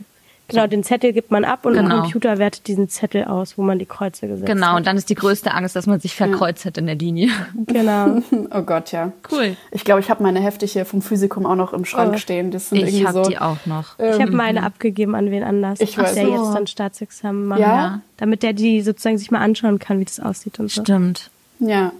Genau, 0.51 0.67
den 0.67 0.83
Zettel 0.83 1.13
gibt 1.13 1.31
man 1.31 1.45
ab 1.45 1.65
und 1.67 1.75
genau. 1.75 1.97
ein 1.97 2.01
Computer 2.03 2.39
wertet 2.39 2.67
diesen 2.67 2.89
Zettel 2.89 3.25
aus, 3.25 3.57
wo 3.59 3.63
man 3.63 3.79
die 3.79 3.87
Kreuze 3.87 4.27
gesetzt 4.27 4.47
genau, 4.47 4.61
hat. 4.61 4.69
Genau, 4.69 4.77
und 4.77 4.87
dann 4.87 4.97
ist 4.97 5.11
die 5.11 5.15
größte 5.15 5.53
Angst, 5.53 5.77
dass 5.77 5.87
man 5.87 6.01
sich 6.01 6.15
verkreuzt 6.15 6.65
hat 6.65 6.79
in 6.79 6.87
der 6.87 6.95
Linie. 6.97 7.31
Genau. 7.67 8.21
oh 8.51 8.63
Gott, 8.63 8.93
ja. 8.93 9.13
Cool. 9.31 9.57
Ich 9.71 9.85
glaube, 9.85 10.01
ich 10.01 10.11
habe 10.11 10.23
meine 10.23 10.41
Hefte 10.41 10.67
hier 10.67 10.85
vom 10.85 11.03
Physikum 11.03 11.47
auch 11.47 11.57
noch 11.57 11.73
im 11.73 11.85
Schrank 11.85 12.15
oh. 12.15 12.19
stehen. 12.19 12.51
Das 12.51 12.71
sind 12.71 12.87
ich 12.87 13.07
habe 13.07 13.25
so, 13.25 13.31
die 13.31 13.39
auch 13.39 13.67
noch. 13.67 13.99
Ähm, 13.99 14.15
ich 14.15 14.21
habe 14.21 14.33
meine 14.33 14.63
abgegeben 14.63 15.15
an 15.15 15.31
wen 15.31 15.43
anders, 15.43 15.81
ich 15.81 15.97
weiß. 15.97 16.15
der 16.15 16.27
so. 16.27 16.33
jetzt 16.33 16.55
dann 16.55 16.67
Staatsexamen 16.67 17.47
macht. 17.47 17.61
Ja? 17.61 18.01
Damit 18.17 18.43
der 18.43 18.53
die 18.53 18.83
sozusagen 18.83 19.19
sich 19.19 19.31
mal 19.31 19.41
anschauen 19.41 19.79
kann, 19.79 20.01
wie 20.01 20.05
das 20.05 20.21
aussieht 20.21 20.59
und 20.59 20.71
so. 20.71 20.83
Stimmt. 20.83 21.31
Ja, 21.59 21.93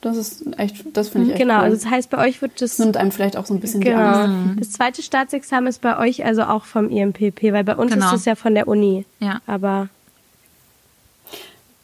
das 0.00 0.16
ist 0.16 0.44
echt, 0.58 0.96
das 0.96 1.08
finde 1.08 1.28
ich 1.28 1.32
echt 1.34 1.40
Genau, 1.40 1.58
cool. 1.58 1.64
also 1.64 1.76
das 1.76 1.90
heißt, 1.90 2.10
bei 2.10 2.26
euch 2.26 2.40
wird 2.42 2.60
das... 2.60 2.76
das 2.76 2.78
nimmt 2.78 2.96
einem 2.96 3.12
vielleicht 3.12 3.36
auch 3.36 3.46
so 3.46 3.54
ein 3.54 3.60
bisschen 3.60 3.80
genau. 3.80 3.96
die 3.96 4.02
Angst. 4.02 4.60
Das 4.60 4.70
zweite 4.72 5.02
Staatsexamen 5.02 5.68
ist 5.68 5.80
bei 5.80 5.98
euch 5.98 6.24
also 6.24 6.42
auch 6.42 6.64
vom 6.64 6.90
IMPP, 6.90 7.52
weil 7.52 7.64
bei 7.64 7.76
uns 7.76 7.92
genau. 7.92 8.06
ist 8.06 8.20
es 8.20 8.24
ja 8.24 8.34
von 8.34 8.54
der 8.54 8.68
Uni. 8.68 9.04
Ja. 9.20 9.40
Aber... 9.46 9.88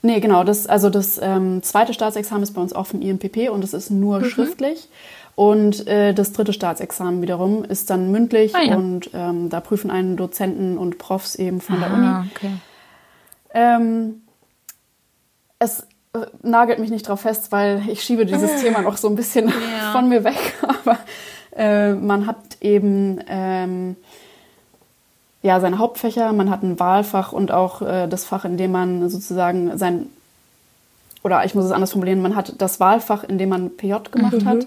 Nee, 0.02 0.20
genau, 0.20 0.44
das, 0.44 0.66
also 0.66 0.90
das 0.90 1.18
ähm, 1.22 1.62
zweite 1.62 1.94
Staatsexamen 1.94 2.42
ist 2.42 2.52
bei 2.52 2.60
uns 2.60 2.74
auch 2.74 2.86
vom 2.86 3.00
IMPP 3.00 3.48
und 3.50 3.64
es 3.64 3.72
ist 3.72 3.90
nur 3.90 4.20
mhm. 4.20 4.24
schriftlich. 4.26 4.88
Und 5.36 5.86
äh, 5.88 6.12
das 6.14 6.32
dritte 6.32 6.52
Staatsexamen 6.52 7.20
wiederum 7.20 7.64
ist 7.64 7.90
dann 7.90 8.12
mündlich 8.12 8.54
ah, 8.54 8.62
ja. 8.62 8.76
und 8.76 9.10
ähm, 9.14 9.50
da 9.50 9.60
prüfen 9.60 9.90
einen 9.90 10.16
Dozenten 10.16 10.78
und 10.78 10.98
Profs 10.98 11.34
eben 11.34 11.60
von 11.60 11.76
ah, 11.76 11.88
der 11.88 11.94
Uni. 11.94 12.30
Okay. 12.34 12.50
Ähm, 13.52 14.22
es 15.58 15.86
nagelt 16.42 16.78
mich 16.78 16.90
nicht 16.90 17.08
drauf 17.08 17.20
fest, 17.20 17.52
weil 17.52 17.82
ich 17.88 18.02
schiebe 18.02 18.26
dieses 18.26 18.60
Thema 18.62 18.82
noch 18.82 18.96
so 18.96 19.08
ein 19.08 19.16
bisschen 19.16 19.48
ja. 19.48 19.92
von 19.92 20.08
mir 20.08 20.24
weg. 20.24 20.54
Aber 20.62 20.98
äh, 21.56 21.92
man 21.92 22.26
hat 22.26 22.38
eben 22.60 23.20
ähm, 23.28 23.96
ja 25.42 25.60
seine 25.60 25.78
Hauptfächer, 25.78 26.32
man 26.32 26.50
hat 26.50 26.62
ein 26.62 26.78
Wahlfach 26.80 27.32
und 27.32 27.52
auch 27.52 27.82
äh, 27.82 28.06
das 28.08 28.24
Fach, 28.24 28.44
in 28.44 28.56
dem 28.56 28.72
man 28.72 29.08
sozusagen 29.08 29.76
sein 29.78 30.06
oder 31.24 31.44
ich 31.44 31.54
muss 31.54 31.64
es 31.64 31.72
anders 31.72 31.92
formulieren, 31.92 32.20
man 32.20 32.36
hat 32.36 32.54
das 32.58 32.80
Wahlfach, 32.80 33.24
in 33.24 33.38
dem 33.38 33.48
man 33.48 33.76
PJ 33.76 33.94
gemacht 34.10 34.42
mhm. 34.42 34.44
hat. 34.44 34.66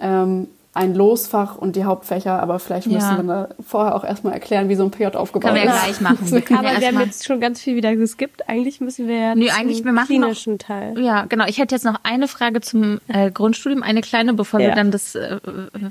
Ähm, 0.00 0.48
ein 0.78 0.94
Losfach 0.94 1.56
und 1.56 1.74
die 1.74 1.82
Hauptfächer, 1.82 2.40
aber 2.40 2.60
vielleicht 2.60 2.86
ja. 2.86 2.98
müssen 2.98 3.26
wir 3.26 3.48
vorher 3.66 3.96
auch 3.96 4.04
erstmal 4.04 4.32
erklären, 4.32 4.68
wie 4.68 4.76
so 4.76 4.84
ein 4.84 4.92
PJ 4.92 5.06
aufgebaut 5.06 5.50
Können 5.50 5.64
wir 5.64 5.74
ist. 5.74 5.82
gleich 5.82 6.00
machen. 6.00 6.30
Wir 6.30 6.58
aber 6.58 6.72
ja 6.72 6.80
wir 6.80 6.86
haben 6.86 7.00
jetzt 7.00 7.26
schon 7.26 7.40
ganz 7.40 7.60
viel 7.60 7.74
wieder 7.74 7.96
geskippt. 7.96 8.48
Eigentlich 8.48 8.80
müssen 8.80 9.08
wir 9.08 9.16
ja 9.16 9.34
Nö, 9.34 9.48
eigentlich 9.48 9.84
wir 9.84 9.92
machen 9.92 10.06
klinischen 10.06 10.52
noch, 10.52 10.58
Teil. 10.58 11.00
Ja, 11.00 11.24
genau. 11.24 11.46
Ich 11.46 11.58
hätte 11.58 11.74
jetzt 11.74 11.84
noch 11.84 11.98
eine 12.04 12.28
Frage 12.28 12.60
zum 12.60 13.00
äh, 13.08 13.32
Grundstudium, 13.32 13.82
eine 13.82 14.02
kleine, 14.02 14.34
bevor 14.34 14.60
ja. 14.60 14.68
wir 14.68 14.74
dann 14.76 14.92
das 14.92 15.16
äh, 15.16 15.40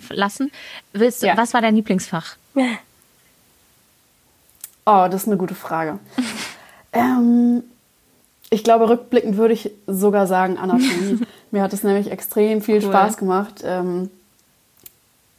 lassen. 0.10 0.52
Willst 0.94 1.22
du, 1.22 1.28
ja. 1.28 1.36
was 1.36 1.54
war 1.54 1.62
dein 1.62 1.76
Lieblingsfach? 1.76 2.38
Oh, 4.90 5.08
das 5.12 5.24
ist 5.24 5.28
eine 5.28 5.36
gute 5.36 5.54
Frage. 5.54 6.00
ähm, 6.94 7.62
ich 8.50 8.64
glaube, 8.64 8.88
rückblickend 8.88 9.36
würde 9.36 9.54
ich 9.54 9.70
sogar 9.86 10.28
sagen 10.28 10.58
Anatomie. 10.58 11.20
Mir 11.52 11.62
hat 11.62 11.74
es 11.74 11.84
nämlich 11.84 12.10
extrem 12.10 12.62
viel 12.62 12.78
cool. 12.78 12.84
Spaß 12.84 13.18
gemacht. 13.18 13.64
Ähm, 13.66 14.10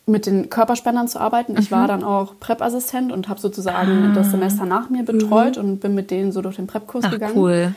mit 0.09 0.27
den 0.27 0.51
Körperspendern 0.51 1.09
zu 1.09 1.21
arbeiten. 1.21 1.57
Ich 1.59 1.71
mhm. 1.71 1.77
war 1.77 1.89
dann 1.89 2.03
auch 2.03 2.35
Prep-Assistent 2.41 3.13
und 3.13 3.29
habe 3.29 3.41
sozusagen 3.41 4.11
ah. 4.11 4.15
das 4.15 4.31
Semester 4.31 4.65
nach 4.65 4.91
mir 4.91 5.05
betreut 5.05 5.57
mhm. 5.57 5.63
und 5.63 5.81
bin 5.81 5.95
mit 5.95 6.11
denen 6.11 6.33
so 6.33 6.43
durch 6.43 6.57
den 6.57 6.67
Prep-Kurs 6.67 7.11
gegangen. 7.11 7.37
Cool. 7.37 7.75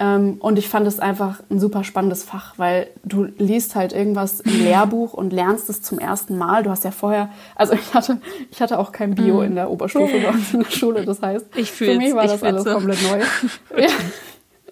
Ähm, 0.00 0.38
und 0.40 0.58
ich 0.58 0.68
fand 0.68 0.88
es 0.88 0.98
einfach 0.98 1.40
ein 1.50 1.60
super 1.60 1.84
spannendes 1.84 2.24
Fach, 2.24 2.54
weil 2.56 2.88
du 3.04 3.24
liest 3.38 3.76
halt 3.76 3.92
irgendwas 3.92 4.40
im 4.40 4.58
Lehrbuch 4.64 5.14
und 5.14 5.32
lernst 5.32 5.70
es 5.70 5.82
zum 5.82 5.98
ersten 5.98 6.36
Mal. 6.36 6.64
Du 6.64 6.70
hast 6.70 6.84
ja 6.84 6.90
vorher, 6.90 7.30
also 7.54 7.74
ich 7.74 7.94
hatte, 7.94 8.18
ich 8.50 8.60
hatte 8.60 8.78
auch 8.78 8.90
kein 8.90 9.14
Bio 9.14 9.36
mhm. 9.36 9.44
in 9.44 9.54
der 9.54 9.70
Oberstufe 9.70 10.18
bei 10.20 10.30
uns 10.30 10.52
in 10.52 10.60
der 10.60 10.70
Schule. 10.70 11.04
Das 11.04 11.22
heißt, 11.22 11.46
ich 11.54 11.70
für 11.70 11.96
mich 11.96 12.14
war 12.14 12.26
das 12.26 12.42
alles 12.42 12.64
so. 12.64 12.72
komplett 12.72 12.98
neu. 13.02 13.20
ja. 13.80 13.88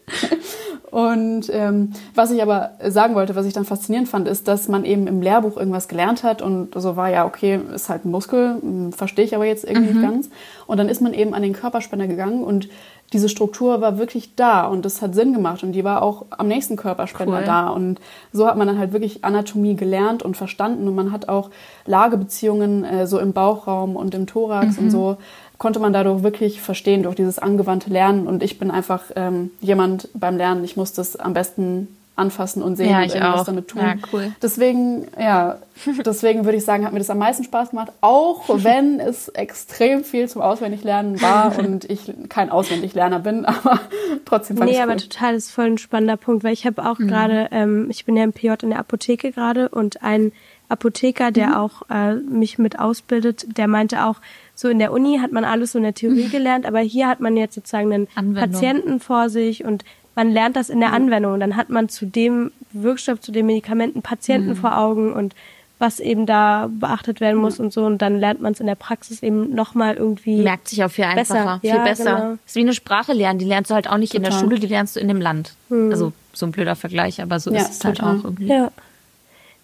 Und 0.92 1.48
ähm, 1.50 1.94
was 2.14 2.30
ich 2.32 2.42
aber 2.42 2.72
sagen 2.86 3.14
wollte, 3.14 3.34
was 3.34 3.46
ich 3.46 3.54
dann 3.54 3.64
faszinierend 3.64 4.10
fand, 4.10 4.28
ist, 4.28 4.46
dass 4.46 4.68
man 4.68 4.84
eben 4.84 5.06
im 5.06 5.22
Lehrbuch 5.22 5.56
irgendwas 5.56 5.88
gelernt 5.88 6.22
hat 6.22 6.42
und 6.42 6.74
so 6.74 6.96
war 6.96 7.08
ja, 7.08 7.24
okay, 7.24 7.58
ist 7.74 7.88
halt 7.88 8.04
ein 8.04 8.10
Muskel, 8.10 8.58
hm, 8.60 8.92
verstehe 8.92 9.24
ich 9.24 9.34
aber 9.34 9.46
jetzt 9.46 9.64
irgendwie 9.64 9.94
mhm. 9.94 10.00
nicht 10.00 10.10
ganz. 10.10 10.30
Und 10.66 10.76
dann 10.76 10.90
ist 10.90 11.00
man 11.00 11.14
eben 11.14 11.32
an 11.32 11.40
den 11.40 11.54
Körperspender 11.54 12.06
gegangen 12.06 12.44
und 12.44 12.68
diese 13.14 13.30
Struktur 13.30 13.80
war 13.80 13.96
wirklich 13.96 14.34
da 14.36 14.66
und 14.66 14.84
das 14.84 15.00
hat 15.00 15.14
Sinn 15.14 15.32
gemacht 15.32 15.62
und 15.62 15.72
die 15.72 15.82
war 15.82 16.02
auch 16.02 16.26
am 16.28 16.46
nächsten 16.46 16.76
Körperspender 16.76 17.38
cool. 17.38 17.44
da. 17.44 17.68
Und 17.68 17.98
so 18.34 18.46
hat 18.46 18.58
man 18.58 18.66
dann 18.66 18.78
halt 18.78 18.92
wirklich 18.92 19.24
Anatomie 19.24 19.76
gelernt 19.76 20.22
und 20.22 20.36
verstanden 20.36 20.86
und 20.88 20.94
man 20.94 21.10
hat 21.10 21.26
auch 21.26 21.48
Lagebeziehungen 21.86 22.84
äh, 22.84 23.06
so 23.06 23.18
im 23.18 23.32
Bauchraum 23.32 23.96
und 23.96 24.14
im 24.14 24.26
Thorax 24.26 24.76
mhm. 24.76 24.84
und 24.84 24.90
so 24.90 25.16
konnte 25.62 25.78
man 25.78 25.92
dadurch 25.92 26.24
wirklich 26.24 26.60
verstehen 26.60 27.04
durch 27.04 27.14
dieses 27.14 27.38
angewandte 27.38 27.88
Lernen. 27.88 28.26
Und 28.26 28.42
ich 28.42 28.58
bin 28.58 28.72
einfach 28.72 29.04
ähm, 29.14 29.52
jemand 29.60 30.08
beim 30.12 30.36
Lernen, 30.36 30.64
ich 30.64 30.76
muss 30.76 30.92
das 30.92 31.14
am 31.14 31.34
besten 31.34 31.86
anfassen 32.16 32.64
und 32.64 32.74
sehen 32.74 32.90
ja, 32.90 33.02
und 33.02 33.14
irgendwas 33.14 33.42
auch. 33.42 33.44
damit 33.44 33.68
tun. 33.68 33.80
Ja, 33.80 33.94
cool. 34.12 34.32
Deswegen, 34.42 35.06
ja, 35.16 35.58
deswegen 36.04 36.44
würde 36.46 36.58
ich 36.58 36.64
sagen, 36.64 36.84
hat 36.84 36.92
mir 36.92 36.98
das 36.98 37.10
am 37.10 37.18
meisten 37.18 37.44
Spaß 37.44 37.70
gemacht, 37.70 37.92
auch 38.00 38.42
wenn 38.48 38.98
es 38.98 39.28
extrem 39.28 40.02
viel 40.02 40.28
zum 40.28 40.42
Auswendiglernen 40.42 41.22
war 41.22 41.56
und 41.64 41.88
ich 41.88 42.12
kein 42.28 42.50
Auswendiglerner 42.50 43.20
bin, 43.20 43.44
aber 43.46 43.78
trotzdem 44.24 44.56
fand 44.56 44.68
nee, 44.68 44.76
Nee, 44.76 44.82
aber 44.82 44.96
total 44.96 45.36
ist 45.36 45.52
voll 45.52 45.66
ein 45.66 45.78
spannender 45.78 46.16
Punkt, 46.16 46.42
weil 46.42 46.54
ich 46.54 46.66
habe 46.66 46.84
auch 46.84 46.98
mhm. 46.98 47.06
gerade, 47.06 47.48
ähm, 47.52 47.86
ich 47.88 48.04
bin 48.04 48.16
ja 48.16 48.24
im 48.24 48.32
PJ 48.32 48.64
in 48.64 48.70
der 48.70 48.80
Apotheke 48.80 49.30
gerade 49.30 49.68
und 49.68 50.02
ein 50.02 50.32
Apotheker, 50.68 51.30
der 51.30 51.48
mhm. 51.48 51.54
auch 51.54 51.82
äh, 51.88 52.14
mich 52.14 52.58
mit 52.58 52.80
ausbildet, 52.80 53.56
der 53.56 53.68
meinte 53.68 54.06
auch, 54.06 54.16
so 54.62 54.68
in 54.68 54.78
der 54.78 54.92
Uni 54.92 55.18
hat 55.18 55.32
man 55.32 55.44
alles 55.44 55.72
so 55.72 55.78
in 55.78 55.84
der 55.84 55.94
Theorie 55.94 56.28
gelernt, 56.28 56.64
aber 56.64 56.78
hier 56.80 57.08
hat 57.08 57.20
man 57.20 57.36
jetzt 57.36 57.54
sozusagen 57.54 57.92
einen 57.92 58.08
Anwendung. 58.14 58.52
Patienten 58.52 59.00
vor 59.00 59.28
sich 59.28 59.64
und 59.64 59.84
man 60.14 60.30
lernt 60.30 60.56
das 60.56 60.70
in 60.70 60.80
der 60.80 60.92
Anwendung. 60.92 61.34
Und 61.34 61.40
dann 61.40 61.56
hat 61.56 61.68
man 61.68 61.88
zu 61.88 62.06
dem 62.06 62.52
Wirkstoff, 62.72 63.20
zu 63.20 63.32
den 63.32 63.46
Medikamenten 63.46 64.02
Patienten 64.02 64.50
mhm. 64.50 64.56
vor 64.56 64.78
Augen 64.78 65.12
und 65.12 65.34
was 65.78 65.98
eben 65.98 66.26
da 66.26 66.70
beachtet 66.70 67.20
werden 67.20 67.40
muss 67.40 67.58
mhm. 67.58 67.64
und 67.64 67.72
so. 67.72 67.84
Und 67.84 67.98
dann 68.02 68.20
lernt 68.20 68.40
man 68.40 68.52
es 68.52 68.60
in 68.60 68.66
der 68.66 68.76
Praxis 68.76 69.22
eben 69.22 69.54
nochmal 69.54 69.96
irgendwie. 69.96 70.42
Merkt 70.42 70.68
sich 70.68 70.84
auch 70.84 70.90
viel 70.90 71.04
einfacher, 71.04 71.58
besser. 71.58 71.58
viel 71.60 71.70
ja, 71.70 71.84
besser. 71.84 72.16
Genau. 72.16 72.38
ist 72.46 72.54
wie 72.54 72.60
eine 72.60 72.74
Sprache 72.74 73.12
lernen. 73.12 73.38
Die 73.38 73.46
lernst 73.46 73.70
du 73.70 73.74
halt 73.74 73.88
auch 73.88 73.98
nicht 73.98 74.12
Total. 74.12 74.26
in 74.26 74.32
der 74.32 74.38
Schule, 74.38 74.60
die 74.60 74.68
lernst 74.68 74.96
du 74.96 75.00
in 75.00 75.08
dem 75.08 75.20
Land. 75.20 75.54
Mhm. 75.70 75.90
Also 75.90 76.12
so 76.32 76.46
ein 76.46 76.52
blöder 76.52 76.76
Vergleich, 76.76 77.20
aber 77.20 77.40
so 77.40 77.50
ja, 77.50 77.62
ist 77.62 77.72
es 77.72 77.78
total. 77.80 78.06
halt 78.06 78.20
auch 78.20 78.24
irgendwie. 78.24 78.46
Ja. 78.46 78.70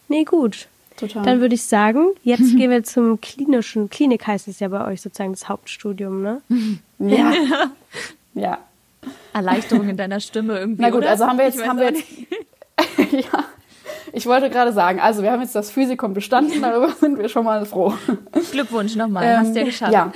Nee, 0.08 0.24
gut. 0.24 0.66
Total. 0.98 1.22
Dann 1.22 1.40
würde 1.40 1.54
ich 1.54 1.62
sagen, 1.62 2.08
jetzt 2.22 2.40
gehen 2.56 2.70
wir 2.70 2.82
zum 2.84 3.20
klinischen. 3.20 3.88
Klinik 3.88 4.26
heißt 4.26 4.48
es 4.48 4.60
ja 4.60 4.68
bei 4.68 4.84
euch 4.86 5.00
sozusagen 5.00 5.32
das 5.32 5.48
Hauptstudium, 5.48 6.22
ne? 6.22 6.42
Ja. 6.98 7.32
ja. 8.34 8.58
Erleichterung 9.32 9.88
in 9.88 9.96
deiner 9.96 10.18
Stimme 10.18 10.58
irgendwie. 10.58 10.82
Na 10.82 10.90
gut, 10.90 11.02
oder? 11.02 11.10
also 11.10 11.26
haben 11.26 11.38
wir 11.38 11.44
jetzt, 11.44 11.64
haben 11.64 11.78
wir 11.78 11.92
jetzt, 11.92 12.04
ja. 13.12 13.44
Ich 14.12 14.26
wollte 14.26 14.50
gerade 14.50 14.72
sagen, 14.72 14.98
also 14.98 15.22
wir 15.22 15.30
haben 15.30 15.40
jetzt 15.40 15.54
das 15.54 15.70
Physikum 15.70 16.12
bestanden, 16.12 16.60
darüber 16.60 16.90
sind 16.90 17.18
wir 17.18 17.28
schon 17.28 17.44
mal 17.44 17.64
froh. 17.66 17.94
Glückwunsch 18.50 18.96
nochmal, 18.96 19.24
ähm, 19.24 19.38
hast 19.38 19.54
du 19.54 19.60
ja 19.60 19.64
geschafft. 19.64 19.92
Ja. 19.92 20.12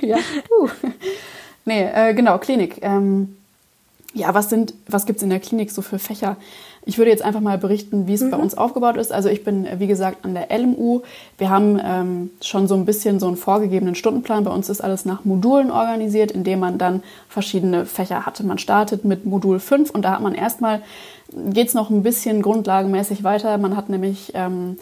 ja. 0.00 0.16
Uh. 0.58 0.68
Nee, 1.66 1.82
äh, 1.82 2.14
genau, 2.14 2.38
Klinik. 2.38 2.78
Ähm, 2.80 3.36
ja, 4.14 4.32
was 4.32 4.48
sind, 4.48 4.72
was 4.86 5.04
gibt's 5.04 5.22
in 5.22 5.28
der 5.28 5.40
Klinik 5.40 5.70
so 5.70 5.82
für 5.82 5.98
Fächer? 5.98 6.36
Ich 6.88 6.96
würde 6.96 7.10
jetzt 7.10 7.22
einfach 7.22 7.42
mal 7.42 7.58
berichten, 7.58 8.06
wie 8.06 8.14
es 8.14 8.22
mhm. 8.22 8.30
bei 8.30 8.38
uns 8.38 8.56
aufgebaut 8.56 8.96
ist. 8.96 9.12
Also 9.12 9.28
ich 9.28 9.44
bin, 9.44 9.68
wie 9.76 9.86
gesagt, 9.86 10.24
an 10.24 10.32
der 10.32 10.48
LMU. 10.58 11.02
Wir 11.36 11.50
haben 11.50 11.78
ähm, 11.84 12.30
schon 12.40 12.66
so 12.66 12.76
ein 12.76 12.86
bisschen 12.86 13.20
so 13.20 13.26
einen 13.26 13.36
vorgegebenen 13.36 13.94
Stundenplan. 13.94 14.44
Bei 14.44 14.50
uns 14.50 14.70
ist 14.70 14.80
alles 14.80 15.04
nach 15.04 15.26
Modulen 15.26 15.70
organisiert, 15.70 16.30
indem 16.30 16.60
man 16.60 16.78
dann 16.78 17.02
verschiedene 17.28 17.84
Fächer 17.84 18.24
hatte. 18.24 18.42
Man 18.42 18.56
startet 18.56 19.04
mit 19.04 19.26
Modul 19.26 19.60
5 19.60 19.90
und 19.90 20.00
da 20.00 20.12
hat 20.12 20.22
man 20.22 20.32
erstmal, 20.32 20.80
geht's 21.50 21.74
noch 21.74 21.90
ein 21.90 22.02
bisschen 22.02 22.40
grundlagenmäßig 22.40 23.22
weiter. 23.22 23.58
Man 23.58 23.76
hat 23.76 23.90
nämlich 23.90 24.32
ähm, 24.32 24.78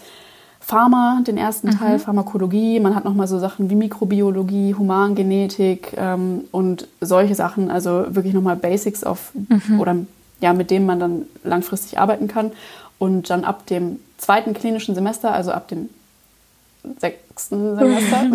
Pharma, 0.61 1.23
den 1.27 1.37
ersten 1.37 1.71
mhm. 1.71 1.79
Teil, 1.79 1.99
Pharmakologie. 1.99 2.79
Man 2.79 2.95
hat 2.95 3.05
nochmal 3.05 3.27
so 3.27 3.41
Sachen 3.41 3.69
wie 3.69 3.75
Mikrobiologie, 3.75 4.77
Humangenetik 4.77 5.93
ähm, 5.97 6.45
und 6.53 6.87
solche 7.01 7.35
Sachen. 7.35 7.69
Also 7.69 8.07
wirklich 8.11 8.33
nochmal 8.33 8.55
Basics 8.55 9.03
auf 9.03 9.33
mhm. 9.35 9.81
oder 9.81 9.97
ja, 10.41 10.53
mit 10.53 10.71
dem 10.71 10.87
man 10.87 11.01
dann 11.01 11.23
langfristig 11.45 11.99
arbeiten 11.99 12.29
kann. 12.29 12.53
Und 12.99 13.31
dann 13.31 13.45
ab 13.45 13.67
dem 13.67 14.01
zweiten 14.19 14.55
klinischen 14.55 14.95
Semester, 14.95 15.33
also 15.33 15.53
ab 15.53 15.69
dem 15.69 15.91
sechsten 16.99 17.77
Semester, 17.77 18.27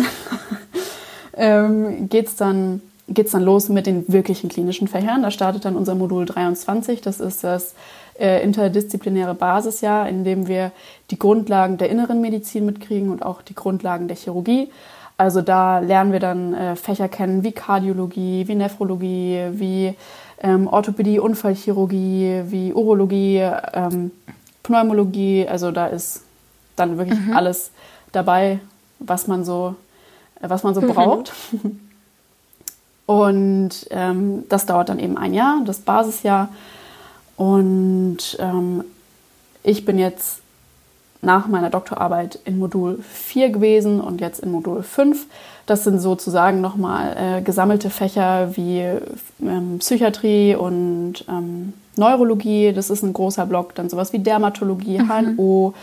ähm, 1.34 2.08
geht 2.08 2.28
es 2.28 2.36
dann, 2.36 2.80
geht's 3.08 3.32
dann 3.32 3.42
los 3.42 3.68
mit 3.68 3.86
den 3.86 4.04
wirklichen 4.08 4.48
klinischen 4.48 4.88
Fächern. 4.88 5.22
Da 5.22 5.30
startet 5.30 5.64
dann 5.64 5.76
unser 5.76 5.94
Modul 5.94 6.26
23. 6.26 7.00
Das 7.00 7.18
ist 7.18 7.42
das 7.42 7.74
äh, 8.18 8.42
interdisziplinäre 8.42 9.34
Basisjahr, 9.34 10.08
in 10.08 10.24
dem 10.24 10.46
wir 10.46 10.70
die 11.10 11.18
Grundlagen 11.18 11.78
der 11.78 11.90
inneren 11.90 12.20
Medizin 12.20 12.66
mitkriegen 12.66 13.10
und 13.10 13.24
auch 13.24 13.42
die 13.42 13.54
Grundlagen 13.54 14.06
der 14.06 14.16
Chirurgie. 14.16 14.70
Also 15.16 15.40
da 15.40 15.78
lernen 15.78 16.12
wir 16.12 16.20
dann 16.20 16.54
äh, 16.54 16.76
Fächer 16.76 17.08
kennen 17.08 17.42
wie 17.42 17.52
Kardiologie, 17.52 18.48
wie 18.48 18.54
Nephrologie, 18.54 19.48
wie 19.52 19.94
ähm, 20.42 20.66
Orthopädie, 20.66 21.18
Unfallchirurgie, 21.18 22.42
wie 22.46 22.72
Urologie, 22.72 23.48
ähm, 23.72 24.10
Pneumologie. 24.62 25.46
Also 25.48 25.70
da 25.70 25.86
ist 25.86 26.22
dann 26.76 26.98
wirklich 26.98 27.18
mhm. 27.18 27.32
alles 27.36 27.70
dabei, 28.10 28.60
was 28.98 29.26
man 29.26 29.44
so, 29.44 29.76
äh, 30.40 30.50
was 30.50 30.62
man 30.64 30.74
so 30.74 30.80
mhm. 30.80 30.88
braucht. 30.88 31.32
Und 33.06 33.86
ähm, 33.90 34.44
das 34.48 34.66
dauert 34.66 34.88
dann 34.88 34.98
eben 34.98 35.18
ein 35.18 35.34
Jahr, 35.34 35.60
das 35.64 35.80
Basisjahr. 35.80 36.48
Und 37.36 38.36
ähm, 38.38 38.84
ich 39.62 39.84
bin 39.84 39.98
jetzt 39.98 40.40
nach 41.20 41.46
meiner 41.46 41.70
Doktorarbeit 41.70 42.38
in 42.44 42.58
Modul 42.58 42.98
4 43.02 43.50
gewesen 43.50 44.00
und 44.00 44.20
jetzt 44.20 44.40
in 44.40 44.50
Modul 44.50 44.82
5. 44.82 45.26
Das 45.66 45.84
sind 45.84 46.00
sozusagen 46.00 46.60
nochmal 46.60 47.16
äh, 47.16 47.42
gesammelte 47.42 47.90
Fächer 47.90 48.56
wie 48.56 48.84
ähm, 49.40 49.78
Psychiatrie 49.78 50.54
und 50.56 51.24
ähm, 51.28 51.72
Neurologie. 51.96 52.72
Das 52.72 52.90
ist 52.90 53.02
ein 53.02 53.12
großer 53.12 53.46
Block. 53.46 53.74
Dann 53.74 53.88
sowas 53.88 54.12
wie 54.12 54.18
Dermatologie, 54.18 54.98
mhm. 54.98 55.36
HNO. 55.36 55.74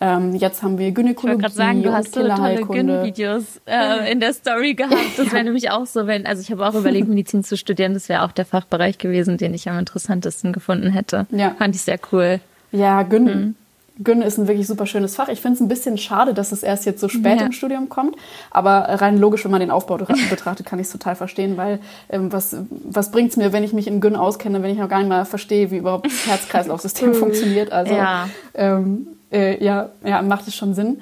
Ähm, 0.00 0.34
jetzt 0.34 0.62
haben 0.62 0.78
wir 0.78 0.90
Gynäkologie. 0.90 1.18
Ich 1.18 1.24
wollte 1.24 1.42
gerade 1.42 1.54
sagen, 1.54 1.82
du 1.82 1.92
hast 1.92 2.14
so 2.14 2.26
tolle 2.26 2.62
Gyn-Videos 2.62 3.60
äh, 3.66 4.10
in 4.10 4.20
der 4.20 4.32
Story 4.32 4.74
gehabt. 4.74 5.16
Das 5.16 5.32
wäre 5.32 5.44
nämlich 5.44 5.70
auch 5.70 5.86
so, 5.86 6.06
wenn, 6.06 6.26
also 6.26 6.42
ich 6.42 6.50
habe 6.50 6.66
auch 6.66 6.74
überlegt, 6.74 7.08
Medizin 7.08 7.44
zu 7.44 7.56
studieren. 7.56 7.94
Das 7.94 8.08
wäre 8.08 8.22
auch 8.22 8.32
der 8.32 8.44
Fachbereich 8.44 8.98
gewesen, 8.98 9.38
den 9.38 9.54
ich 9.54 9.68
am 9.68 9.78
interessantesten 9.78 10.52
gefunden 10.52 10.90
hätte. 10.90 11.26
Ja. 11.30 11.54
Fand 11.58 11.74
ich 11.74 11.82
sehr 11.82 11.98
cool. 12.12 12.40
Ja, 12.72 13.02
Gyn, 13.02 13.24
mhm. 13.24 13.54
Gyn 14.02 14.22
ist 14.22 14.38
ein 14.38 14.48
wirklich 14.48 14.66
super 14.66 14.86
schönes 14.86 15.14
Fach. 15.14 15.28
Ich 15.28 15.40
finde 15.40 15.54
es 15.54 15.60
ein 15.60 15.68
bisschen 15.68 15.98
schade, 15.98 16.34
dass 16.34 16.50
es 16.50 16.64
erst 16.64 16.84
jetzt 16.84 17.00
so 17.00 17.08
spät 17.08 17.38
ja. 17.38 17.46
im 17.46 17.52
Studium 17.52 17.88
kommt. 17.88 18.16
Aber 18.50 18.80
rein 18.88 19.18
logisch, 19.18 19.44
wenn 19.44 19.52
man 19.52 19.60
den 19.60 19.70
Aufbau 19.70 19.96
betrachtet, 20.30 20.66
kann 20.66 20.80
ich 20.80 20.86
es 20.86 20.92
total 20.92 21.14
verstehen, 21.14 21.56
weil 21.56 21.78
ähm, 22.08 22.32
was, 22.32 22.56
was 22.70 23.12
bringt 23.12 23.30
es 23.30 23.36
mir, 23.36 23.52
wenn 23.52 23.62
ich 23.62 23.72
mich 23.72 23.86
in 23.86 24.00
Gyn 24.00 24.16
auskenne, 24.16 24.62
wenn 24.62 24.72
ich 24.72 24.78
noch 24.78 24.88
gar 24.88 24.98
nicht 24.98 25.08
mal 25.08 25.24
verstehe, 25.24 25.70
wie 25.70 25.76
überhaupt 25.76 26.06
das 26.06 26.26
Herz-Kreislauf-System 26.26 27.14
funktioniert. 27.14 27.70
Also 27.70 27.94
ja. 27.94 28.28
Ähm, 28.54 29.06
äh, 29.30 29.62
ja, 29.64 29.90
ja, 30.02 30.22
macht 30.22 30.48
es 30.48 30.56
schon 30.56 30.74
Sinn. 30.74 31.00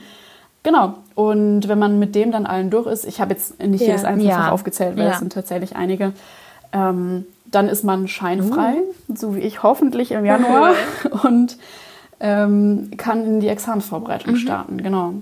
Genau. 0.63 0.95
Und 1.15 1.69
wenn 1.69 1.79
man 1.79 1.99
mit 1.99 2.15
dem 2.15 2.31
dann 2.31 2.45
allen 2.45 2.69
durch 2.69 2.87
ist, 2.87 3.07
ich 3.07 3.23
habe 3.23 3.33
jetzt 3.33 3.59
nicht 3.63 3.81
ja. 3.81 3.89
jedes 3.89 4.05
einzelne 4.05 4.31
ja. 4.31 4.37
Fach 4.37 4.53
aufgezählt, 4.53 4.99
weil 4.99 5.09
es 5.09 5.19
sind 5.19 5.33
tatsächlich 5.33 5.77
einige. 5.77 6.13
Ähm, 6.73 7.25
dann 7.47 7.69
ist 7.69 7.85
man 7.85 8.09
scheinfrei, 8.09 8.75
uh. 9.09 9.15
so 9.15 9.35
wie 9.37 9.41
ich 9.41 9.63
hoffentlich 9.63 10.13
im 10.13 10.25
Januar. 10.25 10.75
Und 11.25 11.59
ähm, 12.23 12.91
kann 12.97 13.27
in 13.27 13.41
die 13.41 13.49
Examensvorbereitung 13.49 14.35
mhm. 14.35 14.37
starten, 14.39 14.83
genau. 14.83 15.15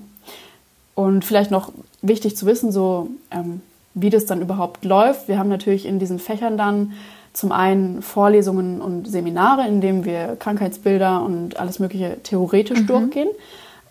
Und 0.94 1.24
vielleicht 1.24 1.50
noch 1.50 1.72
wichtig 2.02 2.36
zu 2.36 2.44
wissen, 2.46 2.70
so 2.70 3.08
ähm, 3.30 3.62
wie 3.94 4.10
das 4.10 4.26
dann 4.26 4.42
überhaupt 4.42 4.84
läuft. 4.84 5.26
Wir 5.26 5.38
haben 5.38 5.48
natürlich 5.48 5.86
in 5.86 5.98
diesen 5.98 6.18
Fächern 6.18 6.58
dann 6.58 6.92
zum 7.32 7.52
einen 7.52 8.02
Vorlesungen 8.02 8.82
und 8.82 9.08
Seminare, 9.08 9.66
in 9.66 9.80
denen 9.80 10.04
wir 10.04 10.36
Krankheitsbilder 10.38 11.22
und 11.22 11.58
alles 11.58 11.78
Mögliche 11.78 12.18
theoretisch 12.22 12.80
mhm. 12.80 12.86
durchgehen, 12.86 13.28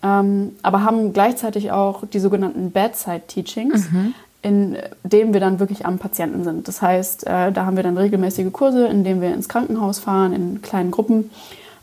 ähm, 0.04 0.52
aber 0.62 0.84
haben 0.84 1.12
gleichzeitig 1.12 1.72
auch 1.72 2.04
die 2.06 2.20
sogenannten 2.20 2.70
Bedside 2.70 3.22
Teachings, 3.26 3.90
mhm. 3.90 4.14
in 4.42 4.76
denen 5.02 5.32
wir 5.32 5.40
dann 5.40 5.58
wirklich 5.58 5.84
am 5.84 5.98
Patienten 5.98 6.44
sind. 6.44 6.68
Das 6.68 6.80
heißt, 6.80 7.26
äh, 7.26 7.50
da 7.50 7.66
haben 7.66 7.76
wir 7.76 7.82
dann 7.82 7.98
regelmäßige 7.98 8.52
Kurse, 8.52 8.86
in 8.86 9.02
denen 9.02 9.20
wir 9.20 9.34
ins 9.34 9.48
Krankenhaus 9.48 9.98
fahren, 9.98 10.32
in 10.32 10.62
kleinen 10.62 10.90
Gruppen 10.92 11.30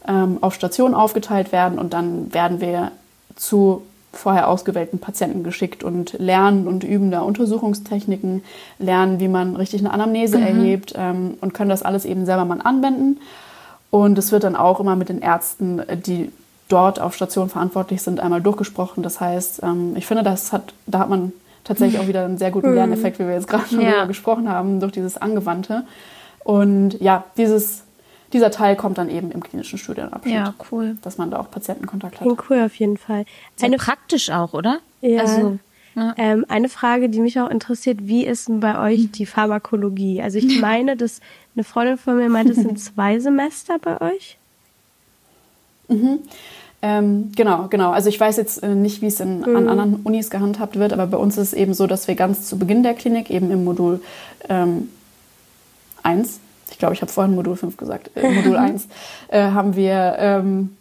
ähm, 0.08 0.38
auf 0.42 0.54
Stationen 0.54 0.94
aufgeteilt 0.94 1.52
werden 1.52 1.80
und 1.80 1.94
dann 1.94 2.34
werden 2.34 2.62
wir 2.62 2.92
zu 3.36 3.84
vorher 4.14 4.48
ausgewählten 4.48 5.00
Patienten 5.00 5.44
geschickt 5.44 5.84
und 5.84 6.14
lernen 6.14 6.68
und 6.68 6.84
üben 6.84 7.12
da 7.12 7.22
Untersuchungstechniken, 7.22 8.44
lernen, 8.80 9.20
wie 9.20 9.28
man 9.28 9.56
richtig 9.56 9.82
eine 9.82 9.92
Anamnese 9.92 10.38
mhm. 10.38 10.44
erhebt 10.44 10.94
ähm, 10.98 11.36
und 11.40 11.54
können 11.54 11.70
das 11.70 11.84
alles 11.84 12.06
eben 12.06 12.26
selber 12.26 12.46
mal 12.46 12.62
anwenden. 12.62 13.20
Und 13.90 14.18
es 14.18 14.32
wird 14.32 14.44
dann 14.44 14.56
auch 14.56 14.80
immer 14.80 14.96
mit 14.96 15.10
den 15.10 15.22
Ärzten, 15.22 15.82
die 16.06 16.32
dort 16.68 17.00
auf 17.00 17.16
Station 17.16 17.50
verantwortlich 17.50 18.02
sind, 18.02 18.20
einmal 18.20 18.42
durchgesprochen. 18.42 19.04
Das 19.04 19.22
heißt, 19.22 19.62
ähm, 19.64 19.94
ich 19.96 20.06
finde, 20.06 20.24
das 20.24 20.52
hat, 20.52 20.74
da 20.86 21.00
hat 21.00 21.10
man 21.10 21.32
tatsächlich 21.64 22.00
auch 22.00 22.08
wieder 22.08 22.26
einen 22.26 22.38
sehr 22.38 22.52
guten 22.52 22.70
mhm. 22.70 22.76
Lerneffekt, 22.76 23.20
wie 23.20 23.26
wir 23.26 23.34
jetzt 23.34 23.48
gerade 23.48 23.68
schon 23.68 23.82
ja. 23.82 24.06
gesprochen 24.06 24.50
haben, 24.50 24.80
durch 24.80 24.92
dieses 24.92 25.18
Angewandte. 25.18 25.84
Und 26.44 27.00
ja, 27.00 27.24
dieses 27.38 27.84
dieser 28.34 28.52
Teil 28.52 28.76
kommt 28.76 28.98
dann 28.98 29.10
eben 29.10 29.32
im 29.32 29.42
klinischen 29.42 29.78
Studienabschnitt. 29.78 30.34
Ja, 30.34 30.54
cool. 30.72 30.98
Dass 31.02 31.18
man 31.18 31.32
da 31.32 31.40
auch 31.40 31.50
Patientenkontakt 31.50 32.20
hat. 32.20 32.28
Cool, 32.50 32.62
auf 32.66 32.76
jeden 32.76 32.98
Fall. 32.98 33.26
Eine 33.62 33.78
praktisch 33.78 34.30
auch, 34.30 34.54
oder? 34.54 34.80
Ja. 35.02 35.22
Also, 35.22 35.60
ja. 35.96 36.14
Ähm, 36.18 36.46
eine 36.48 36.70
Frage, 36.70 37.10
die 37.10 37.20
mich 37.20 37.40
auch 37.40 37.50
interessiert, 37.50 38.00
wie 38.02 38.26
ist 38.26 38.48
denn 38.48 38.60
bei 38.60 38.80
euch 38.80 39.10
die 39.12 39.26
Pharmakologie? 39.26 40.22
Also 40.22 40.38
ich 40.38 40.62
meine, 40.62 40.96
dass 40.96 41.22
eine 41.56 41.64
Freundin 41.64 41.98
von 41.98 42.18
mir 42.18 42.30
meinte, 42.30 42.52
es 42.52 42.60
sind 42.60 42.80
zwei 42.80 43.20
Semester 43.20 43.80
bei 43.80 44.00
euch. 44.02 44.38
Mhm. 45.88 46.20
Ähm, 46.84 47.32
genau, 47.36 47.68
genau. 47.70 47.92
Also 47.92 48.10
ich 48.10 48.20
weiß 48.20 48.38
jetzt 48.38 48.62
äh, 48.62 48.76
nicht, 48.76 49.02
wie 49.02 49.08
es 49.08 49.20
in, 49.20 49.40
mhm. 49.40 49.56
an 49.56 49.68
anderen 49.68 49.96
Unis 50.04 50.30
gehandhabt 50.30 50.78
wird, 50.78 50.94
aber 50.94 51.08
bei 51.08 51.18
uns 51.18 51.38
ist 51.38 51.48
es 51.48 51.54
eben 51.54 51.74
so, 51.74 51.88
dass 51.88 52.08
wir 52.08 52.14
ganz 52.14 52.48
zu 52.48 52.60
Beginn 52.60 52.84
der 52.84 52.94
Klinik 52.94 53.32
eben 53.32 53.50
im 53.50 53.64
Modul 53.64 54.02
ähm, 54.50 54.90
1 56.04 56.40
ich 56.72 56.78
glaube, 56.78 56.94
ich 56.94 57.02
habe 57.02 57.12
vorhin 57.12 57.36
Modul 57.36 57.56
5 57.56 57.78
gesagt, 57.78 58.12
äh, 58.16 58.30
Modul 58.34 58.58
1, 58.58 58.88
äh, 59.30 59.42
haben 59.52 59.76
wir 59.76 60.16
ähm, 60.20 60.78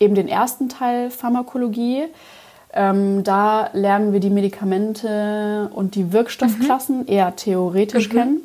eben 0.00 0.14
den 0.14 0.28
ersten 0.28 0.68
Teil 0.68 1.10
Pharmakologie. 1.10 2.04
Ähm, 2.72 3.22
da 3.22 3.70
lernen 3.72 4.12
wir 4.12 4.20
die 4.20 4.30
Medikamente 4.30 5.70
und 5.74 5.94
die 5.94 6.12
Wirkstoffklassen 6.12 7.00
mhm. 7.00 7.08
eher 7.08 7.36
theoretisch 7.36 8.08
mhm. 8.08 8.12
kennen. 8.12 8.40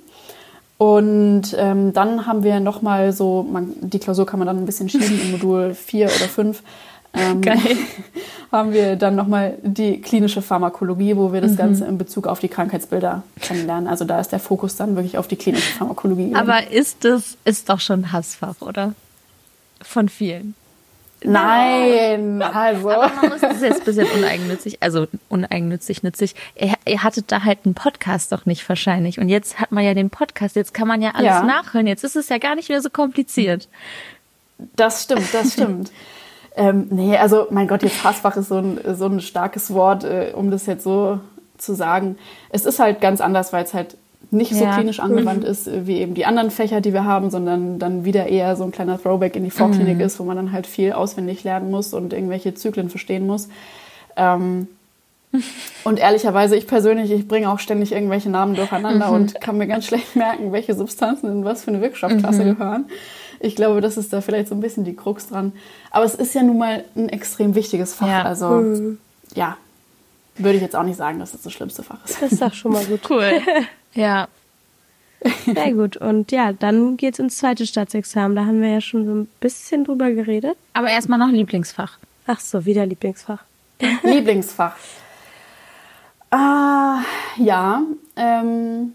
Und 0.77 1.55
ähm, 1.57 1.91
dann 1.93 2.25
haben 2.25 2.43
wir 2.43 2.61
nochmal 2.61 3.11
so, 3.11 3.45
man, 3.49 3.73
die 3.81 3.99
Klausur 3.99 4.25
kann 4.25 4.39
man 4.39 4.47
dann 4.47 4.57
ein 4.57 4.65
bisschen 4.65 4.87
schieben 4.87 5.19
in 5.19 5.31
Modul 5.31 5.73
4 5.73 6.05
oder 6.05 6.29
5 6.29 6.63
ähm, 7.13 7.41
haben 8.51 8.73
wir 8.73 8.95
dann 8.95 9.15
nochmal 9.15 9.57
die 9.61 10.01
klinische 10.01 10.41
Pharmakologie, 10.41 11.15
wo 11.15 11.33
wir 11.33 11.41
das 11.41 11.51
mhm. 11.51 11.57
Ganze 11.57 11.85
in 11.85 11.97
Bezug 11.97 12.27
auf 12.27 12.39
die 12.39 12.47
Krankheitsbilder 12.47 13.23
kennenlernen. 13.41 13.87
Also 13.87 14.05
da 14.05 14.19
ist 14.19 14.31
der 14.31 14.39
Fokus 14.39 14.75
dann 14.75 14.95
wirklich 14.95 15.17
auf 15.17 15.27
die 15.27 15.35
klinische 15.35 15.71
Pharmakologie. 15.73 16.33
Aber 16.35 16.71
ist 16.71 17.05
das 17.05 17.37
ist 17.45 17.69
doch 17.69 17.79
schon 17.79 18.01
ein 18.01 18.11
Hassfach, 18.11 18.61
oder? 18.61 18.93
Von 19.81 20.09
vielen. 20.09 20.55
Nein, 21.23 22.41
also. 22.41 22.89
Aber 22.89 23.11
man 23.13 23.29
muss 23.29 23.41
das 23.41 23.57
ist 23.57 23.61
jetzt 23.61 23.79
ein 23.79 23.85
bisschen 23.85 24.07
uneigennützig, 24.11 24.81
also 24.81 25.07
uneigennützig, 25.27 26.03
nützig. 26.03 26.35
Ihr, 26.55 26.73
ihr 26.85 27.03
hattet 27.03 27.31
da 27.31 27.43
halt 27.43 27.59
einen 27.65 27.75
Podcast 27.75 28.31
doch 28.31 28.45
nicht 28.45 28.67
wahrscheinlich. 28.67 29.19
Und 29.19 29.29
jetzt 29.29 29.59
hat 29.59 29.71
man 29.71 29.83
ja 29.83 29.93
den 29.93 30.09
Podcast, 30.09 30.55
jetzt 30.55 30.73
kann 30.73 30.87
man 30.87 31.01
ja 31.01 31.11
alles 31.11 31.25
ja. 31.25 31.43
nachhören. 31.43 31.87
Jetzt 31.87 32.03
ist 32.03 32.15
es 32.15 32.29
ja 32.29 32.37
gar 32.37 32.55
nicht 32.55 32.69
mehr 32.69 32.81
so 32.81 32.89
kompliziert. 32.89 33.67
Das 34.75 35.03
stimmt, 35.03 35.33
das 35.33 35.53
stimmt. 35.53 35.91
ähm, 36.59 36.87
nee, 36.89 37.15
also 37.15 37.47
mein 37.51 37.69
Gott, 37.69 37.83
jetzt 37.83 38.03
Hassfach 38.03 38.35
ist 38.35 38.49
so 38.49 38.57
ein, 38.57 38.79
so 38.95 39.05
ein 39.05 39.21
starkes 39.21 39.73
Wort, 39.73 40.03
äh, 40.03 40.33
um 40.35 40.51
das 40.51 40.65
jetzt 40.65 40.83
so 40.83 41.19
zu 41.57 41.73
sagen. 41.73 42.17
Es 42.49 42.65
ist 42.65 42.79
halt 42.79 42.99
ganz 42.99 43.21
anders, 43.21 43.53
weil 43.53 43.63
es 43.63 43.73
halt 43.73 43.95
nicht 44.29 44.53
so 44.53 44.65
klinisch 44.65 44.99
angewandt 44.99 45.43
mhm. 45.43 45.49
ist 45.49 45.67
äh, 45.67 45.87
wie 45.87 45.99
eben 45.99 46.15
die 46.15 46.25
anderen 46.25 46.51
Fächer, 46.51 46.81
die 46.81 46.91
wir 46.91 47.05
haben, 47.05 47.29
sondern 47.29 47.79
dann 47.79 48.03
wieder 48.03 48.27
eher 48.27 48.57
so 48.57 48.65
ein 48.65 48.71
kleiner 48.71 49.01
Throwback 49.01 49.37
in 49.37 49.45
die 49.45 49.51
Vorklinik 49.51 49.95
mhm. 49.95 50.01
ist, 50.01 50.19
wo 50.19 50.25
man 50.25 50.35
dann 50.35 50.51
halt 50.51 50.67
viel 50.67 50.91
auswendig 50.91 51.45
lernen 51.45 51.71
muss 51.71 51.93
und 51.93 52.11
irgendwelche 52.11 52.53
Zyklen 52.53 52.89
verstehen 52.89 53.25
muss. 53.25 53.47
Ähm, 54.17 54.67
und 55.85 55.99
ehrlicherweise, 55.99 56.57
ich 56.57 56.67
persönlich, 56.67 57.09
ich 57.09 57.25
bringe 57.25 57.49
auch 57.49 57.59
ständig 57.59 57.93
irgendwelche 57.93 58.29
Namen 58.29 58.55
durcheinander 58.55 59.07
mhm. 59.07 59.13
und 59.13 59.41
kann 59.41 59.57
mir 59.57 59.67
ganz 59.67 59.85
schlecht 59.85 60.17
merken, 60.17 60.51
welche 60.51 60.73
Substanzen 60.73 61.31
in 61.31 61.45
was 61.45 61.63
für 61.63 61.71
eine 61.71 61.81
Wirkstoffklasse 61.81 62.43
mhm. 62.43 62.57
gehören. 62.57 62.85
Ich 63.39 63.55
glaube, 63.55 63.81
das 63.81 63.97
ist 63.97 64.11
da 64.11 64.21
vielleicht 64.21 64.49
so 64.49 64.55
ein 64.55 64.61
bisschen 64.61 64.83
die 64.83 64.95
Krux 64.95 65.27
dran. 65.27 65.53
Aber 65.91 66.05
es 66.05 66.15
ist 66.15 66.33
ja 66.35 66.43
nun 66.43 66.57
mal 66.57 66.83
ein 66.95 67.09
extrem 67.09 67.55
wichtiges 67.55 67.93
Fach. 67.93 68.07
Ja. 68.07 68.23
Also, 68.23 68.49
mhm. 68.49 68.97
ja, 69.33 69.57
würde 70.37 70.55
ich 70.55 70.61
jetzt 70.61 70.75
auch 70.75 70.83
nicht 70.83 70.97
sagen, 70.97 71.19
dass 71.19 71.33
es 71.33 71.41
das 71.41 71.53
schlimmste 71.53 71.83
Fach 71.83 71.97
ist. 72.05 72.21
Das 72.21 72.31
ist 72.31 72.41
doch 72.41 72.53
schon 72.53 72.73
mal 72.73 72.85
gut. 72.85 73.01
Cool. 73.09 73.41
Ja. 73.95 74.27
Sehr 75.45 75.73
gut. 75.73 75.97
Und 75.97 76.31
ja, 76.31 76.53
dann 76.53 76.95
geht's 76.95 77.17
ins 77.17 77.39
zweite 77.39 77.65
Staatsexamen. 77.65 78.35
Da 78.35 78.45
haben 78.45 78.61
wir 78.61 78.69
ja 78.69 78.81
schon 78.81 79.05
so 79.07 79.13
ein 79.13 79.27
bisschen 79.39 79.83
drüber 79.83 80.11
geredet. 80.11 80.55
Aber 80.73 80.89
erstmal 80.89 81.17
noch 81.17 81.29
Lieblingsfach. 81.29 81.97
Ach 82.27 82.39
so, 82.39 82.65
wieder 82.65 82.85
Lieblingsfach. 82.85 83.43
Lieblingsfach. 84.03 84.75
Ah, 86.29 86.99
ja. 87.37 87.81
Ähm, 88.15 88.93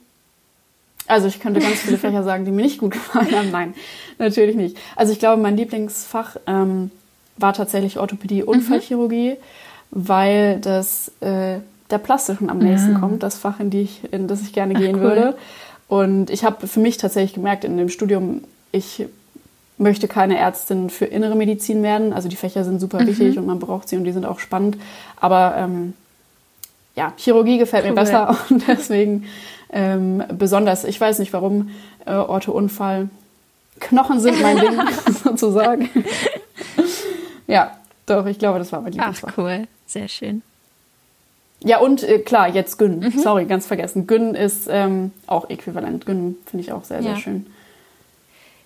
also 1.07 1.27
ich 1.29 1.41
könnte 1.41 1.61
ganz 1.61 1.77
viele 1.81 1.99
Fächer 1.99 2.23
sagen, 2.23 2.45
die 2.45 2.51
mir 2.51 2.63
nicht 2.63 2.79
gut 2.79 2.93
gefallen 2.93 3.35
haben. 3.35 3.51
Nein, 3.51 3.75
natürlich 4.19 4.57
nicht. 4.57 4.77
Also 4.97 5.13
ich 5.13 5.19
glaube, 5.19 5.41
mein 5.41 5.57
Lieblingsfach 5.57 6.37
ähm, 6.47 6.91
war 7.37 7.53
tatsächlich 7.53 7.99
Orthopädie 7.99 8.43
und 8.43 8.69
mhm. 8.69 9.37
weil 9.91 10.61
das 10.61 11.13
äh, 11.21 11.59
der 11.91 11.99
plastischen 11.99 12.51
am 12.51 12.59
nächsten 12.59 12.93
ja. 12.93 12.99
kommt, 12.99 13.23
das 13.23 13.37
Fach, 13.37 13.61
in, 13.61 13.71
die 13.71 13.83
ich, 13.83 14.13
in 14.13 14.27
das 14.29 14.41
ich 14.43 14.53
gerne 14.53 14.75
Ach, 14.77 14.81
gehen 14.81 14.97
cool. 14.97 15.03
würde. 15.03 15.37
Und 15.89 16.31
ich 16.31 16.45
habe 16.45 16.67
für 16.67 16.81
mich 16.81 16.97
tatsächlich 16.97 17.35
gemerkt 17.35 17.65
in 17.65 17.77
dem 17.77 17.89
Studium, 17.89 18.43
ich 18.73 19.07
möchte 19.77 20.09
keine 20.09 20.39
Ärztin 20.39 20.89
für 20.89 21.05
innere 21.05 21.35
Medizin 21.35 21.83
werden. 21.83 22.13
Also 22.13 22.29
die 22.29 22.37
Fächer 22.37 22.65
sind 22.65 22.81
super 22.81 23.03
mhm. 23.03 23.09
wichtig 23.09 23.39
und 23.39 23.47
man 23.47 23.59
braucht 23.59 23.89
sie 23.89 23.97
und 23.97 24.05
die 24.05 24.13
sind 24.13 24.25
auch 24.25 24.39
spannend. 24.39 24.77
Aber 25.21 25.55
ähm, 25.59 25.95
ja, 26.97 27.13
Chirurgie 27.17 27.59
gefällt 27.59 27.85
cool. 27.85 27.91
mir 27.91 27.97
besser 27.97 28.37
und 28.51 28.67
deswegen 28.67 29.25
ähm, 29.71 30.23
besonders, 30.37 30.85
ich 30.85 31.01
weiß 31.01 31.19
nicht 31.19 31.33
warum, 31.33 31.71
äh, 32.07 32.13
Orthounfall. 32.13 33.09
Knochen 33.81 34.21
sind 34.21 34.41
mein 34.41 34.59
Ding, 34.59 34.81
sozusagen. 35.25 35.91
ja, 37.47 37.77
doch, 38.07 38.27
ich 38.27 38.39
glaube, 38.39 38.59
das 38.59 38.73
war 38.73 38.81
mein 38.81 38.93
Lieblingsfach. 38.93 39.31
Ach, 39.33 39.39
cool. 39.39 39.67
Sehr 39.87 40.09
schön. 40.09 40.43
Ja, 41.63 41.79
und 41.79 42.03
äh, 42.03 42.19
klar, 42.19 42.49
jetzt 42.49 42.79
Gün. 42.79 43.01
Mhm. 43.01 43.19
Sorry, 43.19 43.47
ganz 43.47 43.67
vergessen. 43.67 44.07
Gün 44.07 44.35
ist 44.35 44.69
ähm, 44.71 45.13
auch 45.27 45.49
äquivalent. 45.49 46.05
Gün 46.05 46.37
finde 46.45 46.63
ich 46.63 46.73
auch 46.73 46.85
sehr, 46.85 47.03
sehr 47.03 47.13
ja. 47.13 47.17
schön. 47.17 47.47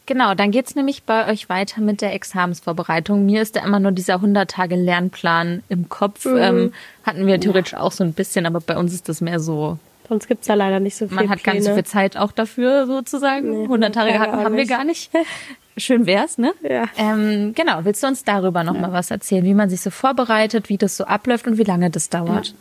Genau, 0.06 0.34
dann 0.34 0.50
geht's 0.50 0.74
nämlich 0.74 1.04
bei 1.04 1.30
euch 1.30 1.48
weiter 1.48 1.80
mit 1.80 2.00
der 2.00 2.14
Examensvorbereitung. 2.14 3.26
Mir 3.26 3.42
ist 3.42 3.56
da 3.56 3.64
immer 3.64 3.78
nur 3.78 3.92
dieser 3.92 4.16
100-Tage-Lernplan 4.16 5.62
im 5.68 5.88
Kopf. 5.88 6.24
Mhm. 6.24 6.36
Ähm, 6.38 6.72
hatten 7.04 7.26
wir 7.26 7.38
theoretisch 7.38 7.74
ja. 7.74 7.80
auch 7.80 7.92
so 7.92 8.04
ein 8.04 8.14
bisschen, 8.14 8.46
aber 8.46 8.60
bei 8.60 8.76
uns 8.76 8.92
ist 8.92 9.08
das 9.08 9.20
mehr 9.20 9.38
so. 9.38 9.78
Sonst 10.08 10.28
gibt's 10.28 10.46
da 10.46 10.54
leider 10.54 10.80
nicht 10.80 10.96
so 10.96 11.06
viel. 11.06 11.16
Man 11.16 11.28
hat 11.28 11.42
Pläne. 11.42 11.44
gar 11.44 11.54
nicht 11.54 11.64
so 11.64 11.74
viel 11.74 11.84
Zeit 11.84 12.16
auch 12.16 12.32
dafür, 12.32 12.86
sozusagen. 12.86 13.50
Nee, 13.50 13.64
100 13.64 13.94
Tage, 13.94 14.18
haben, 14.18 14.56
wir 14.56 14.66
gar 14.66 14.84
nicht. 14.84 15.10
Schön 15.76 16.06
wär's, 16.06 16.38
ne? 16.38 16.54
Ja. 16.62 16.86
Ähm, 16.96 17.52
genau, 17.54 17.80
willst 17.84 18.02
du 18.02 18.08
uns 18.08 18.24
darüber 18.24 18.64
noch 18.64 18.74
ja. 18.74 18.80
mal 18.80 18.92
was 18.92 19.10
erzählen, 19.10 19.44
wie 19.44 19.54
man 19.54 19.70
sich 19.70 19.80
so 19.80 19.90
vorbereitet, 19.90 20.68
wie 20.68 20.78
das 20.78 20.96
so 20.96 21.04
abläuft 21.04 21.46
und 21.46 21.58
wie 21.58 21.64
lange 21.64 21.90
das 21.90 22.08
dauert? 22.08 22.48
Ja. 22.48 22.54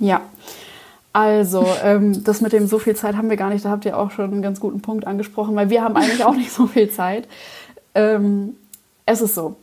Ja, 0.00 0.22
also 1.12 1.66
ähm, 1.84 2.24
das 2.24 2.40
mit 2.40 2.52
dem 2.52 2.66
so 2.66 2.78
viel 2.78 2.96
Zeit 2.96 3.16
haben 3.16 3.28
wir 3.28 3.36
gar 3.36 3.50
nicht. 3.50 3.64
Da 3.64 3.70
habt 3.70 3.84
ihr 3.84 3.98
auch 3.98 4.10
schon 4.10 4.32
einen 4.32 4.42
ganz 4.42 4.60
guten 4.60 4.80
Punkt 4.80 5.06
angesprochen, 5.06 5.54
weil 5.54 5.70
wir 5.70 5.82
haben 5.82 5.96
eigentlich 5.96 6.24
auch 6.24 6.34
nicht 6.34 6.50
so 6.50 6.66
viel 6.66 6.90
Zeit. 6.90 7.28
Ähm, 7.94 8.56
es 9.06 9.20
ist 9.20 9.34
so. 9.34 9.56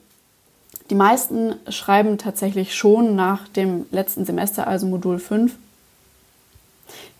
Die 0.89 0.95
meisten 0.95 1.55
schreiben 1.69 2.17
tatsächlich 2.17 2.75
schon 2.75 3.15
nach 3.15 3.47
dem 3.49 3.85
letzten 3.91 4.23
Semester, 4.23 4.67
also 4.67 4.87
Modul 4.87 5.19
5, 5.19 5.55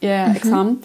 ihr 0.02 0.28
mhm. 0.28 0.36
Examen. 0.36 0.84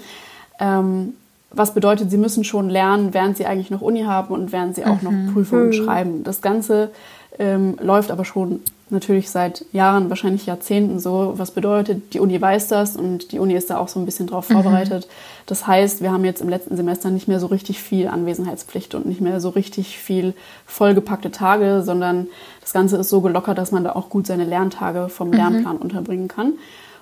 Ähm, 0.59 1.15
was 1.51 1.75
bedeutet, 1.75 2.11
sie 2.11 2.17
müssen 2.17 2.45
schon 2.45 2.71
lernen, 2.71 3.13
während 3.13 3.37
sie 3.37 3.47
eigentlich 3.47 3.71
noch 3.71 3.83
Uni 3.83 4.05
haben 4.05 4.33
und 4.33 4.53
während 4.53 4.75
sie 4.75 4.85
auch 4.85 5.03
mhm. 5.03 5.27
noch 5.27 5.33
Prüfungen 5.35 5.67
mhm. 5.67 5.73
schreiben. 5.73 6.25
Das 6.25 6.41
Ganze 6.41 6.91
ähm, 7.39 7.77
läuft 7.81 8.11
aber 8.11 8.25
schon 8.25 8.61
natürlich 8.93 9.31
seit 9.31 9.65
Jahren, 9.73 10.11
wahrscheinlich 10.11 10.47
Jahrzehnten 10.47 11.01
so. 11.01 11.33
Was 11.37 11.51
bedeutet, 11.51 12.13
die 12.15 12.21
Uni 12.21 12.41
weiß 12.41 12.69
das 12.69 12.97
und 12.97 13.33
die 13.33 13.39
Uni 13.39 13.55
ist 13.55 13.71
da 13.71 13.79
auch 13.79 13.89
so 13.89 13.99
ein 13.99 14.05
bisschen 14.05 14.27
drauf 14.27 14.49
mhm. 14.49 14.55
vorbereitet. 14.55 15.09
Das 15.47 15.67
heißt, 15.67 16.03
wir 16.03 16.13
haben 16.13 16.25
jetzt 16.25 16.43
im 16.43 16.49
letzten 16.49 16.77
Semester 16.77 17.11
nicht 17.11 17.27
mehr 17.27 17.41
so 17.41 17.47
richtig 17.47 17.81
viel 17.81 18.07
Anwesenheitspflicht 18.09 18.95
und 18.95 19.07
nicht 19.07 19.21
mehr 19.21 19.41
so 19.41 19.49
richtig 19.49 19.99
viel 19.99 20.35
vollgepackte 20.67 21.31
Tage, 21.31 21.83
sondern 21.83 22.29
das 22.61 22.73
Ganze 22.73 22.99
ist 22.99 23.09
so 23.09 23.21
gelockert, 23.23 23.59
dass 23.59 23.73
man 23.73 23.83
da 23.83 23.93
auch 23.93 24.11
gut 24.11 24.27
seine 24.27 24.45
Lerntage 24.45 25.09
vom 25.09 25.29
mhm. 25.29 25.35
Lernplan 25.35 25.77
unterbringen 25.79 26.29
kann. 26.29 26.53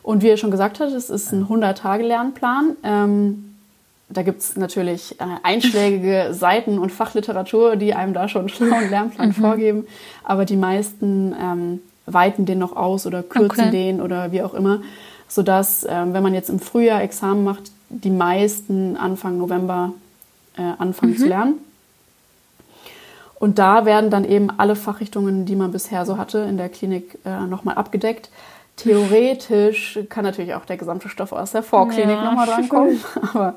Und 0.02 0.22
wie 0.22 0.28
ihr 0.28 0.36
schon 0.36 0.50
gesagt 0.50 0.80
habt, 0.80 0.92
es 0.92 1.10
ist 1.10 1.32
ein 1.32 1.46
100-Tage-Lernplan. 1.46 2.76
Ähm, 2.82 3.54
da 4.08 4.22
gibt 4.22 4.40
es 4.40 4.56
natürlich 4.56 5.20
äh, 5.20 5.24
einschlägige 5.42 6.28
Seiten 6.32 6.78
und 6.78 6.90
Fachliteratur, 6.90 7.76
die 7.76 7.94
einem 7.94 8.12
da 8.12 8.28
schon 8.28 8.42
einen 8.42 8.48
schlauen 8.48 8.90
Lernplan 8.90 9.28
mhm. 9.28 9.34
vorgeben. 9.34 9.86
Aber 10.24 10.44
die 10.44 10.56
meisten 10.56 11.34
ähm, 11.40 11.80
weiten 12.06 12.46
den 12.46 12.58
noch 12.58 12.74
aus 12.74 13.06
oder 13.06 13.22
kürzen 13.22 13.68
okay. 13.68 13.70
den 13.70 14.00
oder 14.00 14.32
wie 14.32 14.42
auch 14.42 14.54
immer. 14.54 14.80
Sodass, 15.28 15.86
ähm, 15.88 16.12
wenn 16.12 16.22
man 16.22 16.34
jetzt 16.34 16.50
im 16.50 16.58
Frühjahr 16.58 17.02
Examen 17.02 17.44
macht, 17.44 17.70
die 17.88 18.10
meisten 18.10 18.96
Anfang 18.96 19.38
November 19.38 19.92
äh, 20.56 20.62
anfangen 20.78 21.12
mhm. 21.12 21.18
zu 21.18 21.26
lernen. 21.26 21.54
Und 23.38 23.58
da 23.58 23.86
werden 23.86 24.10
dann 24.10 24.24
eben 24.24 24.50
alle 24.50 24.76
Fachrichtungen, 24.76 25.46
die 25.46 25.56
man 25.56 25.72
bisher 25.72 26.04
so 26.04 26.18
hatte, 26.18 26.40
in 26.40 26.58
der 26.58 26.68
Klinik 26.68 27.18
äh, 27.24 27.46
nochmal 27.46 27.76
abgedeckt. 27.76 28.28
Theoretisch 28.82 29.98
kann 30.08 30.24
natürlich 30.24 30.54
auch 30.54 30.64
der 30.64 30.78
gesamte 30.78 31.10
Stoff 31.10 31.32
aus 31.32 31.52
der 31.52 31.62
Vorklinik 31.62 32.16
ja. 32.16 32.24
nochmal 32.24 32.46
drankommen, 32.46 32.98
aber 33.34 33.54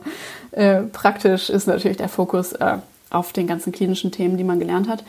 äh, 0.51 0.81
praktisch 0.81 1.49
ist 1.49 1.65
natürlich 1.65 1.95
der 1.95 2.09
Fokus 2.09 2.51
äh, 2.51 2.77
auf 3.09 3.31
den 3.31 3.47
ganzen 3.47 3.71
klinischen 3.71 4.11
Themen, 4.11 4.35
die 4.35 4.43
man 4.43 4.59
gelernt 4.59 4.89
hat. 4.89 5.05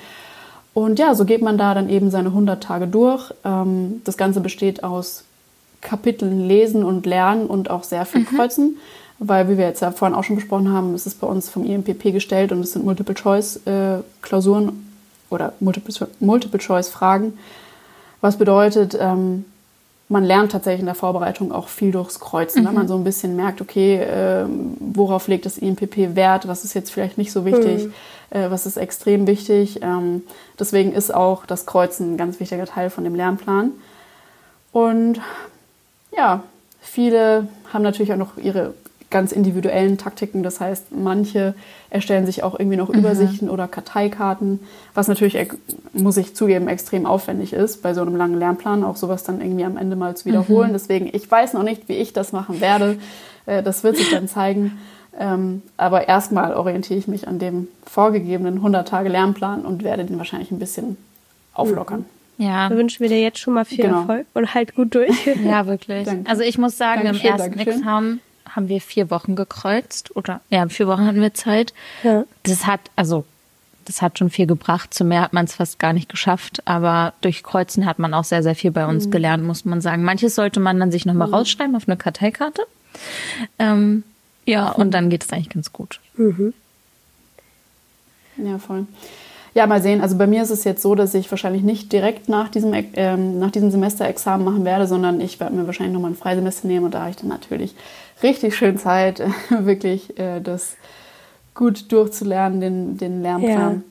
Und 0.72 1.00
ja, 1.00 1.16
so 1.16 1.24
geht 1.24 1.42
man 1.42 1.58
da 1.58 1.74
dann 1.74 1.88
eben 1.88 2.12
seine 2.12 2.28
100 2.28 2.62
Tage 2.62 2.86
durch. 2.86 3.34
Ähm, 3.44 4.02
das 4.04 4.16
Ganze 4.16 4.38
besteht 4.40 4.84
aus 4.84 5.24
Kapiteln 5.80 6.46
lesen 6.46 6.84
und 6.84 7.06
lernen 7.06 7.46
und 7.46 7.68
auch 7.68 7.82
sehr 7.82 8.06
viel 8.06 8.20
mhm. 8.20 8.36
kreuzen, 8.36 8.76
weil, 9.18 9.48
wie 9.48 9.58
wir 9.58 9.66
jetzt 9.66 9.82
ja 9.82 9.90
vorhin 9.90 10.16
auch 10.16 10.22
schon 10.22 10.36
besprochen 10.36 10.72
haben, 10.72 10.94
ist 10.94 11.08
es 11.08 11.14
bei 11.14 11.26
uns 11.26 11.48
vom 11.48 11.64
IMPP 11.64 12.12
gestellt 12.12 12.52
und 12.52 12.60
es 12.60 12.72
sind 12.72 12.84
Multiple-Choice-Klausuren 12.84 14.68
äh, 14.68 14.72
oder 15.34 15.54
Multiple-Choice-Fragen. 15.58 17.36
Was 18.20 18.38
bedeutet, 18.38 18.96
ähm, 19.00 19.44
man 20.08 20.24
lernt 20.24 20.52
tatsächlich 20.52 20.80
in 20.80 20.86
der 20.86 20.94
Vorbereitung 20.94 21.50
auch 21.50 21.68
viel 21.68 21.90
durchs 21.90 22.20
Kreuzen, 22.20 22.62
mhm. 22.62 22.68
wenn 22.68 22.74
man 22.74 22.88
so 22.88 22.96
ein 22.96 23.04
bisschen 23.04 23.36
merkt, 23.36 23.60
okay, 23.60 23.96
äh, 23.96 24.44
worauf 24.78 25.28
legt 25.28 25.46
das 25.46 25.58
IMPP 25.58 26.14
Wert, 26.14 26.46
was 26.46 26.64
ist 26.64 26.74
jetzt 26.74 26.90
vielleicht 26.90 27.16
nicht 27.16 27.32
so 27.32 27.44
wichtig, 27.44 27.84
mhm. 27.84 27.92
äh, 28.30 28.50
was 28.50 28.66
ist 28.66 28.76
extrem 28.76 29.26
wichtig. 29.26 29.80
Ähm, 29.82 30.22
deswegen 30.58 30.92
ist 30.92 31.12
auch 31.14 31.46
das 31.46 31.66
Kreuzen 31.66 32.14
ein 32.14 32.16
ganz 32.16 32.38
wichtiger 32.38 32.66
Teil 32.66 32.90
von 32.90 33.04
dem 33.04 33.14
Lernplan. 33.14 33.72
Und 34.72 35.20
ja, 36.16 36.42
viele 36.80 37.48
haben 37.72 37.82
natürlich 37.82 38.12
auch 38.12 38.18
noch 38.18 38.36
ihre 38.36 38.74
ganz 39.10 39.32
individuellen 39.32 39.98
Taktiken. 39.98 40.42
Das 40.42 40.60
heißt, 40.60 40.92
manche 40.92 41.54
erstellen 41.90 42.26
sich 42.26 42.42
auch 42.42 42.58
irgendwie 42.58 42.76
noch 42.76 42.88
mhm. 42.88 42.98
Übersichten 42.98 43.48
oder 43.48 43.68
Karteikarten, 43.68 44.60
was 44.94 45.08
natürlich, 45.08 45.38
muss 45.92 46.16
ich 46.16 46.34
zugeben, 46.34 46.68
extrem 46.68 47.06
aufwendig 47.06 47.52
ist, 47.52 47.82
bei 47.82 47.94
so 47.94 48.02
einem 48.02 48.16
langen 48.16 48.38
Lernplan 48.38 48.84
auch 48.84 48.96
sowas 48.96 49.22
dann 49.22 49.40
irgendwie 49.40 49.64
am 49.64 49.76
Ende 49.76 49.96
mal 49.96 50.16
zu 50.16 50.24
wiederholen. 50.24 50.70
Mhm. 50.70 50.74
Deswegen, 50.74 51.10
ich 51.12 51.30
weiß 51.30 51.52
noch 51.52 51.62
nicht, 51.62 51.88
wie 51.88 51.94
ich 51.94 52.12
das 52.12 52.32
machen 52.32 52.60
werde. 52.60 52.98
Äh, 53.46 53.62
das 53.62 53.84
wird 53.84 53.96
sich 53.96 54.10
dann 54.10 54.28
zeigen. 54.28 54.78
Ähm, 55.18 55.62
aber 55.76 56.08
erstmal 56.08 56.54
orientiere 56.54 56.98
ich 56.98 57.06
mich 57.06 57.28
an 57.28 57.38
dem 57.38 57.68
vorgegebenen 57.86 58.60
100-Tage-Lernplan 58.60 59.64
und 59.64 59.84
werde 59.84 60.04
den 60.04 60.18
wahrscheinlich 60.18 60.50
ein 60.50 60.58
bisschen 60.58 60.96
auflockern. 61.52 62.04
Ja. 62.36 62.68
Da 62.68 62.76
wünschen 62.76 63.00
wir 63.00 63.08
dir 63.08 63.20
jetzt 63.20 63.38
schon 63.38 63.54
mal 63.54 63.64
viel 63.64 63.84
genau. 63.84 64.00
Erfolg 64.00 64.26
und 64.34 64.54
halt 64.54 64.74
gut 64.74 64.94
durch. 64.94 65.28
Ja, 65.44 65.66
wirklich. 65.66 66.04
Danke. 66.04 66.28
Also 66.28 66.42
ich 66.42 66.58
muss 66.58 66.76
sagen, 66.76 67.04
Dankeschön, 67.04 67.26
im 67.28 67.32
ersten 67.32 67.56
Dankeschön. 67.56 67.80
Examen 67.80 68.20
haben 68.54 68.68
wir 68.68 68.80
vier 68.80 69.10
Wochen 69.10 69.36
gekreuzt 69.36 70.14
oder 70.16 70.40
ja, 70.50 70.66
vier 70.68 70.86
Wochen 70.86 71.06
hatten 71.06 71.20
wir 71.20 71.34
Zeit. 71.34 71.74
Ja. 72.02 72.24
Das 72.42 72.66
hat, 72.66 72.80
also 72.96 73.24
das 73.84 74.02
hat 74.02 74.18
schon 74.18 74.30
viel 74.30 74.46
gebracht. 74.46 74.94
Zu 74.94 75.04
mehr 75.04 75.20
hat 75.20 75.32
man 75.32 75.44
es 75.44 75.54
fast 75.54 75.78
gar 75.78 75.92
nicht 75.92 76.08
geschafft. 76.08 76.62
Aber 76.64 77.12
durch 77.20 77.42
Kreuzen 77.42 77.86
hat 77.86 77.98
man 77.98 78.14
auch 78.14 78.24
sehr, 78.24 78.42
sehr 78.42 78.54
viel 78.54 78.70
bei 78.70 78.86
uns 78.86 79.06
mhm. 79.06 79.10
gelernt, 79.10 79.44
muss 79.44 79.64
man 79.64 79.80
sagen. 79.80 80.04
Manches 80.04 80.34
sollte 80.34 80.60
man 80.60 80.78
dann 80.80 80.90
sich 80.90 81.06
nochmal 81.06 81.28
mhm. 81.28 81.34
rausschreiben 81.34 81.76
auf 81.76 81.88
eine 81.88 81.96
Karteikarte. 81.96 82.62
Ähm, 83.58 84.04
ja, 84.46 84.70
und 84.70 84.92
dann 84.92 85.10
geht 85.10 85.24
es 85.24 85.32
eigentlich 85.32 85.50
ganz 85.50 85.72
gut. 85.72 86.00
Mhm. 86.16 86.54
Ja, 88.36 88.58
voll. 88.58 88.86
Ja, 89.54 89.68
mal 89.68 89.80
sehen. 89.80 90.00
Also 90.00 90.18
bei 90.18 90.26
mir 90.26 90.42
ist 90.42 90.50
es 90.50 90.64
jetzt 90.64 90.82
so, 90.82 90.96
dass 90.96 91.14
ich 91.14 91.30
wahrscheinlich 91.30 91.62
nicht 91.62 91.92
direkt 91.92 92.28
nach 92.28 92.48
diesem, 92.48 92.72
ähm, 92.74 93.38
nach 93.38 93.52
diesem 93.52 93.70
Semester 93.70 94.06
Examen 94.06 94.44
machen 94.44 94.64
werde, 94.64 94.88
sondern 94.88 95.20
ich 95.20 95.38
werde 95.38 95.54
mir 95.54 95.66
wahrscheinlich 95.66 95.94
nochmal 95.94 96.10
ein 96.10 96.16
Freisemester 96.16 96.66
nehmen 96.66 96.86
und 96.86 96.94
da 96.94 97.00
habe 97.00 97.10
ich 97.10 97.16
dann 97.16 97.28
natürlich 97.28 97.74
richtig 98.22 98.56
schön 98.56 98.78
Zeit, 98.78 99.22
wirklich 99.50 100.18
äh, 100.18 100.40
das 100.40 100.76
gut 101.54 101.90
durchzulernen, 101.92 102.60
den, 102.60 102.98
den 102.98 103.22
Lernplan. 103.22 103.74
Ja. 103.74 103.82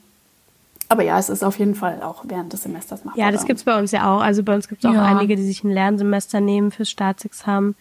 Aber 0.90 1.04
ja, 1.04 1.18
es 1.18 1.30
ist 1.30 1.44
auf 1.44 1.58
jeden 1.58 1.76
Fall 1.76 2.04
auch 2.04 2.24
während 2.28 2.54
des 2.54 2.64
Semesters 2.64 3.04
machbar. 3.04 3.26
Ja, 3.26 3.32
das 3.32 3.46
gibt 3.46 3.58
es 3.58 3.64
bei 3.64 3.78
uns 3.80 3.92
ja 3.92 4.14
auch. 4.14 4.22
Also 4.22 4.44
bei 4.44 4.54
uns 4.54 4.68
gibt 4.68 4.84
es 4.84 4.90
auch 4.90 4.94
ja. 4.94 5.06
einige, 5.06 5.36
die 5.36 5.44
sich 5.44 5.64
ein 5.64 5.72
Lernsemester 5.72 6.40
nehmen 6.40 6.72
fürs 6.72 6.90
Staatsexamen. 6.90 7.76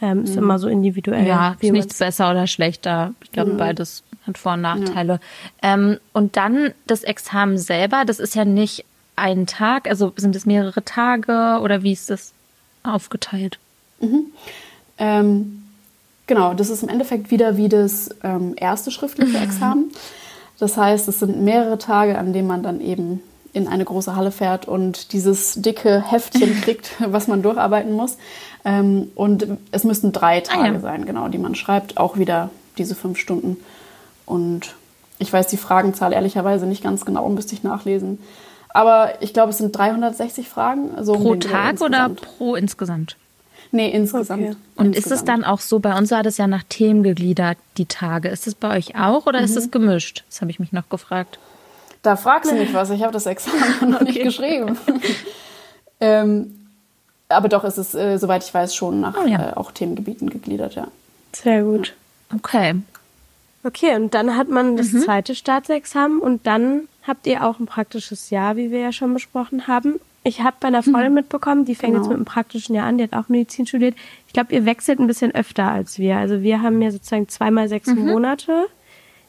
Ähm, 0.00 0.24
ist 0.24 0.32
mhm. 0.32 0.38
immer 0.38 0.58
so 0.58 0.68
individuell. 0.68 1.26
Ja, 1.26 1.56
ist 1.60 1.72
nichts 1.72 1.98
besser 1.98 2.30
oder 2.30 2.46
schlechter. 2.46 3.14
Ich 3.22 3.32
glaube, 3.32 3.52
mhm. 3.52 3.56
beides 3.56 4.02
hat 4.26 4.38
Vor- 4.38 4.54
und 4.54 4.62
Nachteile. 4.62 5.20
Ja. 5.62 5.74
Ähm, 5.74 5.98
und 6.12 6.36
dann 6.36 6.72
das 6.86 7.02
Examen 7.02 7.58
selber, 7.58 8.04
das 8.04 8.18
ist 8.18 8.34
ja 8.34 8.44
nicht 8.44 8.84
ein 9.16 9.46
Tag, 9.46 9.88
also 9.88 10.12
sind 10.16 10.36
es 10.36 10.44
mehrere 10.46 10.84
Tage 10.84 11.60
oder 11.62 11.82
wie 11.82 11.92
ist 11.92 12.10
das 12.10 12.32
aufgeteilt? 12.82 13.58
Mhm. 14.00 14.26
Ähm, 14.98 15.65
genau, 16.26 16.54
das 16.54 16.70
ist 16.70 16.82
im 16.82 16.88
Endeffekt 16.88 17.30
wieder 17.30 17.56
wie 17.56 17.68
das 17.68 18.10
ähm, 18.22 18.54
erste 18.56 18.90
schriftliche 18.90 19.38
mhm. 19.38 19.44
Examen. 19.44 19.92
Das 20.58 20.76
heißt, 20.76 21.08
es 21.08 21.18
sind 21.18 21.40
mehrere 21.42 21.78
Tage, 21.78 22.18
an 22.18 22.32
denen 22.32 22.48
man 22.48 22.62
dann 22.62 22.80
eben 22.80 23.22
in 23.52 23.68
eine 23.68 23.84
große 23.84 24.14
Halle 24.14 24.32
fährt 24.32 24.68
und 24.68 25.12
dieses 25.12 25.54
dicke 25.54 26.02
Heftchen 26.02 26.60
kriegt, 26.62 26.90
was 26.98 27.26
man 27.26 27.42
durcharbeiten 27.42 27.92
muss. 27.92 28.18
Ähm, 28.64 29.10
und 29.14 29.46
es 29.70 29.84
müssten 29.84 30.12
drei 30.12 30.40
Tage 30.40 30.60
ah, 30.60 30.72
ja. 30.74 30.80
sein, 30.80 31.06
genau, 31.06 31.28
die 31.28 31.38
man 31.38 31.54
schreibt. 31.54 31.96
Auch 31.96 32.18
wieder 32.18 32.50
diese 32.76 32.94
fünf 32.94 33.18
Stunden. 33.18 33.56
Und 34.26 34.74
ich 35.18 35.32
weiß 35.32 35.46
die 35.46 35.56
Fragenzahl 35.56 36.12
ehrlicherweise 36.12 36.66
nicht 36.66 36.82
ganz 36.82 37.04
genau, 37.04 37.28
müsste 37.28 37.54
ich 37.54 37.62
nachlesen. 37.62 38.18
Aber 38.68 39.22
ich 39.22 39.32
glaube, 39.32 39.50
es 39.50 39.58
sind 39.58 39.74
360 39.74 40.50
Fragen. 40.50 40.94
Also 40.94 41.14
pro 41.14 41.30
um 41.30 41.40
Tag 41.40 41.80
oder 41.80 42.10
pro 42.10 42.56
insgesamt? 42.56 43.16
Nee, 43.72 43.90
insgesamt. 43.90 44.42
Okay. 44.42 44.56
Und 44.76 44.86
insgesamt. 44.86 44.96
ist 44.96 45.10
es 45.12 45.24
dann 45.24 45.44
auch 45.44 45.60
so, 45.60 45.78
bei 45.78 45.96
uns 45.96 46.10
war 46.10 46.22
das 46.22 46.38
ja 46.38 46.46
nach 46.46 46.62
Themen 46.68 47.02
gegliedert, 47.02 47.58
die 47.76 47.86
Tage. 47.86 48.28
Ist 48.28 48.46
es 48.46 48.54
bei 48.54 48.76
euch 48.76 48.96
auch 48.96 49.26
oder 49.26 49.40
mhm. 49.40 49.44
ist 49.44 49.56
es 49.56 49.70
gemischt? 49.70 50.24
Das 50.28 50.40
habe 50.40 50.50
ich 50.50 50.58
mich 50.58 50.72
noch 50.72 50.88
gefragt. 50.88 51.38
Da 52.02 52.16
fragst 52.16 52.50
du 52.50 52.54
mich 52.54 52.72
was, 52.74 52.90
ich 52.90 53.02
habe 53.02 53.12
das 53.12 53.26
Examen 53.26 53.90
noch 53.90 54.00
nicht 54.00 54.22
geschrieben. 54.22 54.78
ähm, 56.00 56.68
aber 57.28 57.48
doch 57.48 57.64
ist 57.64 57.78
es, 57.78 57.94
äh, 57.94 58.18
soweit 58.18 58.44
ich 58.44 58.54
weiß, 58.54 58.74
schon 58.74 59.00
nach 59.00 59.16
oh, 59.22 59.26
ja. 59.26 59.50
äh, 59.50 59.52
auch 59.54 59.72
Themengebieten 59.72 60.30
gegliedert, 60.30 60.74
ja. 60.74 60.88
Sehr 61.32 61.62
gut. 61.64 61.94
Okay. 62.34 62.76
Okay, 63.64 63.96
und 63.96 64.14
dann 64.14 64.36
hat 64.36 64.48
man 64.48 64.76
das 64.76 64.92
mhm. 64.92 65.00
zweite 65.00 65.34
Staatsexamen 65.34 66.20
und 66.20 66.46
dann 66.46 66.88
habt 67.06 67.26
ihr 67.26 67.44
auch 67.44 67.58
ein 67.58 67.66
praktisches 67.66 68.30
Jahr, 68.30 68.56
wie 68.56 68.70
wir 68.70 68.78
ja 68.78 68.92
schon 68.92 69.12
besprochen 69.12 69.66
haben. 69.66 69.98
Ich 70.26 70.40
habe 70.40 70.56
bei 70.58 70.66
einer 70.66 70.80
mhm. 70.80 70.90
Freundin 70.90 71.10
mhm. 71.10 71.14
mitbekommen, 71.14 71.64
die 71.64 71.76
fängt 71.76 71.92
genau. 71.92 72.02
jetzt 72.02 72.08
mit 72.08 72.16
einem 72.16 72.24
praktischen 72.24 72.74
Jahr 72.74 72.86
an, 72.86 72.98
die 72.98 73.04
hat 73.04 73.12
auch 73.12 73.28
Medizin 73.28 73.64
studiert. 73.64 73.94
Ich 74.26 74.32
glaube, 74.32 74.52
ihr 74.52 74.64
wechselt 74.64 74.98
ein 74.98 75.06
bisschen 75.06 75.32
öfter 75.32 75.70
als 75.70 76.00
wir. 76.00 76.16
Also 76.16 76.42
wir 76.42 76.62
haben 76.62 76.82
ja 76.82 76.90
sozusagen 76.90 77.28
zweimal 77.28 77.68
sechs 77.68 77.86
mhm. 77.86 78.08
Monate. 78.08 78.66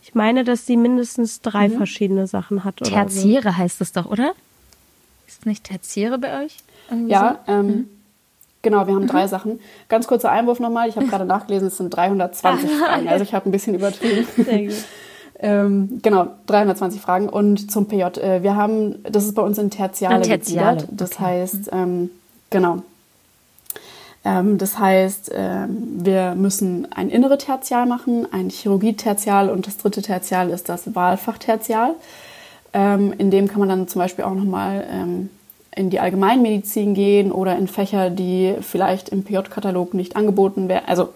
Ich 0.01 0.15
meine, 0.15 0.43
dass 0.43 0.65
sie 0.65 0.75
mindestens 0.75 1.41
drei 1.41 1.67
mhm. 1.67 1.77
verschiedene 1.77 2.25
Sachen 2.25 2.63
hat. 2.63 2.81
Oder 2.81 2.89
Tertiäre 2.89 3.51
so. 3.51 3.57
heißt 3.57 3.79
es 3.81 3.91
doch, 3.91 4.07
oder? 4.07 4.33
Ist 5.27 5.45
nicht 5.45 5.65
Tertiäre 5.65 6.17
bei 6.17 6.45
euch? 6.45 6.57
Irgendwie 6.89 7.11
ja, 7.11 7.41
so? 7.45 7.53
ähm, 7.53 7.67
mhm. 7.67 7.89
Genau, 8.63 8.87
wir 8.87 8.95
haben 8.95 9.03
mhm. 9.03 9.07
drei 9.07 9.27
Sachen. 9.27 9.59
Ganz 9.89 10.07
kurzer 10.07 10.31
Einwurf 10.31 10.59
nochmal. 10.59 10.89
Ich 10.89 10.95
habe 10.95 11.05
gerade 11.09 11.25
nachgelesen, 11.25 11.67
es 11.67 11.77
sind 11.77 11.91
320 11.91 12.71
Fragen. 12.79 13.07
Also 13.07 13.23
ich 13.23 13.35
habe 13.35 13.47
ein 13.47 13.51
bisschen 13.51 13.75
übertrieben. 13.75 14.25
Sehr 14.35 14.63
gut. 14.63 14.73
ähm, 15.39 15.99
genau, 16.01 16.27
320 16.47 16.99
Fragen. 16.99 17.29
Und 17.29 17.71
zum 17.71 17.87
PJ. 17.87 18.19
Äh, 18.19 18.43
wir 18.43 18.55
haben, 18.55 19.03
das 19.03 19.25
ist 19.25 19.35
bei 19.35 19.41
uns 19.41 19.57
in 19.57 19.69
Tertiale, 19.69 20.21
Tertiale. 20.21 20.77
gegliedert. 20.77 20.87
Das 20.91 21.13
okay. 21.13 21.23
heißt, 21.23 21.69
ähm, 21.71 22.09
genau. 22.49 22.83
Ähm, 24.25 24.57
das 24.57 24.77
heißt, 24.79 25.31
ähm, 25.33 25.99
wir 26.03 26.35
müssen 26.35 26.91
ein 26.91 27.09
innere 27.09 27.37
Tertial 27.37 27.85
machen, 27.85 28.27
ein 28.31 28.49
Chirurgie-Tertial 28.49 29.49
und 29.49 29.67
das 29.67 29.77
dritte 29.77 30.01
Tertial 30.01 30.49
ist 30.49 30.69
das 30.69 30.95
Wahlfach-Tertial. 30.95 31.95
Ähm, 32.73 33.13
in 33.17 33.31
dem 33.31 33.47
kann 33.47 33.59
man 33.59 33.69
dann 33.69 33.87
zum 33.87 33.99
Beispiel 33.99 34.25
auch 34.25 34.33
nochmal 34.33 34.85
ähm, 34.91 35.29
in 35.75 35.89
die 35.89 35.99
Allgemeinmedizin 35.99 36.93
gehen 36.95 37.31
oder 37.31 37.57
in 37.57 37.67
Fächer, 37.67 38.09
die 38.09 38.55
vielleicht 38.61 39.09
im 39.09 39.23
PJ-Katalog 39.23 39.93
nicht 39.93 40.15
angeboten 40.15 40.67
werden, 40.67 40.83
also 40.87 41.09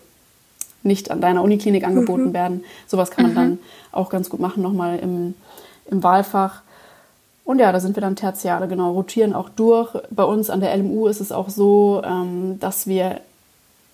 nicht 0.83 1.11
an 1.11 1.21
deiner 1.21 1.43
Uniklinik 1.43 1.85
angeboten 1.85 2.29
mhm. 2.29 2.33
werden. 2.33 2.63
Sowas 2.87 3.11
kann 3.11 3.25
man 3.25 3.31
mhm. 3.31 3.35
dann 3.35 3.59
auch 3.91 4.09
ganz 4.09 4.29
gut 4.29 4.39
machen, 4.39 4.61
nochmal 4.63 4.99
im, 4.99 5.33
im 5.89 6.03
Wahlfach. 6.03 6.61
Und 7.43 7.59
ja, 7.59 7.71
da 7.71 7.79
sind 7.79 7.95
wir 7.95 8.01
dann 8.01 8.15
Tertiale, 8.15 8.67
genau, 8.67 8.91
rotieren 8.91 9.33
auch 9.33 9.49
durch. 9.49 9.89
Bei 10.09 10.23
uns 10.23 10.49
an 10.49 10.61
der 10.61 10.75
LMU 10.77 11.07
ist 11.07 11.21
es 11.21 11.31
auch 11.31 11.49
so, 11.49 12.01
ähm, 12.05 12.59
dass 12.59 12.87
wir 12.87 13.21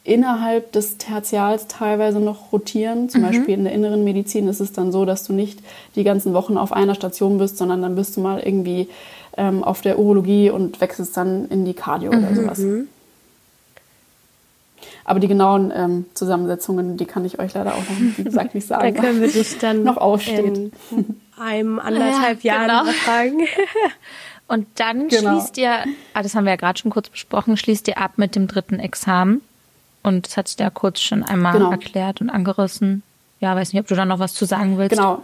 innerhalb 0.04 0.72
des 0.72 0.98
Tertials 0.98 1.68
teilweise 1.68 2.20
noch 2.20 2.54
rotieren. 2.54 3.10
Zum 3.10 3.22
mhm. 3.22 3.26
Beispiel 3.26 3.56
in 3.56 3.64
der 3.66 3.74
inneren 3.74 4.04
Medizin 4.04 4.48
ist 4.48 4.62
es 4.62 4.72
dann 4.72 4.92
so, 4.92 5.06
dass 5.06 5.26
du 5.26 5.34
nicht 5.34 5.60
die 5.96 6.04
ganzen 6.04 6.34
Wochen 6.34 6.58
auf 6.58 6.72
einer 6.72 6.96
Station 6.96 7.38
bist, 7.38 7.58
sondern 7.58 7.82
dann 7.82 7.96
bist 7.96 8.16
du 8.16 8.22
mal 8.22 8.40
irgendwie 8.40 8.88
ähm, 9.36 9.64
auf 9.64 9.82
der 9.82 10.00
Urologie 10.00 10.50
und 10.50 10.80
wechselst 10.80 11.18
dann 11.18 11.48
in 11.50 11.66
die 11.66 11.74
Cardio 11.74 12.12
mhm. 12.12 12.20
oder 12.20 12.36
sowas. 12.36 12.60
Aber 15.08 15.22
die 15.22 15.30
genauen 15.30 15.72
ähm, 15.74 16.06
Zusammensetzungen, 16.14 16.98
die 16.98 17.06
kann 17.06 17.24
ich 17.24 17.40
euch 17.40 17.54
leider 17.54 17.74
auch 17.74 17.78
noch, 17.78 18.18
wie 18.18 18.24
gesagt, 18.26 18.54
nicht 18.54 18.68
sagen. 18.68 18.94
da 18.94 19.02
können 19.02 19.22
wir 19.22 19.30
dich 19.30 19.58
dann 19.58 19.84
noch 19.84 19.96
aufstehen. 19.96 20.74
In 20.92 21.22
einem 21.40 21.80
anderthalb 21.80 22.42
ja, 22.44 22.68
Jahren 22.68 22.86
genau. 22.86 22.98
fragen. 22.98 23.40
Und 24.50 24.68
dann 24.76 25.08
genau. 25.08 25.32
schließt 25.32 25.58
ihr, 25.58 25.86
ah, 26.14 26.22
das 26.22 26.36
haben 26.36 26.44
wir 26.44 26.52
ja 26.52 26.56
gerade 26.58 26.78
schon 26.78 26.92
kurz 26.92 27.08
besprochen, 27.08 27.56
schließt 27.56 27.88
ihr 27.88 27.98
ab 27.98 28.14
mit 28.18 28.36
dem 28.36 28.48
dritten 28.48 28.80
Examen. 28.80 29.42
Und 30.04 30.28
das 30.28 30.36
hat 30.36 30.50
sich 30.50 30.60
ja 30.60 30.70
kurz 30.70 31.00
schon 31.00 31.24
einmal 31.24 31.54
genau. 31.54 31.72
erklärt 31.72 32.20
und 32.20 32.30
angerissen. 32.30 33.02
Ja, 33.40 33.56
weiß 33.56 33.72
nicht, 33.72 33.82
ob 33.82 33.88
du 33.88 33.96
da 33.96 34.04
noch 34.04 34.20
was 34.20 34.34
zu 34.34 34.44
sagen 34.44 34.78
willst. 34.78 34.98
Genau. 34.98 35.24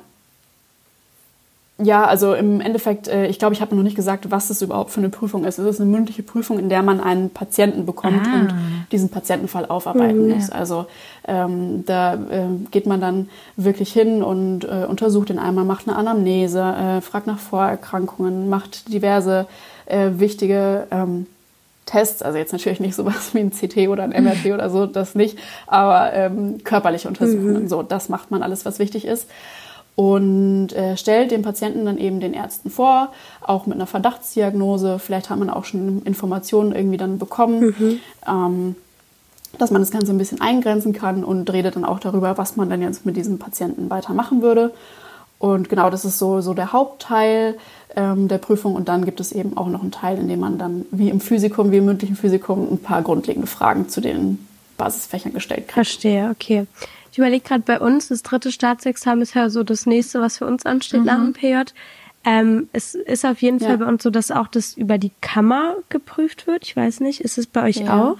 Ja, 1.83 2.05
also 2.05 2.33
im 2.33 2.61
Endeffekt, 2.61 3.07
äh, 3.07 3.27
ich 3.27 3.39
glaube, 3.39 3.53
ich 3.53 3.61
habe 3.61 3.75
noch 3.75 3.83
nicht 3.83 3.95
gesagt, 3.95 4.31
was 4.31 4.49
es 4.49 4.61
überhaupt 4.61 4.91
für 4.91 4.99
eine 4.99 5.09
Prüfung 5.09 5.45
ist. 5.45 5.59
Es 5.59 5.65
ist 5.65 5.81
eine 5.81 5.89
mündliche 5.89 6.23
Prüfung, 6.23 6.59
in 6.59 6.69
der 6.69 6.83
man 6.83 6.99
einen 6.99 7.29
Patienten 7.29 7.85
bekommt 7.85 8.25
ah. 8.27 8.39
und 8.39 8.53
diesen 8.91 9.09
Patientenfall 9.09 9.65
aufarbeiten 9.65 10.27
mhm, 10.27 10.33
muss. 10.33 10.49
Also 10.49 10.85
ähm, 11.27 11.83
da 11.85 12.13
äh, 12.13 12.47
geht 12.71 12.85
man 12.85 13.01
dann 13.01 13.29
wirklich 13.55 13.91
hin 13.91 14.23
und 14.23 14.63
äh, 14.63 14.85
untersucht 14.87 15.29
ihn 15.29 15.39
einmal, 15.39 15.65
macht 15.65 15.87
eine 15.87 15.97
Anamnese, 15.97 16.61
äh, 16.61 17.01
fragt 17.01 17.27
nach 17.27 17.39
Vorerkrankungen, 17.39 18.49
macht 18.49 18.91
diverse 18.91 19.45
äh, 19.85 20.11
wichtige 20.17 20.87
ähm, 20.91 21.27
Tests, 21.85 22.21
also 22.21 22.37
jetzt 22.37 22.53
natürlich 22.53 22.79
nicht 22.79 22.95
sowas 22.95 23.33
wie 23.33 23.39
ein 23.39 23.51
CT 23.51 23.89
oder 23.89 24.03
ein 24.03 24.23
MRT 24.23 24.45
oder 24.53 24.69
so, 24.69 24.85
das 24.85 25.15
nicht, 25.15 25.37
aber 25.67 26.13
ähm, 26.13 26.63
körperliche 26.63 27.07
Untersuchungen, 27.07 27.63
mhm. 27.63 27.67
so, 27.67 27.83
das 27.83 28.09
macht 28.09 28.31
man 28.31 28.41
alles, 28.41 28.65
was 28.65 28.79
wichtig 28.79 29.05
ist 29.05 29.27
und 29.95 30.73
äh, 30.73 30.97
stellt 30.97 31.31
den 31.31 31.43
Patienten 31.43 31.85
dann 31.85 31.97
eben 31.97 32.19
den 32.19 32.33
Ärzten 32.33 32.69
vor, 32.69 33.09
auch 33.41 33.67
mit 33.67 33.75
einer 33.75 33.85
Verdachtsdiagnose. 33.85 34.97
Vielleicht 34.99 35.29
hat 35.29 35.37
man 35.37 35.49
auch 35.49 35.65
schon 35.65 36.01
Informationen 36.03 36.73
irgendwie 36.73 36.97
dann 36.97 37.19
bekommen, 37.19 37.75
mhm. 37.77 37.99
ähm, 38.27 38.75
dass 39.59 39.69
man 39.69 39.81
das 39.81 39.91
Ganze 39.91 40.11
ein 40.11 40.17
bisschen 40.17 40.41
eingrenzen 40.41 40.93
kann 40.93 41.23
und 41.23 41.51
redet 41.53 41.75
dann 41.75 41.85
auch 41.85 41.99
darüber, 41.99 42.37
was 42.39 42.55
man 42.55 42.69
dann 42.69 42.81
jetzt 42.81 43.05
mit 43.05 43.15
diesem 43.15 43.37
Patienten 43.37 43.89
weitermachen 43.91 44.41
würde. 44.41 44.73
Und 45.37 45.69
genau, 45.69 45.89
das 45.89 46.05
ist 46.05 46.17
so, 46.19 46.41
so 46.41 46.53
der 46.53 46.71
Hauptteil 46.71 47.57
ähm, 47.95 48.29
der 48.29 48.37
Prüfung. 48.37 48.75
Und 48.75 48.87
dann 48.87 49.05
gibt 49.05 49.19
es 49.19 49.31
eben 49.31 49.57
auch 49.57 49.67
noch 49.67 49.81
einen 49.81 49.91
Teil, 49.91 50.17
in 50.17 50.27
dem 50.27 50.39
man 50.39 50.57
dann 50.57 50.85
wie 50.89 51.09
im 51.09 51.19
Physikum, 51.19 51.71
wie 51.71 51.77
im 51.77 51.85
mündlichen 51.85 52.15
Physikum, 52.15 52.67
ein 52.71 52.77
paar 52.79 53.01
grundlegende 53.01 53.47
Fragen 53.47 53.89
zu 53.89 54.01
den 54.01 54.47
Basisfächern 54.77 55.33
gestellt 55.33 55.67
kriegt. 55.67 55.73
Verstehe, 55.73 56.29
okay. 56.31 56.65
Ich 57.13 57.19
überlege 57.19 57.47
gerade 57.47 57.61
bei 57.61 57.79
uns, 57.79 58.07
das 58.07 58.23
dritte 58.23 58.51
Staatsexamen 58.51 59.21
ist 59.21 59.35
ja 59.35 59.51
so 59.51 59.61
das 59.61 59.85
nächste, 59.85 60.19
was 60.19 60.39
für 60.39 60.47
uns 60.47 60.65
ansteht 60.65 61.01
mhm. 61.01 61.05
nach 61.05 61.17
dem 61.17 61.33
PJ. 61.33 61.71
Ähm, 62.25 62.69
es 62.73 62.95
ist 62.95 63.23
auf 63.23 63.39
jeden 63.43 63.59
ja. 63.59 63.67
Fall 63.67 63.77
bei 63.77 63.85
uns 63.85 64.01
so, 64.01 64.09
dass 64.09 64.31
auch 64.31 64.47
das 64.47 64.75
über 64.75 64.97
die 64.97 65.11
Kammer 65.21 65.75
geprüft 65.89 66.47
wird. 66.47 66.63
Ich 66.63 66.75
weiß 66.75 67.01
nicht, 67.01 67.21
ist 67.21 67.37
es 67.37 67.45
bei 67.45 67.65
euch 67.65 67.77
ja. 67.77 68.01
auch? 68.01 68.17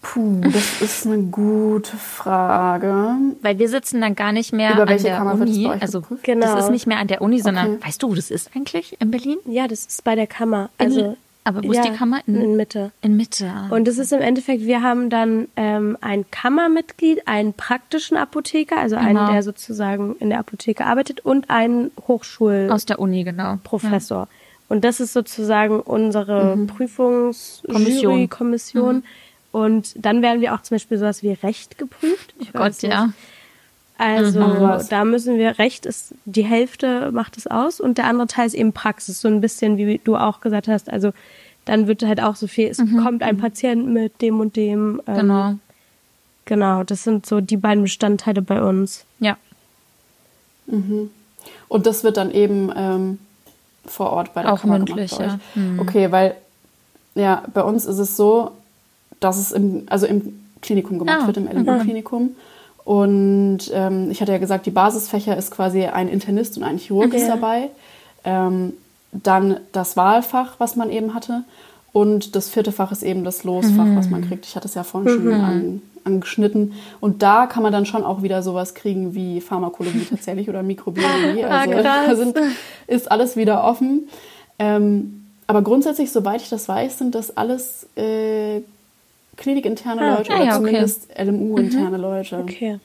Puh, 0.00 0.40
das 0.50 0.80
ist 0.80 1.06
eine 1.06 1.24
gute 1.24 1.98
Frage. 1.98 3.16
Weil 3.42 3.58
wir 3.58 3.68
sitzen 3.68 4.00
dann 4.00 4.14
gar 4.14 4.32
nicht 4.32 4.54
mehr 4.54 4.72
Über 4.72 4.88
welche 4.88 5.08
an 5.08 5.26
der 5.26 5.34
Kammer 5.34 5.42
Uni. 5.42 5.68
Also 5.78 6.00
geprüft? 6.00 6.24
genau. 6.24 6.54
das 6.54 6.64
ist 6.64 6.70
nicht 6.70 6.86
mehr 6.86 7.00
an 7.00 7.08
der 7.08 7.20
Uni, 7.20 7.38
sondern 7.38 7.74
okay. 7.74 7.86
weißt 7.86 8.02
du, 8.02 8.08
wo 8.08 8.14
das 8.14 8.30
ist 8.30 8.48
eigentlich 8.56 8.96
in 8.98 9.10
Berlin? 9.10 9.36
Ja, 9.44 9.68
das 9.68 9.84
ist 9.84 10.04
bei 10.04 10.14
der 10.14 10.26
Kammer. 10.26 10.70
Also 10.78 11.18
Aber 11.48 11.64
wo 11.64 11.72
ja, 11.72 11.80
ist 11.80 11.88
die 11.88 11.96
Kammer? 11.96 12.20
In, 12.26 12.36
in 12.36 12.56
Mitte. 12.56 12.92
In 13.00 13.16
Mitte. 13.16 13.50
Und 13.70 13.88
das 13.88 13.96
ist 13.96 14.12
im 14.12 14.20
Endeffekt, 14.20 14.66
wir 14.66 14.82
haben 14.82 15.08
dann 15.08 15.48
ähm, 15.56 15.96
ein 16.02 16.30
Kammermitglied, 16.30 17.26
einen 17.26 17.54
praktischen 17.54 18.18
Apotheker, 18.18 18.76
also 18.76 18.96
genau. 18.96 19.08
einen, 19.08 19.32
der 19.32 19.42
sozusagen 19.42 20.14
in 20.16 20.28
der 20.28 20.40
Apotheke 20.40 20.84
arbeitet 20.84 21.20
und 21.20 21.48
einen 21.48 21.90
Hochschul... 22.06 22.68
Aus 22.70 22.84
der 22.84 22.98
Uni, 22.98 23.24
genau. 23.24 23.58
Professor. 23.64 24.18
Ja. 24.18 24.28
Und 24.68 24.84
das 24.84 25.00
ist 25.00 25.14
sozusagen 25.14 25.80
unsere 25.80 26.54
mhm. 26.54 26.66
Prüfungskommission. 26.66 28.28
Kommission. 28.28 28.96
Mhm. 28.96 29.02
Und 29.50 29.94
dann 29.96 30.20
werden 30.20 30.42
wir 30.42 30.54
auch 30.54 30.60
zum 30.60 30.74
Beispiel 30.74 30.98
sowas 30.98 31.22
wie 31.22 31.32
Recht 31.32 31.78
geprüft. 31.78 32.34
Ich 32.38 32.50
oh 32.54 32.58
Gott, 32.58 32.82
ja. 32.82 33.08
Also 33.98 34.40
mhm. 34.40 34.86
da 34.90 35.04
müssen 35.04 35.38
wir, 35.38 35.58
Recht 35.58 35.84
ist, 35.84 36.14
die 36.24 36.44
Hälfte 36.44 37.10
macht 37.10 37.36
es 37.36 37.48
aus 37.48 37.80
und 37.80 37.98
der 37.98 38.06
andere 38.06 38.28
Teil 38.28 38.46
ist 38.46 38.54
eben 38.54 38.72
Praxis, 38.72 39.20
so 39.20 39.26
ein 39.26 39.40
bisschen, 39.40 39.76
wie 39.76 40.00
du 40.02 40.16
auch 40.16 40.40
gesagt 40.40 40.68
hast. 40.68 40.88
Also 40.88 41.12
dann 41.64 41.88
wird 41.88 42.04
halt 42.04 42.22
auch 42.22 42.36
so 42.36 42.46
viel, 42.46 42.68
es 42.68 42.78
mhm. 42.78 43.02
kommt 43.02 43.22
ein 43.24 43.38
Patient 43.38 43.88
mit 43.88 44.22
dem 44.22 44.38
und 44.38 44.54
dem. 44.56 45.02
Ähm, 45.06 45.16
genau. 45.16 45.54
Genau, 46.44 46.82
das 46.82 47.02
sind 47.02 47.26
so 47.26 47.42
die 47.42 47.58
beiden 47.58 47.82
Bestandteile 47.82 48.40
bei 48.40 48.62
uns. 48.62 49.04
Ja. 49.18 49.36
Mhm. 50.66 51.10
Und 51.66 51.84
das 51.84 52.04
wird 52.04 52.16
dann 52.16 52.30
eben 52.30 52.72
ähm, 52.74 53.18
vor 53.84 54.10
Ort 54.10 54.32
bei 54.32 54.42
der 54.42 54.52
Auch 54.54 54.60
Kammer 54.60 54.78
mündlich, 54.78 55.12
ja. 55.18 55.40
Mhm. 55.54 55.80
Okay, 55.80 56.10
weil 56.12 56.36
ja, 57.14 57.42
bei 57.52 57.62
uns 57.62 57.84
ist 57.84 57.98
es 57.98 58.16
so, 58.16 58.52
dass 59.18 59.38
es 59.38 59.52
im, 59.52 59.86
also 59.90 60.06
im 60.06 60.40
Klinikum 60.62 61.00
gemacht 61.00 61.22
ah. 61.22 61.26
wird, 61.26 61.36
im 61.36 61.48
LMU-Klinikum. 61.48 62.22
Mhm. 62.22 62.36
Und 62.88 63.70
ähm, 63.74 64.10
ich 64.10 64.22
hatte 64.22 64.32
ja 64.32 64.38
gesagt, 64.38 64.64
die 64.64 64.70
Basisfächer 64.70 65.36
ist 65.36 65.50
quasi 65.50 65.84
ein 65.84 66.08
Internist 66.08 66.56
und 66.56 66.64
ein 66.64 66.78
Chirurg 66.78 67.08
okay. 67.08 67.18
ist 67.18 67.28
dabei. 67.28 67.68
Ähm, 68.24 68.72
dann 69.12 69.60
das 69.72 69.94
Wahlfach, 69.98 70.54
was 70.56 70.74
man 70.74 70.88
eben 70.88 71.12
hatte. 71.12 71.44
Und 71.92 72.34
das 72.34 72.48
vierte 72.48 72.72
Fach 72.72 72.90
ist 72.90 73.02
eben 73.02 73.24
das 73.24 73.44
Losfach, 73.44 73.84
mhm. 73.84 73.94
was 73.94 74.08
man 74.08 74.26
kriegt. 74.26 74.46
Ich 74.46 74.56
hatte 74.56 74.68
es 74.68 74.74
ja 74.74 74.84
vorhin 74.84 75.12
mhm. 75.12 75.22
schon 75.22 75.32
an, 75.34 75.82
angeschnitten. 76.04 76.72
Und 76.98 77.22
da 77.22 77.44
kann 77.44 77.62
man 77.62 77.74
dann 77.74 77.84
schon 77.84 78.04
auch 78.04 78.22
wieder 78.22 78.42
sowas 78.42 78.74
kriegen 78.74 79.14
wie 79.14 79.42
Pharmakologie 79.42 80.06
tatsächlich 80.08 80.48
oder 80.48 80.62
Mikrobiologie. 80.62 81.44
Ah, 81.44 81.60
also 81.60 81.82
da 81.82 82.16
sind, 82.16 82.38
ist 82.86 83.10
alles 83.10 83.36
wieder 83.36 83.64
offen. 83.64 84.08
Ähm, 84.58 85.26
aber 85.46 85.60
grundsätzlich, 85.60 86.10
soweit 86.10 86.40
ich 86.40 86.48
das 86.48 86.66
weiß, 86.66 86.96
sind 86.96 87.14
das 87.14 87.36
alles 87.36 87.86
äh, 87.96 88.62
klinikinterne 89.38 90.02
ah, 90.02 90.16
Leute 90.16 90.32
ah, 90.32 90.36
oder 90.36 90.44
ja, 90.44 90.54
zumindest 90.56 91.08
okay. 91.10 91.24
LMU-interne 91.24 91.96
mhm. 91.96 92.02
Leute. 92.02 92.36
Okay. 92.38 92.78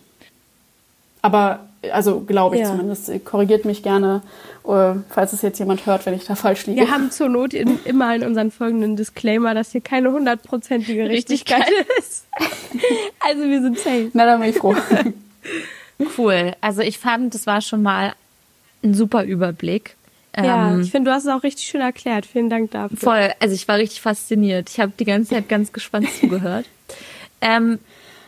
Aber, 1.21 1.61
also 1.91 2.21
glaube 2.21 2.55
ich 2.55 2.61
ja. 2.61 2.67
zumindest. 2.67 3.11
Korrigiert 3.25 3.65
mich 3.65 3.83
gerne, 3.83 4.21
äh, 4.65 4.93
falls 5.09 5.33
es 5.33 5.41
jetzt 5.41 5.59
jemand 5.59 5.85
hört, 5.85 6.05
wenn 6.05 6.13
ich 6.13 6.25
da 6.25 6.35
falsch 6.35 6.65
liege. 6.67 6.81
Wir 6.81 6.91
haben 6.91 7.11
zur 7.11 7.29
Not 7.29 7.53
in, 7.53 7.79
immer 7.85 8.15
in 8.15 8.23
unseren 8.23 8.51
folgenden 8.51 8.95
Disclaimer, 8.95 9.53
dass 9.53 9.71
hier 9.71 9.81
keine 9.81 10.11
hundertprozentige 10.11 11.09
Richtigkeit 11.09 11.69
ist. 11.97 12.25
also 13.19 13.43
wir 13.43 13.61
sind 13.61 13.79
safe. 13.79 14.09
Na, 14.13 14.25
dann 14.25 14.41
bin 14.41 14.49
ich 14.49 14.57
froh. 14.57 14.75
cool. 16.17 16.53
Also 16.61 16.81
ich 16.81 16.99
fand, 16.99 17.33
das 17.33 17.47
war 17.47 17.61
schon 17.61 17.81
mal 17.81 18.13
ein 18.83 18.93
super 18.93 19.23
Überblick. 19.23 19.95
Ja, 20.35 20.71
ähm, 20.71 20.81
ich 20.81 20.91
finde, 20.91 21.11
du 21.11 21.15
hast 21.15 21.25
es 21.25 21.29
auch 21.29 21.43
richtig 21.43 21.65
schön 21.65 21.81
erklärt. 21.81 22.25
Vielen 22.25 22.49
Dank 22.49 22.71
dafür. 22.71 22.97
Voll. 22.97 23.33
Also 23.39 23.53
ich 23.53 23.67
war 23.67 23.77
richtig 23.77 24.01
fasziniert. 24.01 24.69
Ich 24.69 24.79
habe 24.79 24.91
die 24.97 25.05
ganze 25.05 25.31
Zeit 25.31 25.49
ganz 25.49 25.71
gespannt 25.71 26.09
zugehört. 26.19 26.65
Ähm, 27.45 27.79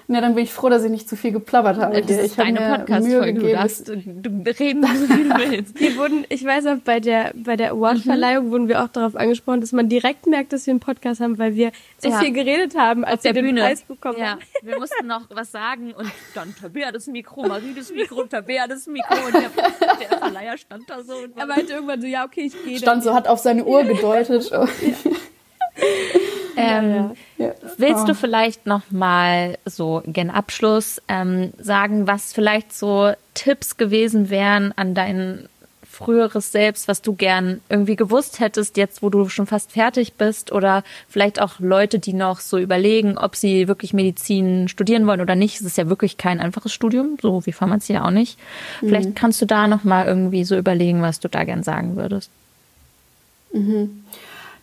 ja, 0.07 0.21
dann 0.21 0.35
bin 0.35 0.43
ich 0.43 0.53
froh, 0.53 0.69
dass 0.69 0.83
ich 0.83 0.91
nicht 0.91 1.09
zu 1.09 1.15
viel 1.15 1.31
geplappert 1.31 1.77
habe. 1.77 1.99
Das 1.99 2.11
ist 2.11 2.25
ich 2.25 2.35
deine 2.35 2.59
Podcast-Folge. 2.59 3.33
Du 3.41 3.51
darfst 3.51 3.87
du 3.87 3.93
reden, 3.93 4.83
so 4.83 5.09
wie 5.09 5.23
du 5.23 5.51
willst. 5.51 5.79
Wir 5.79 5.97
wurden, 5.97 6.25
ich 6.29 6.45
weiß 6.45 6.67
auch, 6.67 6.77
bei 6.77 6.99
der, 6.99 7.31
bei 7.35 7.55
der 7.55 7.71
Awardverleihung 7.71 8.45
mhm. 8.47 8.51
wurden 8.51 8.67
wir 8.67 8.83
auch 8.83 8.87
darauf 8.87 9.15
angesprochen, 9.15 9.61
dass 9.61 9.71
man 9.71 9.89
direkt 9.89 10.27
merkt, 10.27 10.53
dass 10.53 10.67
wir 10.67 10.71
einen 10.71 10.79
Podcast 10.79 11.21
haben, 11.21 11.37
weil 11.39 11.55
wir 11.55 11.71
so 11.97 12.09
ja. 12.09 12.19
viel 12.19 12.31
geredet 12.33 12.75
haben, 12.77 13.03
als 13.03 13.23
wir 13.23 13.33
den 13.33 13.45
Bühne. 13.45 13.61
Preis 13.61 13.81
bekommen 13.81 14.19
ja. 14.19 14.31
haben. 14.31 14.41
Wir 14.61 14.79
mussten 14.79 15.07
noch 15.07 15.21
was 15.29 15.51
sagen 15.51 15.93
und 15.93 16.11
dann 16.33 16.55
Tabea 16.55 16.91
das 16.91 17.07
Mikro, 17.07 17.47
Marie 17.47 17.73
das 17.75 17.91
Mikro, 17.91 18.23
Tabea 18.23 18.67
das 18.67 18.87
Mikro 18.87 19.15
und 19.25 19.33
der, 19.33 19.49
der 20.09 20.17
Verleiher 20.17 20.57
stand 20.57 20.89
da 20.89 21.03
so. 21.03 21.13
Und 21.13 21.37
er 21.37 21.45
meinte 21.45 21.73
irgendwann 21.73 22.01
so, 22.01 22.07
ja, 22.07 22.25
okay, 22.25 22.45
ich 22.47 22.63
gehe. 22.63 22.77
Stand 22.77 23.03
so, 23.03 23.13
hat 23.13 23.27
auf 23.27 23.39
seine 23.39 23.63
Uhr 23.63 23.83
gedeutet. 23.83 24.49
Ja. 24.49 24.67
Ähm, 26.65 27.11
ja, 27.37 27.47
ja. 27.47 27.53
Willst 27.77 28.07
du 28.07 28.13
ah. 28.13 28.15
vielleicht 28.15 28.65
noch 28.65 28.89
mal 28.89 29.57
so 29.65 30.01
gen 30.05 30.29
Abschluss 30.29 31.01
ähm, 31.07 31.51
sagen, 31.57 32.07
was 32.07 32.31
vielleicht 32.31 32.73
so 32.73 33.11
Tipps 33.33 33.77
gewesen 33.77 34.29
wären 34.29 34.73
an 34.77 34.93
dein 34.95 35.49
früheres 35.95 36.51
Selbst, 36.51 36.87
was 36.87 37.01
du 37.01 37.13
gern 37.13 37.61
irgendwie 37.69 37.95
gewusst 37.95 38.39
hättest, 38.39 38.77
jetzt 38.77 39.01
wo 39.01 39.09
du 39.09 39.29
schon 39.29 39.47
fast 39.47 39.71
fertig 39.71 40.13
bist 40.13 40.51
oder 40.51 40.83
vielleicht 41.07 41.41
auch 41.41 41.59
Leute, 41.59 41.99
die 41.99 42.13
noch 42.13 42.39
so 42.41 42.57
überlegen, 42.57 43.17
ob 43.17 43.35
sie 43.35 43.67
wirklich 43.67 43.93
Medizin 43.93 44.67
studieren 44.67 45.07
wollen 45.07 45.21
oder 45.21 45.35
nicht. 45.35 45.55
Es 45.55 45.65
ist 45.65 45.77
ja 45.77 45.89
wirklich 45.89 46.17
kein 46.17 46.39
einfaches 46.39 46.73
Studium, 46.73 47.17
so 47.21 47.45
wie 47.45 47.53
Pharmazie 47.53 47.93
ja 47.93 48.05
auch 48.05 48.11
nicht. 48.11 48.37
Mhm. 48.81 48.87
Vielleicht 48.89 49.15
kannst 49.15 49.41
du 49.41 49.45
da 49.45 49.67
noch 49.67 49.83
mal 49.83 50.05
irgendwie 50.05 50.43
so 50.43 50.57
überlegen, 50.57 51.01
was 51.01 51.19
du 51.19 51.29
da 51.29 51.43
gern 51.43 51.63
sagen 51.63 51.95
würdest. 51.95 52.29
Mhm. 53.53 54.03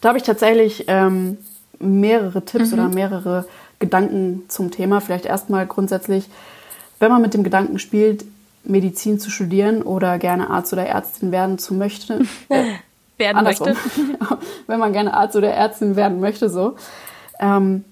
Da 0.00 0.10
habe 0.10 0.18
ich 0.18 0.24
tatsächlich 0.24 0.84
ähm, 0.88 1.38
mehrere 1.82 2.44
Tipps 2.44 2.68
mhm. 2.68 2.74
oder 2.74 2.88
mehrere 2.88 3.46
Gedanken 3.78 4.44
zum 4.48 4.70
Thema. 4.70 5.00
Vielleicht 5.00 5.26
erstmal 5.26 5.66
grundsätzlich, 5.66 6.28
wenn 6.98 7.10
man 7.10 7.22
mit 7.22 7.34
dem 7.34 7.42
Gedanken 7.42 7.78
spielt, 7.78 8.24
Medizin 8.64 9.18
zu 9.18 9.30
studieren 9.30 9.82
oder 9.82 10.18
gerne 10.18 10.50
Arzt 10.50 10.72
oder 10.72 10.86
Ärztin 10.86 11.32
werden 11.32 11.58
zu 11.58 11.74
möchte. 11.74 12.20
Äh, 12.48 12.74
werden 13.18 13.38
andersrum. 13.38 13.68
möchte. 13.68 14.38
wenn 14.66 14.80
man 14.80 14.92
gerne 14.92 15.14
Arzt 15.14 15.36
oder 15.36 15.50
Ärztin 15.50 15.96
werden 15.96 16.18
möchte, 16.20 16.48
so, 16.48 16.76
ähm, 17.38 17.84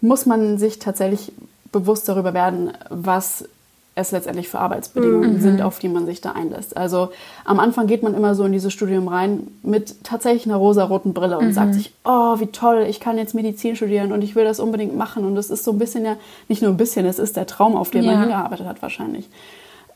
muss 0.00 0.26
man 0.26 0.58
sich 0.58 0.78
tatsächlich 0.78 1.32
bewusst 1.70 2.08
darüber 2.08 2.34
werden, 2.34 2.72
was 2.88 3.48
es 3.94 4.10
letztendlich 4.10 4.48
für 4.48 4.58
Arbeitsbedingungen 4.58 5.34
mhm. 5.34 5.40
sind, 5.40 5.62
auf 5.62 5.78
die 5.78 5.88
man 5.88 6.06
sich 6.06 6.22
da 6.22 6.32
einlässt. 6.32 6.76
Also 6.76 7.10
am 7.44 7.60
Anfang 7.60 7.86
geht 7.86 8.02
man 8.02 8.14
immer 8.14 8.34
so 8.34 8.44
in 8.44 8.52
dieses 8.52 8.72
Studium 8.72 9.06
rein 9.08 9.48
mit 9.62 10.02
tatsächlich 10.02 10.46
einer 10.46 10.56
rosa-roten 10.56 11.12
Brille 11.12 11.38
und 11.38 11.48
mhm. 11.48 11.52
sagt 11.52 11.74
sich, 11.74 11.92
oh, 12.04 12.40
wie 12.40 12.46
toll, 12.46 12.86
ich 12.88 13.00
kann 13.00 13.18
jetzt 13.18 13.34
Medizin 13.34 13.76
studieren 13.76 14.12
und 14.12 14.22
ich 14.22 14.34
will 14.34 14.44
das 14.44 14.60
unbedingt 14.60 14.96
machen. 14.96 15.26
Und 15.26 15.34
das 15.34 15.50
ist 15.50 15.64
so 15.64 15.72
ein 15.72 15.78
bisschen 15.78 16.06
ja, 16.06 16.16
nicht 16.48 16.62
nur 16.62 16.70
ein 16.70 16.78
bisschen, 16.78 17.04
es 17.04 17.18
ist 17.18 17.36
der 17.36 17.46
Traum, 17.46 17.76
auf 17.76 17.90
den 17.90 18.04
ja. 18.04 18.12
man 18.12 18.20
hingearbeitet 18.20 18.66
hat 18.66 18.80
wahrscheinlich. 18.80 19.28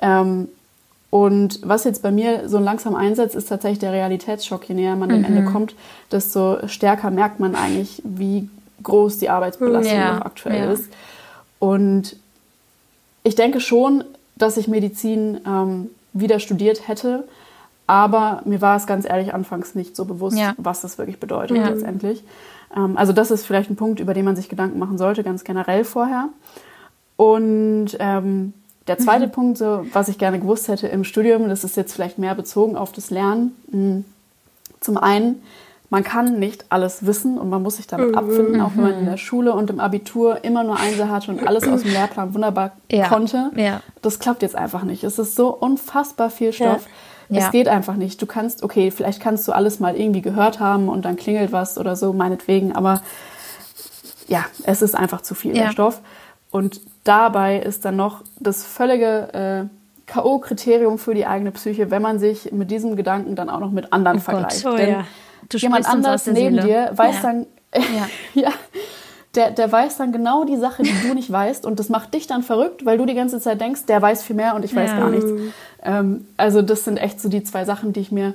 Ähm, 0.03 0.49
und 1.09 1.61
was 1.62 1.84
jetzt 1.84 2.03
bei 2.03 2.11
mir 2.11 2.51
so 2.51 2.59
langsam 2.59 2.94
einsetzt, 2.94 3.34
ist 3.34 3.49
tatsächlich 3.49 3.78
der 3.78 3.92
Realitätsschock. 3.92 4.68
Je 4.68 4.74
näher 4.74 4.97
man 4.97 5.09
dem 5.09 5.24
Ende 5.24 5.40
mhm. 5.40 5.53
kommt, 5.53 5.74
desto 6.12 6.68
stärker 6.68 7.11
merkt 7.11 7.40
man 7.40 7.55
eigentlich, 7.55 8.03
wie 8.05 8.51
groß 8.82 9.16
die 9.18 9.30
Arbeitsbelastung 9.30 9.97
ja. 9.97 10.20
aktuell 10.22 10.66
ja. 10.66 10.72
ist. 10.72 10.92
Und 11.59 12.16
ich 13.27 13.35
denke 13.35 13.61
schon, 13.61 14.05
dass 14.37 14.57
ich 14.57 14.68
Medizin 14.68 15.41
ähm, 15.47 15.91
wieder 16.12 16.39
studiert 16.39 16.87
hätte, 16.87 17.27
aber 17.89 18.43
mir 18.45 18.61
war 18.61 18.77
es 18.77 18.87
ganz 18.87 19.05
ehrlich 19.05 19.35
anfangs 19.35 19.74
nicht 19.74 19.97
so 19.97 20.05
bewusst, 20.05 20.39
ja. 20.39 20.55
was 20.59 20.81
das 20.81 20.97
wirklich 20.97 21.18
bedeutet 21.18 21.57
ja. 21.57 21.68
letztendlich. 21.68 22.22
Ähm, 22.74 22.97
also 22.97 23.12
das 23.12 23.33
ist 23.33 23.45
vielleicht 23.45 23.68
ein 23.68 23.77
Punkt, 23.77 23.99
über 23.99 24.14
den 24.14 24.24
man 24.24 24.37
sich 24.37 24.49
Gedanken 24.49 24.79
machen 24.79 24.97
sollte, 24.97 25.24
ganz 25.24 25.43
generell 25.43 25.85
vorher. 25.85 26.29
Und 27.16 27.97
ähm, 27.99 28.53
der 28.87 28.99
zweite 28.99 29.27
mhm. 29.27 29.33
Punkt, 29.33 29.59
so, 29.59 29.85
was 29.93 30.09
ich 30.09 30.18
gerne 30.18 30.39
gewusst 30.39 30.68
hätte 30.68 30.87
im 30.87 31.03
Studium, 31.03 31.49
das 31.49 31.64
ist 31.64 31.77
jetzt 31.77 31.93
vielleicht 31.93 32.18
mehr 32.18 32.37
bezogen 32.37 32.77
auf 32.77 32.93
das 32.93 33.11
Lernen. 33.11 33.57
Hm, 33.72 34.05
zum 34.79 34.99
einen 34.99 35.43
man 35.97 36.05
kann 36.05 36.38
nicht 36.38 36.66
alles 36.68 37.07
wissen 37.07 37.38
und 37.38 37.49
man 37.49 37.62
muss 37.62 37.76
sich 37.76 37.86
damit 37.86 38.14
abfinden, 38.14 38.61
auch 38.61 38.72
wenn 38.74 38.82
man 38.82 38.99
in 38.99 39.07
der 39.07 39.16
Schule 39.16 39.55
und 39.55 39.70
im 39.70 39.80
Abitur 39.80 40.44
immer 40.44 40.62
nur 40.62 40.78
Einser 40.78 41.09
hatte 41.09 41.30
und 41.30 41.47
alles 41.47 41.66
aus 41.66 41.84
dem 41.84 41.92
Lehrplan 41.92 42.34
wunderbar 42.34 42.72
ja. 42.90 43.09
konnte. 43.09 43.51
Ja. 43.57 43.80
Das 44.03 44.18
klappt 44.18 44.42
jetzt 44.42 44.57
einfach 44.57 44.82
nicht. 44.82 45.05
Es 45.05 45.18
ist 45.18 45.36
so 45.36 45.49
unfassbar 45.49 46.28
viel 46.28 46.53
Stoff. 46.53 46.84
Ja. 47.30 47.47
Es 47.47 47.51
geht 47.51 47.66
einfach 47.66 47.94
nicht. 47.94 48.20
Du 48.20 48.26
kannst, 48.26 48.62
okay, 48.62 48.90
vielleicht 48.90 49.22
kannst 49.22 49.49
du 49.49 49.53
alles 49.53 49.80
mal 49.80 49.97
irgendwie 49.97 50.20
gehört 50.20 50.61
haben 50.61 50.90
und 50.90 51.07
dann 51.07 51.16
klingelt 51.16 51.51
was 51.51 51.78
oder 51.78 51.97
so, 51.97 52.12
meinetwegen, 52.12 52.76
aber 52.76 53.01
ja, 54.28 54.44
es 54.64 54.82
ist 54.82 54.94
einfach 54.94 55.22
zu 55.22 55.34
viel, 55.34 55.55
der 55.55 55.70
Stoff. 55.70 56.03
Und 56.51 56.82
dabei 57.05 57.59
ist 57.59 57.86
dann 57.86 57.97
noch 57.97 58.22
das 58.38 58.66
völlige 58.66 59.68
äh, 59.72 60.12
K.O.-Kriterium 60.12 60.99
für 60.99 61.14
die 61.14 61.24
eigene 61.24 61.53
Psyche, 61.53 61.90
wenn 61.90 62.03
man 62.03 62.18
sich 62.18 62.53
mit 62.53 62.70
diesem 62.70 62.97
Gedanken 62.97 63.34
dann 63.34 63.49
auch 63.49 63.61
noch 63.61 63.70
mit 63.70 63.94
anderen 63.94 64.18
oh 64.18 64.20
vergleicht. 64.20 64.62
Gott. 64.62 64.74
Oh, 64.74 64.76
Denn 64.76 65.05
Du 65.49 65.59
jemand 65.59 65.86
anders 65.86 66.26
neben 66.26 66.61
Seele. 66.61 66.62
dir 66.62 66.90
weiß 66.94 67.16
ja. 67.16 67.22
dann, 67.22 67.47
ja. 67.74 68.09
ja, 68.42 68.53
der, 69.36 69.51
der 69.51 69.70
weiß 69.70 69.99
dann 69.99 70.12
genau 70.12 70.44
die 70.44 70.57
Sache, 70.57 70.82
die 70.82 70.94
du 71.07 71.14
nicht 71.14 71.30
weißt 71.30 71.66
und 71.66 71.78
das 71.78 71.88
macht 71.88 72.14
dich 72.14 72.26
dann 72.26 72.42
verrückt, 72.42 72.84
weil 72.84 72.99
du 72.99 73.05
die 73.05 73.14
ganze 73.14 73.40
Zeit 73.40 73.61
denkst, 73.61 73.84
der 73.86 74.01
weiß 74.01 74.22
viel 74.22 74.36
mehr 74.36 74.55
und 74.55 74.64
ich 74.64 74.74
weiß 74.74 74.90
ja. 74.90 74.99
gar 74.99 75.11
nichts. 75.11 75.30
Ähm, 75.82 76.26
also 76.36 76.62
das 76.62 76.84
sind 76.84 76.97
echt 76.97 77.20
so 77.20 77.28
die 77.28 77.44
zwei 77.44 77.64
Sachen, 77.64 77.92
die 77.92 78.01
ich 78.01 78.11
mir, 78.11 78.34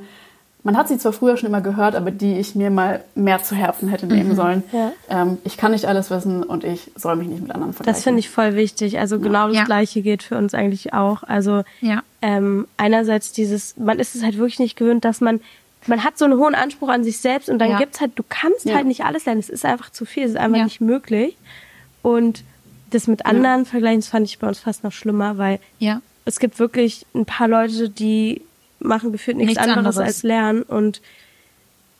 man 0.64 0.78
hat 0.78 0.88
sie 0.88 1.00
zwar 1.00 1.12
früher 1.12 1.38
schon 1.38 1.50
immer 1.50 1.62
gehört, 1.62 1.96
aber 1.96 2.12
die 2.12 2.38
ich 2.38 2.54
mir 2.54 2.70
mal 2.70 3.04
mehr 3.16 3.42
zu 3.42 3.56
Herzen 3.56 3.90
hätte 3.90 4.06
nehmen 4.06 4.30
mhm. 4.30 4.36
sollen. 4.36 4.64
Ja. 4.72 4.92
Ähm, 5.10 5.40
ich 5.44 5.58
kann 5.58 5.72
nicht 5.72 5.86
alles 5.86 6.12
wissen 6.12 6.44
und 6.44 6.64
ich 6.64 6.92
soll 6.96 7.16
mich 7.16 7.28
nicht 7.28 7.42
mit 7.42 7.52
anderen 7.52 7.74
vergleichen. 7.74 7.96
Das 7.96 8.04
finde 8.04 8.20
ich 8.20 8.30
voll 8.30 8.56
wichtig. 8.56 9.00
Also 9.00 9.20
genau 9.20 9.52
das 9.52 9.66
Gleiche 9.66 10.04
geht 10.04 10.22
für 10.22 10.38
uns 10.38 10.54
eigentlich 10.54 10.94
auch. 10.94 11.24
Also 11.24 11.64
ähm, 12.22 12.68
einerseits 12.78 13.32
dieses, 13.32 13.76
man 13.78 13.98
ist 13.98 14.16
es 14.16 14.24
halt 14.24 14.38
wirklich 14.38 14.60
nicht 14.60 14.78
gewöhnt, 14.78 15.04
dass 15.04 15.20
man 15.20 15.42
man 15.88 16.04
hat 16.04 16.18
so 16.18 16.26
einen 16.26 16.38
hohen 16.38 16.56
Anspruch 16.56 16.90
an 16.90 17.04
sich 17.04 17.18
selbst 17.18 17.50
und 17.50 17.60
dann 17.60 17.72
ja. 17.72 17.78
gibt's 17.78 18.02
halt, 18.02 18.12
du 18.16 18.24
kannst 18.28 18.66
ja. 18.66 18.76
halt 18.76 18.86
nicht 18.86 19.04
alles 19.04 19.26
lernen. 19.26 19.40
Es 19.40 19.50
ist 19.50 19.66
einfach 19.66 19.90
zu 19.90 20.06
viel, 20.06 20.24
es 20.24 20.32
ist 20.32 20.38
einfach 20.38 20.60
ja. 20.60 20.64
nicht 20.66 20.82
möglich. 20.82 21.38
Und 22.02 22.44
das 22.92 23.08
mit 23.08 23.26
anderen 23.26 23.66
vergleichen, 23.66 24.02
das 24.02 24.10
fand 24.10 24.28
ich 24.28 24.40
bei 24.40 24.48
uns 24.48 24.60
fast 24.60 24.84
noch 24.84 24.92
schlimmer, 24.92 25.38
weil 25.38 25.60
ja. 25.80 26.02
es 26.26 26.40
gibt 26.40 26.60
wirklich 26.60 27.06
ein 27.16 27.26
paar 27.26 27.48
Leute, 27.48 27.90
die 27.90 28.42
machen 28.80 29.12
gefühlt 29.12 29.38
nichts, 29.38 29.52
nichts 29.52 29.64
anderes, 29.64 29.98
anderes, 29.98 29.98
als 29.98 30.24
lernen 30.24 30.64
und 30.64 31.02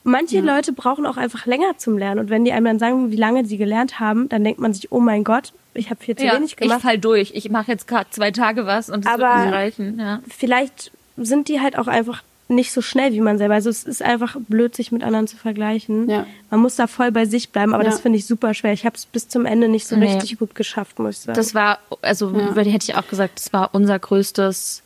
manche. 0.04 0.40
Leute 0.40 0.72
brauchen 0.72 1.06
auch 1.06 1.16
einfach 1.16 1.46
länger 1.46 1.78
zum 1.78 1.96
Lernen 1.96 2.20
und 2.20 2.30
wenn 2.30 2.44
die 2.44 2.52
einem 2.52 2.66
dann 2.66 2.78
sagen, 2.78 3.10
wie 3.10 3.16
lange 3.16 3.44
sie 3.46 3.56
gelernt 3.56 4.00
haben, 4.00 4.28
dann 4.28 4.44
denkt 4.44 4.60
man 4.60 4.74
sich, 4.74 4.90
oh 4.90 5.00
mein 5.00 5.24
Gott, 5.24 5.52
ich 5.74 5.90
habe 5.90 6.02
viel 6.02 6.16
zu 6.16 6.24
wenig 6.24 6.56
gemacht. 6.56 6.78
Ich 6.78 6.82
fall 6.82 6.98
durch. 6.98 7.32
Ich 7.34 7.50
mache 7.50 7.70
jetzt 7.70 7.86
gerade 7.86 8.10
zwei 8.10 8.30
Tage 8.30 8.66
was 8.66 8.90
und 8.90 9.06
es 9.06 9.10
wird 9.10 9.20
nicht 9.20 9.54
reichen. 9.54 9.98
Ja. 9.98 10.20
Vielleicht 10.28 10.90
sind 11.16 11.48
die 11.48 11.60
halt 11.60 11.78
auch 11.78 11.86
einfach 11.86 12.22
nicht 12.54 12.72
so 12.72 12.82
schnell 12.82 13.12
wie 13.12 13.20
man 13.20 13.38
selber. 13.38 13.54
Also 13.54 13.70
es 13.70 13.84
ist 13.84 14.02
einfach 14.02 14.36
blöd, 14.48 14.74
sich 14.74 14.92
mit 14.92 15.02
anderen 15.02 15.26
zu 15.26 15.36
vergleichen. 15.36 16.08
Ja. 16.08 16.26
Man 16.50 16.60
muss 16.60 16.76
da 16.76 16.86
voll 16.86 17.12
bei 17.12 17.24
sich 17.24 17.50
bleiben, 17.50 17.74
aber 17.74 17.84
ja. 17.84 17.90
das 17.90 18.00
finde 18.00 18.18
ich 18.18 18.26
super 18.26 18.54
schwer. 18.54 18.72
Ich 18.72 18.86
habe 18.86 18.96
es 18.96 19.06
bis 19.06 19.28
zum 19.28 19.46
Ende 19.46 19.68
nicht 19.68 19.86
so 19.86 19.96
nee. 19.96 20.12
richtig 20.12 20.38
gut 20.38 20.54
geschafft, 20.54 20.98
muss 20.98 21.18
ich 21.18 21.22
sagen. 21.22 21.36
Das 21.36 21.54
war, 21.54 21.78
also 22.00 22.30
ja. 22.30 22.54
hätte 22.54 22.90
ich 22.90 22.94
auch 22.94 23.06
gesagt, 23.08 23.38
das 23.38 23.52
war 23.52 23.70
unser 23.72 23.98
größtes 23.98 24.82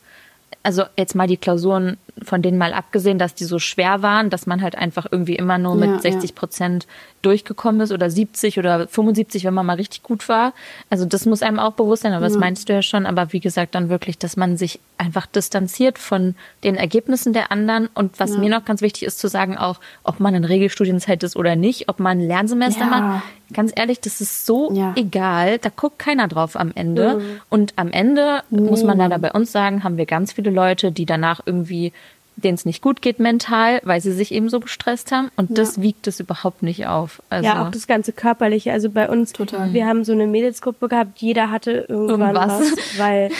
also 0.67 0.83
jetzt 0.97 1.15
mal 1.15 1.27
die 1.27 1.37
Klausuren 1.37 1.97
von 2.23 2.41
denen 2.41 2.57
mal 2.57 2.73
abgesehen, 2.73 3.19
dass 3.19 3.35
die 3.35 3.45
so 3.45 3.59
schwer 3.59 4.01
waren, 4.01 4.29
dass 4.29 4.47
man 4.47 4.61
halt 4.61 4.77
einfach 4.77 5.05
irgendwie 5.09 5.35
immer 5.35 5.57
nur 5.57 5.75
mit 5.75 5.89
ja, 5.89 5.99
60 5.99 6.35
Prozent 6.35 6.83
ja. 6.83 6.89
durchgekommen 7.21 7.81
ist 7.81 7.91
oder 7.91 8.09
70 8.09 8.59
oder 8.59 8.87
75, 8.87 9.43
wenn 9.45 9.53
man 9.53 9.65
mal 9.65 9.75
richtig 9.75 10.03
gut 10.03 10.27
war. 10.29 10.53
Also 10.89 11.05
das 11.05 11.25
muss 11.25 11.41
einem 11.41 11.59
auch 11.59 11.73
bewusst 11.73 12.03
sein, 12.03 12.13
aber 12.13 12.25
ja. 12.25 12.29
das 12.29 12.37
meinst 12.37 12.69
du 12.69 12.73
ja 12.73 12.81
schon. 12.81 13.05
Aber 13.05 13.33
wie 13.33 13.39
gesagt, 13.39 13.75
dann 13.75 13.89
wirklich, 13.89 14.17
dass 14.17 14.37
man 14.37 14.57
sich 14.57 14.79
einfach 14.97 15.25
distanziert 15.25 15.97
von 15.99 16.35
den 16.63 16.75
Ergebnissen 16.75 17.33
der 17.33 17.51
anderen. 17.51 17.87
Und 17.93 18.19
was 18.19 18.37
mir 18.37 18.49
noch 18.49 18.65
ganz 18.65 18.81
wichtig 18.81 19.03
ist 19.03 19.19
zu 19.19 19.27
sagen, 19.27 19.57
auch 19.57 19.79
ob 20.03 20.19
man 20.19 20.35
in 20.35 20.43
Regelstudienzeit 20.43 21.23
ist 21.23 21.35
oder 21.35 21.55
nicht, 21.55 21.89
ob 21.89 21.99
man 21.99 22.19
ein 22.19 22.27
Lernsemester 22.27 22.85
macht. 22.85 23.23
Ganz 23.53 23.71
ehrlich, 23.75 24.01
das 24.01 24.19
ist 24.19 24.45
so 24.45 24.73
egal. 24.95 25.57
Da 25.59 25.69
guckt 25.69 25.99
keiner 25.99 26.27
drauf 26.27 26.55
am 26.55 26.71
Ende. 26.75 27.21
Und 27.49 27.73
am 27.77 27.91
Ende, 27.91 28.43
muss 28.49 28.83
man 28.83 28.97
leider 28.97 29.19
bei 29.19 29.31
uns 29.31 29.51
sagen, 29.51 29.83
haben 29.83 29.97
wir 29.97 30.05
ganz 30.05 30.33
viele 30.33 30.49
Leute, 30.49 30.91
die 30.91 31.05
danach 31.05 31.41
irgendwie 31.45 31.93
denen 32.37 32.55
es 32.55 32.65
nicht 32.65 32.81
gut 32.81 33.01
geht 33.01 33.19
mental, 33.19 33.81
weil 33.83 33.99
sie 33.99 34.11
sich 34.11 34.31
eben 34.31 34.49
so 34.49 34.59
gestresst 34.59 35.11
haben. 35.11 35.29
Und 35.35 35.49
ja. 35.49 35.55
das 35.55 35.81
wiegt 35.81 36.07
es 36.07 36.19
überhaupt 36.19 36.63
nicht 36.63 36.87
auf. 36.87 37.21
Also 37.29 37.45
ja, 37.47 37.65
auch 37.65 37.71
das 37.71 37.87
ganze 37.87 38.13
Körperliche. 38.13 38.71
Also 38.71 38.89
bei 38.89 39.09
uns, 39.09 39.33
Total. 39.33 39.73
wir 39.73 39.85
haben 39.85 40.03
so 40.03 40.13
eine 40.13 40.27
Mädelsgruppe 40.27 40.87
gehabt, 40.87 41.19
jeder 41.19 41.51
hatte 41.51 41.85
irgendwann 41.89 42.35
Irgendwas. 42.35 42.71
was, 42.71 42.99
weil 42.99 43.31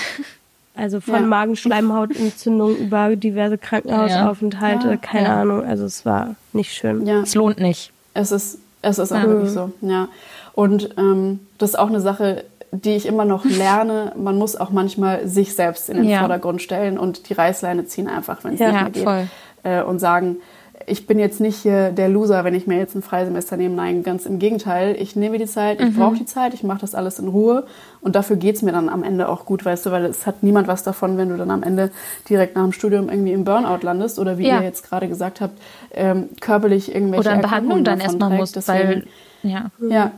also 0.75 0.99
von 0.99 1.13
ja. 1.21 1.21
Magenschleimhautentzündung 1.21 2.75
über 2.75 3.15
diverse 3.15 3.57
Krankenhausaufenthalte, 3.57 4.89
ja. 4.89 4.97
keine 4.97 5.29
Ahnung. 5.29 5.63
Also 5.63 5.85
es 5.85 6.05
war 6.05 6.35
nicht 6.53 6.73
schön. 6.73 7.05
Ja. 7.05 7.21
Es 7.21 7.35
lohnt 7.35 7.59
nicht. 7.59 7.91
Es 8.13 8.31
ist, 8.31 8.59
es 8.81 8.97
ist 8.97 9.11
auch 9.11 9.23
wirklich 9.23 9.51
so, 9.51 9.71
ja. 9.81 10.07
Und 10.53 10.89
ähm, 10.97 11.41
das 11.59 11.71
ist 11.71 11.75
auch 11.75 11.89
eine 11.89 12.01
Sache, 12.01 12.45
die 12.71 12.95
ich 12.95 13.05
immer 13.05 13.25
noch 13.25 13.45
lerne. 13.45 14.13
Man 14.17 14.37
muss 14.37 14.55
auch 14.55 14.69
manchmal 14.69 15.27
sich 15.27 15.55
selbst 15.55 15.89
in 15.89 15.97
den 15.97 16.09
ja. 16.09 16.19
Vordergrund 16.19 16.61
stellen 16.61 16.97
und 16.97 17.29
die 17.29 17.33
Reißleine 17.33 17.85
ziehen 17.85 18.07
einfach, 18.07 18.43
wenn 18.43 18.53
es 18.53 18.59
ja, 18.59 18.71
nicht 18.71 18.81
mehr 18.81 18.89
geht. 18.91 19.03
Voll. 19.03 19.27
Äh, 19.63 19.83
und 19.83 19.99
sagen, 19.99 20.37
ich 20.85 21.07
bin 21.07 21.19
jetzt 21.19 21.41
nicht 21.41 21.57
hier 21.57 21.91
der 21.91 22.07
Loser, 22.07 22.43
wenn 22.43 22.53
ich 22.53 22.67
mir 22.67 22.77
jetzt 22.77 22.95
ein 22.95 23.01
Freisemester 23.01 23.57
nehme. 23.57 23.75
Nein, 23.75 24.03
ganz 24.03 24.25
im 24.25 24.39
Gegenteil. 24.39 24.95
Ich 24.99 25.15
nehme 25.15 25.37
die 25.37 25.45
Zeit, 25.45 25.81
ich 25.81 25.89
mhm. 25.89 25.95
brauche 25.95 26.15
die 26.15 26.25
Zeit, 26.25 26.53
ich 26.53 26.63
mache 26.63 26.79
das 26.79 26.93
alles 26.93 27.19
in 27.19 27.27
Ruhe. 27.27 27.65
Und 28.01 28.15
dafür 28.15 28.35
geht's 28.35 28.61
mir 28.61 28.71
dann 28.71 28.87
am 28.87 29.03
Ende 29.03 29.27
auch 29.27 29.45
gut, 29.45 29.65
weißt 29.65 29.85
du, 29.85 29.91
weil 29.91 30.05
es 30.05 30.25
hat 30.25 30.43
niemand 30.43 30.67
was 30.67 30.83
davon, 30.83 31.17
wenn 31.17 31.29
du 31.29 31.37
dann 31.37 31.51
am 31.51 31.63
Ende 31.63 31.91
direkt 32.29 32.55
nach 32.55 32.63
dem 32.63 32.71
Studium 32.71 33.09
irgendwie 33.09 33.33
im 33.33 33.43
Burnout 33.43 33.79
landest 33.81 34.19
oder 34.19 34.37
wie 34.37 34.47
ja. 34.47 34.59
ihr 34.59 34.63
jetzt 34.63 34.87
gerade 34.87 35.07
gesagt 35.07 35.41
habt, 35.41 35.59
ähm, 35.91 36.29
körperlich 36.39 36.93
irgendwelche 36.93 37.21
Oder 37.21 37.35
in 37.35 37.41
Behandlung 37.41 37.83
dann 37.83 37.99
erstmal 37.99 38.29
musst, 38.29 38.67
weil 38.67 39.07
ja. 39.43 39.65
ja. 39.89 40.11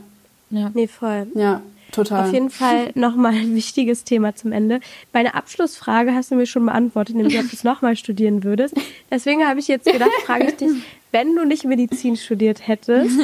Ja. 0.50 0.70
Nee, 0.74 0.88
voll. 0.88 1.26
Ja. 1.34 1.62
Total. 1.92 2.26
Auf 2.26 2.32
jeden 2.32 2.50
Fall 2.50 2.90
nochmal 2.94 3.32
ein 3.34 3.54
wichtiges 3.54 4.04
Thema 4.04 4.34
zum 4.34 4.52
Ende. 4.52 4.80
Meine 5.12 5.34
Abschlussfrage 5.34 6.14
hast 6.14 6.30
du 6.30 6.36
mir 6.36 6.46
schon 6.46 6.66
beantwortet, 6.66 7.16
nämlich 7.16 7.38
ob 7.38 7.48
du 7.48 7.54
es 7.56 7.64
nochmal 7.64 7.96
studieren 7.96 8.44
würdest. 8.44 8.74
Deswegen 9.10 9.46
habe 9.46 9.60
ich 9.60 9.68
jetzt 9.68 9.90
gedacht, 9.90 10.10
frage 10.24 10.48
ich 10.48 10.56
dich, 10.56 10.70
wenn 11.12 11.34
du 11.34 11.44
nicht 11.44 11.64
Medizin 11.64 12.16
studiert 12.16 12.66
hättest, 12.66 13.18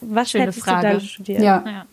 was 0.00 0.30
Schöne 0.30 0.44
hättest 0.44 0.60
Frage. 0.60 0.86
du 0.86 0.92
dann 0.94 1.00
studiert? 1.00 1.42
Ja. 1.42 1.64
ja. 1.66 1.86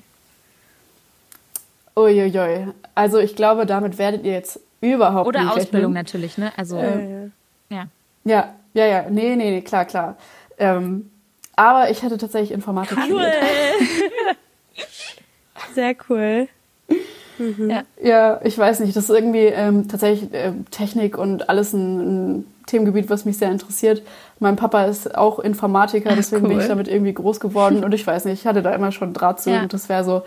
Uiuiui. 1.95 2.67
Also 2.95 3.19
ich 3.19 3.35
glaube, 3.35 3.65
damit 3.65 3.97
werdet 3.97 4.23
ihr 4.25 4.33
jetzt 4.33 4.59
überhaupt 4.81 5.27
Oder 5.27 5.43
nicht 5.43 5.51
Ausbildung 5.51 5.93
rechnen. 5.93 5.93
natürlich, 5.93 6.37
ne? 6.37 6.51
Also 6.57 6.77
äh, 6.77 7.29
ja. 7.69 7.87
Ja, 8.25 8.53
ja, 8.73 8.85
ja. 8.85 9.05
Nee, 9.09 9.35
nee, 9.35 9.51
nee, 9.51 9.61
klar, 9.61 9.85
klar. 9.85 10.17
Ähm, 10.57 11.09
aber 11.55 11.89
ich 11.91 12.01
hätte 12.01 12.17
tatsächlich 12.17 12.51
Informatik 12.51 12.97
cool. 12.97 13.05
studiert. 13.05 14.37
Sehr 15.73 15.95
cool. 16.09 16.47
Mhm. 17.39 17.69
Ja. 17.69 17.83
ja, 18.01 18.41
ich 18.43 18.57
weiß 18.57 18.79
nicht, 18.81 18.95
das 18.95 19.05
ist 19.05 19.15
irgendwie 19.15 19.45
ähm, 19.45 19.87
tatsächlich 19.87 20.33
äh, 20.33 20.51
Technik 20.71 21.17
und 21.17 21.49
alles 21.49 21.73
ein, 21.73 22.37
ein, 22.37 22.45
Themengebiet, 22.65 23.09
was 23.09 23.25
mich 23.25 23.37
sehr 23.37 23.51
interessiert. 23.51 24.03
Mein 24.39 24.55
Papa 24.55 24.85
ist 24.85 25.15
auch 25.15 25.39
Informatiker, 25.39 26.15
deswegen 26.15 26.43
cool. 26.43 26.49
bin 26.49 26.59
ich 26.61 26.67
damit 26.67 26.87
irgendwie 26.87 27.13
groß 27.13 27.41
geworden 27.41 27.83
und 27.83 27.93
ich 27.93 28.07
weiß 28.07 28.23
nicht, 28.23 28.39
ich 28.39 28.47
hatte 28.47 28.61
da 28.61 28.73
immer 28.73 28.93
schon 28.93 29.11
Draht 29.11 29.41
zu 29.41 29.51
ja. 29.51 29.63
und 29.63 29.73
das 29.73 29.89
wäre 29.89 30.05
so 30.05 30.21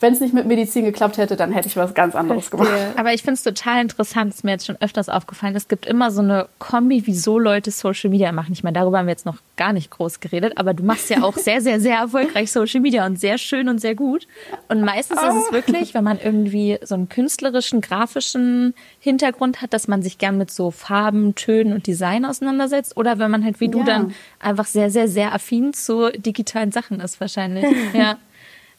wenn 0.00 0.12
es 0.12 0.20
nicht 0.20 0.34
mit 0.34 0.46
Medizin 0.46 0.84
geklappt 0.84 1.18
hätte, 1.18 1.36
dann 1.36 1.52
hätte 1.52 1.68
ich 1.68 1.76
was 1.76 1.94
ganz 1.94 2.14
anderes 2.14 2.50
gemacht. 2.50 2.70
Aber 2.96 3.12
ich 3.12 3.22
finde 3.22 3.34
es 3.34 3.42
total 3.42 3.82
interessant, 3.82 4.34
ist 4.34 4.44
mir 4.44 4.52
jetzt 4.52 4.66
schon 4.66 4.76
öfters 4.80 5.08
aufgefallen. 5.08 5.56
Es 5.56 5.68
gibt 5.68 5.86
immer 5.86 6.10
so 6.10 6.20
eine 6.20 6.48
Kombi, 6.58 7.02
wieso 7.06 7.38
Leute 7.38 7.70
Social 7.70 8.10
Media 8.10 8.30
machen. 8.32 8.52
Ich 8.52 8.62
meine, 8.62 8.78
darüber 8.78 8.98
haben 8.98 9.06
wir 9.06 9.12
jetzt 9.12 9.26
noch 9.26 9.38
gar 9.56 9.72
nicht 9.72 9.90
groß 9.90 10.20
geredet, 10.20 10.54
aber 10.56 10.74
du 10.74 10.84
machst 10.84 11.10
ja 11.10 11.22
auch 11.22 11.36
sehr, 11.36 11.60
sehr, 11.60 11.80
sehr 11.80 11.98
erfolgreich 11.98 12.52
Social 12.52 12.80
Media 12.80 13.06
und 13.06 13.18
sehr 13.18 13.38
schön 13.38 13.68
und 13.68 13.80
sehr 13.80 13.94
gut. 13.94 14.26
Und 14.68 14.82
meistens 14.82 15.20
ist 15.20 15.46
es 15.46 15.52
wirklich, 15.52 15.94
wenn 15.94 16.04
man 16.04 16.18
irgendwie 16.22 16.78
so 16.82 16.94
einen 16.94 17.08
künstlerischen, 17.08 17.80
grafischen 17.80 18.74
Hintergrund 19.00 19.62
hat, 19.62 19.72
dass 19.72 19.88
man 19.88 20.02
sich 20.02 20.18
gern 20.18 20.38
mit 20.38 20.50
so 20.50 20.70
Farben, 20.70 21.34
Tönen 21.34 21.72
und 21.72 21.86
Design 21.86 22.24
auseinandersetzt. 22.24 22.96
Oder 22.96 23.18
wenn 23.18 23.30
man 23.30 23.44
halt 23.44 23.60
wie 23.60 23.68
du 23.68 23.80
ja. 23.80 23.84
dann 23.84 24.14
einfach 24.38 24.66
sehr, 24.66 24.90
sehr, 24.90 25.08
sehr 25.08 25.34
affin 25.34 25.72
zu 25.72 26.10
digitalen 26.12 26.72
Sachen 26.72 27.00
ist 27.00 27.20
wahrscheinlich. 27.20 27.64
Ja. 27.94 28.18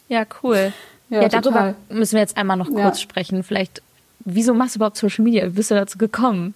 Ja, 0.07 0.26
cool. 0.43 0.74
Ja, 1.10 1.22
ja 1.22 1.30
darüber 1.30 1.76
müssen 1.89 2.14
wir 2.14 2.22
jetzt 2.22 2.38
einmal 2.38 2.57
noch 2.57 2.70
kurz 2.70 2.97
ja. 2.99 3.03
sprechen. 3.03 3.43
Vielleicht, 3.43 3.82
wieso 4.20 4.53
machst 4.53 4.76
du 4.76 4.80
überhaupt 4.80 4.97
Social 4.97 5.24
Media? 5.24 5.45
Wie 5.45 5.49
bist 5.49 5.72
du 5.72 5.76
dazu 5.76 5.97
gekommen? 5.97 6.53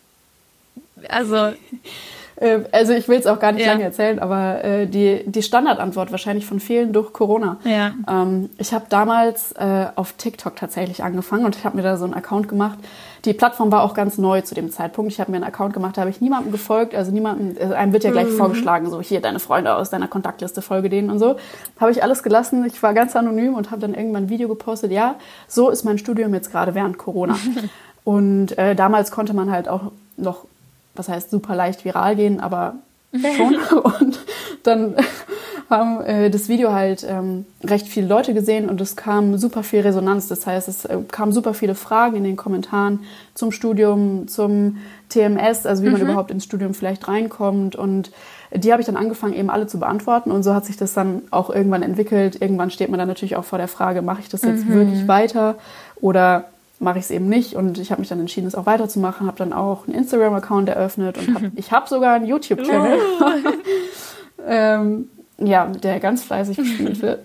Also. 1.09 1.53
Äh, 2.35 2.61
also 2.71 2.93
ich 2.93 3.07
will 3.07 3.19
es 3.19 3.27
auch 3.27 3.39
gar 3.39 3.51
nicht 3.51 3.63
ja. 3.63 3.73
lange 3.73 3.83
erzählen, 3.83 4.17
aber 4.17 4.63
äh, 4.63 4.87
die, 4.87 5.21
die 5.25 5.43
Standardantwort 5.43 6.11
wahrscheinlich 6.11 6.47
von 6.47 6.59
vielen 6.59 6.91
durch 6.91 7.13
Corona. 7.13 7.57
Ja. 7.63 7.93
Ähm, 8.09 8.49
ich 8.57 8.73
habe 8.73 8.85
damals 8.89 9.51
äh, 9.53 9.85
auf 9.95 10.13
TikTok 10.13 10.55
tatsächlich 10.55 11.03
angefangen 11.03 11.45
und 11.45 11.55
ich 11.55 11.63
habe 11.63 11.77
mir 11.77 11.83
da 11.83 11.95
so 11.95 12.05
einen 12.05 12.15
Account 12.15 12.49
gemacht 12.49 12.79
die 13.25 13.33
Plattform 13.33 13.71
war 13.71 13.83
auch 13.83 13.93
ganz 13.93 14.17
neu 14.17 14.41
zu 14.41 14.53
dem 14.53 14.69
Zeitpunkt. 14.69 15.11
Ich 15.11 15.19
habe 15.21 15.31
mir 15.31 15.37
einen 15.37 15.45
Account 15.45 15.73
gemacht, 15.73 15.95
da 15.95 16.01
habe 16.01 16.11
ich 16.11 16.19
niemandem 16.19 16.51
gefolgt. 16.51 16.93
Also 16.93 17.11
niemandem, 17.11 17.55
also 17.61 17.73
einem 17.73 17.93
wird 17.93 18.03
ja 18.03 18.11
gleich 18.11 18.27
mhm. 18.27 18.37
vorgeschlagen, 18.37 18.89
so 18.89 19.01
hier 19.01 19.21
deine 19.21 19.39
Freunde 19.39 19.73
aus 19.75 19.89
deiner 19.89 20.09
Kontaktliste, 20.09 20.61
folge 20.61 20.89
denen 20.89 21.09
und 21.09 21.19
so. 21.19 21.37
Habe 21.79 21.91
ich 21.91 22.03
alles 22.03 22.21
gelassen. 22.21 22.65
Ich 22.65 22.83
war 22.83 22.93
ganz 22.93 23.15
anonym 23.15 23.55
und 23.55 23.71
habe 23.71 23.79
dann 23.79 23.93
irgendwann 23.93 24.23
ein 24.23 24.29
Video 24.29 24.49
gepostet. 24.49 24.91
Ja, 24.91 25.15
so 25.47 25.69
ist 25.69 25.85
mein 25.85 25.97
Studium 25.97 26.33
jetzt 26.33 26.51
gerade 26.51 26.75
während 26.75 26.97
Corona. 26.97 27.37
und 28.03 28.57
äh, 28.57 28.75
damals 28.75 29.11
konnte 29.11 29.33
man 29.33 29.51
halt 29.51 29.69
auch 29.69 29.93
noch, 30.17 30.45
was 30.95 31.07
heißt 31.07 31.31
super 31.31 31.55
leicht 31.55 31.85
viral 31.85 32.17
gehen, 32.17 32.41
aber 32.41 32.75
schon. 33.37 33.55
und 33.83 34.19
dann 34.63 34.95
haben 35.69 36.01
äh, 36.01 36.29
das 36.29 36.49
Video 36.49 36.71
halt 36.71 37.05
ähm, 37.07 37.45
recht 37.63 37.87
viele 37.87 38.07
Leute 38.07 38.33
gesehen 38.33 38.69
und 38.69 38.79
es 38.81 38.95
kam 38.95 39.37
super 39.37 39.63
viel 39.63 39.81
Resonanz. 39.81 40.27
Das 40.27 40.45
heißt, 40.45 40.67
es 40.67 40.85
äh, 40.85 40.97
kamen 41.11 41.31
super 41.31 41.53
viele 41.53 41.75
Fragen 41.75 42.15
in 42.17 42.23
den 42.23 42.35
Kommentaren 42.35 42.99
zum 43.33 43.51
Studium, 43.51 44.27
zum 44.27 44.77
TMS, 45.09 45.65
also 45.65 45.83
wie 45.83 45.87
mhm. 45.87 45.93
man 45.93 46.01
überhaupt 46.01 46.31
ins 46.31 46.43
Studium 46.43 46.73
vielleicht 46.73 47.07
reinkommt. 47.07 47.75
Und 47.75 48.11
die 48.53 48.71
habe 48.71 48.81
ich 48.81 48.85
dann 48.85 48.97
angefangen, 48.97 49.33
eben 49.33 49.49
alle 49.49 49.67
zu 49.67 49.79
beantworten. 49.79 50.31
Und 50.31 50.43
so 50.43 50.53
hat 50.53 50.65
sich 50.65 50.77
das 50.77 50.93
dann 50.93 51.23
auch 51.31 51.49
irgendwann 51.49 51.83
entwickelt. 51.83 52.41
Irgendwann 52.41 52.69
steht 52.69 52.89
man 52.89 52.99
dann 52.99 53.07
natürlich 53.07 53.35
auch 53.35 53.45
vor 53.45 53.57
der 53.57 53.67
Frage, 53.67 54.01
mache 54.01 54.21
ich 54.21 54.29
das 54.29 54.43
jetzt 54.43 54.65
mhm. 54.65 54.73
wirklich 54.73 55.07
weiter 55.07 55.55
oder 55.99 56.45
mache 56.79 56.99
ich 56.99 57.05
es 57.05 57.11
eben 57.11 57.29
nicht. 57.29 57.55
Und 57.55 57.77
ich 57.79 57.91
habe 57.91 58.01
mich 58.01 58.09
dann 58.09 58.19
entschieden, 58.19 58.47
es 58.47 58.55
auch 58.55 58.65
weiterzumachen. 58.65 59.27
Habe 59.27 59.37
dann 59.37 59.53
auch 59.53 59.87
einen 59.87 59.95
Instagram-Account 59.95 60.69
eröffnet 60.69 61.17
und 61.17 61.33
hab, 61.33 61.41
ich 61.55 61.71
habe 61.71 61.87
sogar 61.87 62.15
einen 62.15 62.25
YouTube-Channel. 62.25 62.99
Ähm, 64.45 65.09
ja, 65.37 65.67
der 65.67 65.99
ganz 65.99 66.23
fleißig 66.23 66.57
bespielt 66.57 67.01
wird. 67.01 67.21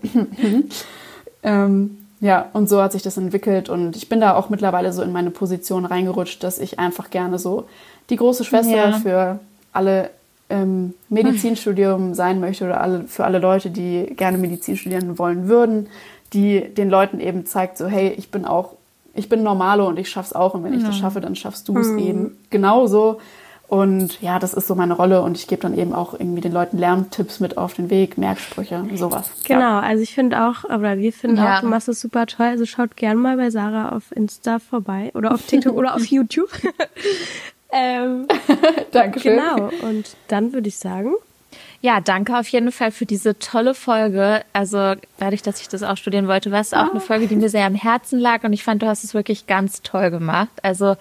ähm, 1.42 1.98
ja, 2.20 2.48
und 2.52 2.68
so 2.68 2.82
hat 2.82 2.92
sich 2.92 3.02
das 3.02 3.16
entwickelt 3.16 3.68
und 3.68 3.96
ich 3.96 4.08
bin 4.08 4.20
da 4.20 4.34
auch 4.34 4.48
mittlerweile 4.48 4.92
so 4.92 5.02
in 5.02 5.12
meine 5.12 5.30
Position 5.30 5.84
reingerutscht, 5.84 6.42
dass 6.42 6.58
ich 6.58 6.78
einfach 6.78 7.10
gerne 7.10 7.38
so 7.38 7.68
die 8.10 8.16
große 8.16 8.44
Schwester 8.44 8.90
ja. 8.90 8.98
für 8.98 9.38
alle 9.72 10.10
ähm, 10.50 10.94
Medizinstudium 11.08 12.14
sein 12.14 12.40
möchte 12.40 12.64
oder 12.64 12.80
alle, 12.80 13.04
für 13.04 13.24
alle 13.24 13.38
Leute, 13.38 13.70
die 13.70 14.06
gerne 14.16 14.38
Medizin 14.38 14.76
studieren 14.76 15.18
wollen 15.18 15.46
würden, 15.48 15.88
die 16.32 16.60
den 16.60 16.90
Leuten 16.90 17.20
eben 17.20 17.46
zeigt, 17.46 17.78
so 17.78 17.86
hey, 17.86 18.12
ich 18.16 18.30
bin 18.30 18.44
auch, 18.44 18.74
ich 19.14 19.28
bin 19.28 19.42
Normalo 19.42 19.86
und 19.86 19.98
ich 19.98 20.08
schaff's 20.08 20.32
auch 20.32 20.54
und 20.54 20.64
wenn 20.64 20.74
ich 20.74 20.84
das 20.84 20.96
schaffe, 20.96 21.20
dann 21.20 21.36
schaffst 21.36 21.68
du 21.68 21.78
es 21.78 21.88
mhm. 21.88 21.98
eben 21.98 22.36
genauso 22.50 23.20
Und 23.68 24.22
ja, 24.22 24.38
das 24.38 24.54
ist 24.54 24.66
so 24.66 24.74
meine 24.74 24.94
Rolle 24.94 25.20
und 25.20 25.36
ich 25.36 25.46
gebe 25.46 25.60
dann 25.60 25.76
eben 25.76 25.92
auch 25.92 26.14
irgendwie 26.14 26.40
den 26.40 26.52
Leuten 26.52 26.78
Lerntipps 26.78 27.38
mit 27.38 27.58
auf 27.58 27.74
den 27.74 27.90
Weg, 27.90 28.16
Merksprüche, 28.16 28.82
sowas. 28.94 29.30
Genau, 29.44 29.60
ja. 29.60 29.80
also 29.80 30.02
ich 30.02 30.14
finde 30.14 30.42
auch, 30.42 30.64
oder 30.64 30.96
wir 30.96 31.12
finden 31.12 31.36
ja. 31.36 31.56
auch, 31.56 31.60
du 31.60 31.66
machst 31.66 31.86
es 31.86 32.00
super 32.00 32.26
toll. 32.26 32.46
Also 32.46 32.64
schaut 32.64 32.96
gern 32.96 33.18
mal 33.18 33.36
bei 33.36 33.50
Sarah 33.50 33.90
auf 33.90 34.10
Insta 34.16 34.58
vorbei 34.58 35.10
oder 35.14 35.34
auf 35.34 35.42
TikTok 35.46 35.76
oder 35.76 35.94
auf 35.94 36.04
YouTube. 36.06 36.48
ähm, 37.70 38.26
Dankeschön. 38.90 39.36
Genau, 39.36 39.70
und 39.86 40.16
dann 40.28 40.54
würde 40.54 40.68
ich 40.68 40.78
sagen, 40.78 41.12
ja, 41.80 42.00
danke 42.00 42.36
auf 42.36 42.48
jeden 42.48 42.72
Fall 42.72 42.90
für 42.90 43.06
diese 43.06 43.38
tolle 43.38 43.72
Folge. 43.72 44.42
Also 44.52 44.94
dadurch, 45.18 45.42
dass 45.42 45.60
ich 45.60 45.68
das 45.68 45.84
auch 45.84 45.96
studieren 45.96 46.26
wollte, 46.26 46.50
war 46.50 46.60
es 46.60 46.74
auch 46.74 46.90
eine 46.90 46.96
ah. 46.96 47.00
Folge, 47.00 47.28
die 47.28 47.36
mir 47.36 47.48
sehr 47.48 47.66
am 47.66 47.76
Herzen 47.76 48.18
lag 48.18 48.42
und 48.42 48.52
ich 48.52 48.64
fand, 48.64 48.82
du 48.82 48.86
hast 48.86 49.04
es 49.04 49.14
wirklich 49.14 49.46
ganz 49.46 49.82
toll 49.82 50.10
gemacht. 50.10 50.50
Also 50.62 50.96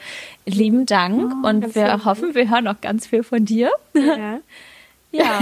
lieben 0.46 0.86
Dank 0.86 1.34
oh, 1.44 1.48
und 1.48 1.74
wir 1.74 2.06
hoffen, 2.06 2.36
wir 2.36 2.50
hören 2.50 2.68
auch 2.68 2.80
ganz 2.80 3.08
viel 3.08 3.24
von 3.24 3.44
dir. 3.44 3.72
Ja. 3.96 4.40
ja. 5.12 5.40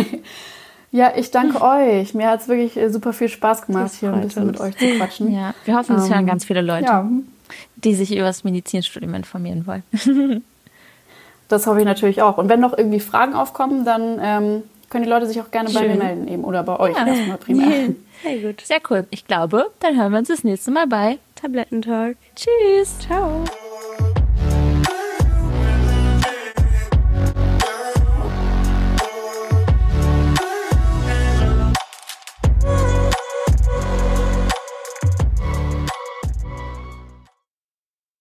Ja, 0.92 1.12
ich 1.18 1.30
danke 1.30 1.62
euch. 1.62 2.14
Mir 2.14 2.30
hat 2.30 2.40
es 2.40 2.48
wirklich 2.48 2.78
äh, 2.78 2.90
super 2.90 3.12
viel 3.12 3.28
Spaß 3.28 3.66
gemacht, 3.66 3.92
hier 4.00 4.14
ein 4.14 4.22
bisschen 4.22 4.44
uns. 4.44 4.54
mit 4.54 4.62
euch 4.62 4.78
zu 4.78 4.86
quatschen. 4.96 5.34
Ja, 5.34 5.54
wir 5.66 5.76
hoffen, 5.76 5.98
es 5.98 6.06
um, 6.06 6.10
hören 6.10 6.22
ähm, 6.22 6.28
ganz 6.28 6.46
viele 6.46 6.62
Leute, 6.62 6.86
ja. 6.86 7.10
die 7.76 7.96
sich 7.96 8.14
über 8.14 8.28
das 8.28 8.46
Medizinstudium 8.46 9.14
informieren 9.14 9.68
wollen. 9.68 10.44
das 11.50 11.68
hoffe 11.68 11.80
ich 11.80 11.86
natürlich 11.86 12.22
auch. 12.22 12.38
Und 12.38 12.48
wenn 12.48 12.62
noch 12.62 12.78
irgendwie 12.78 13.02
Fragen 13.02 13.34
aufkommen, 13.34 13.84
dann 13.84 14.20
ähm, 14.22 14.64
können 14.90 15.04
die 15.04 15.10
Leute 15.10 15.28
sich 15.28 15.42
auch 15.42 15.52
gerne 15.52 15.70
Schön. 15.70 15.82
bei 15.82 15.88
mir 15.88 15.96
melden 15.96 16.28
eben 16.28 16.44
oder 16.44 16.64
bei 16.64 16.80
euch. 16.80 16.96
Ja. 16.96 17.06
Das 17.06 17.18
mal 17.28 17.38
prima. 17.38 17.64
Sehr 18.24 18.38
gut. 18.40 18.62
Sehr 18.62 18.82
cool. 18.90 19.06
Ich 19.10 19.28
glaube, 19.28 19.72
dann 19.80 19.98
hören 19.98 20.12
wir 20.12 20.20
uns 20.20 20.28
das 20.28 20.44
nächste 20.44 20.72
Mal 20.72 20.88
bei 20.88 21.18
Tablettentalk. 21.36 22.18
Tschüss. 22.36 23.00
Ciao. 23.00 23.44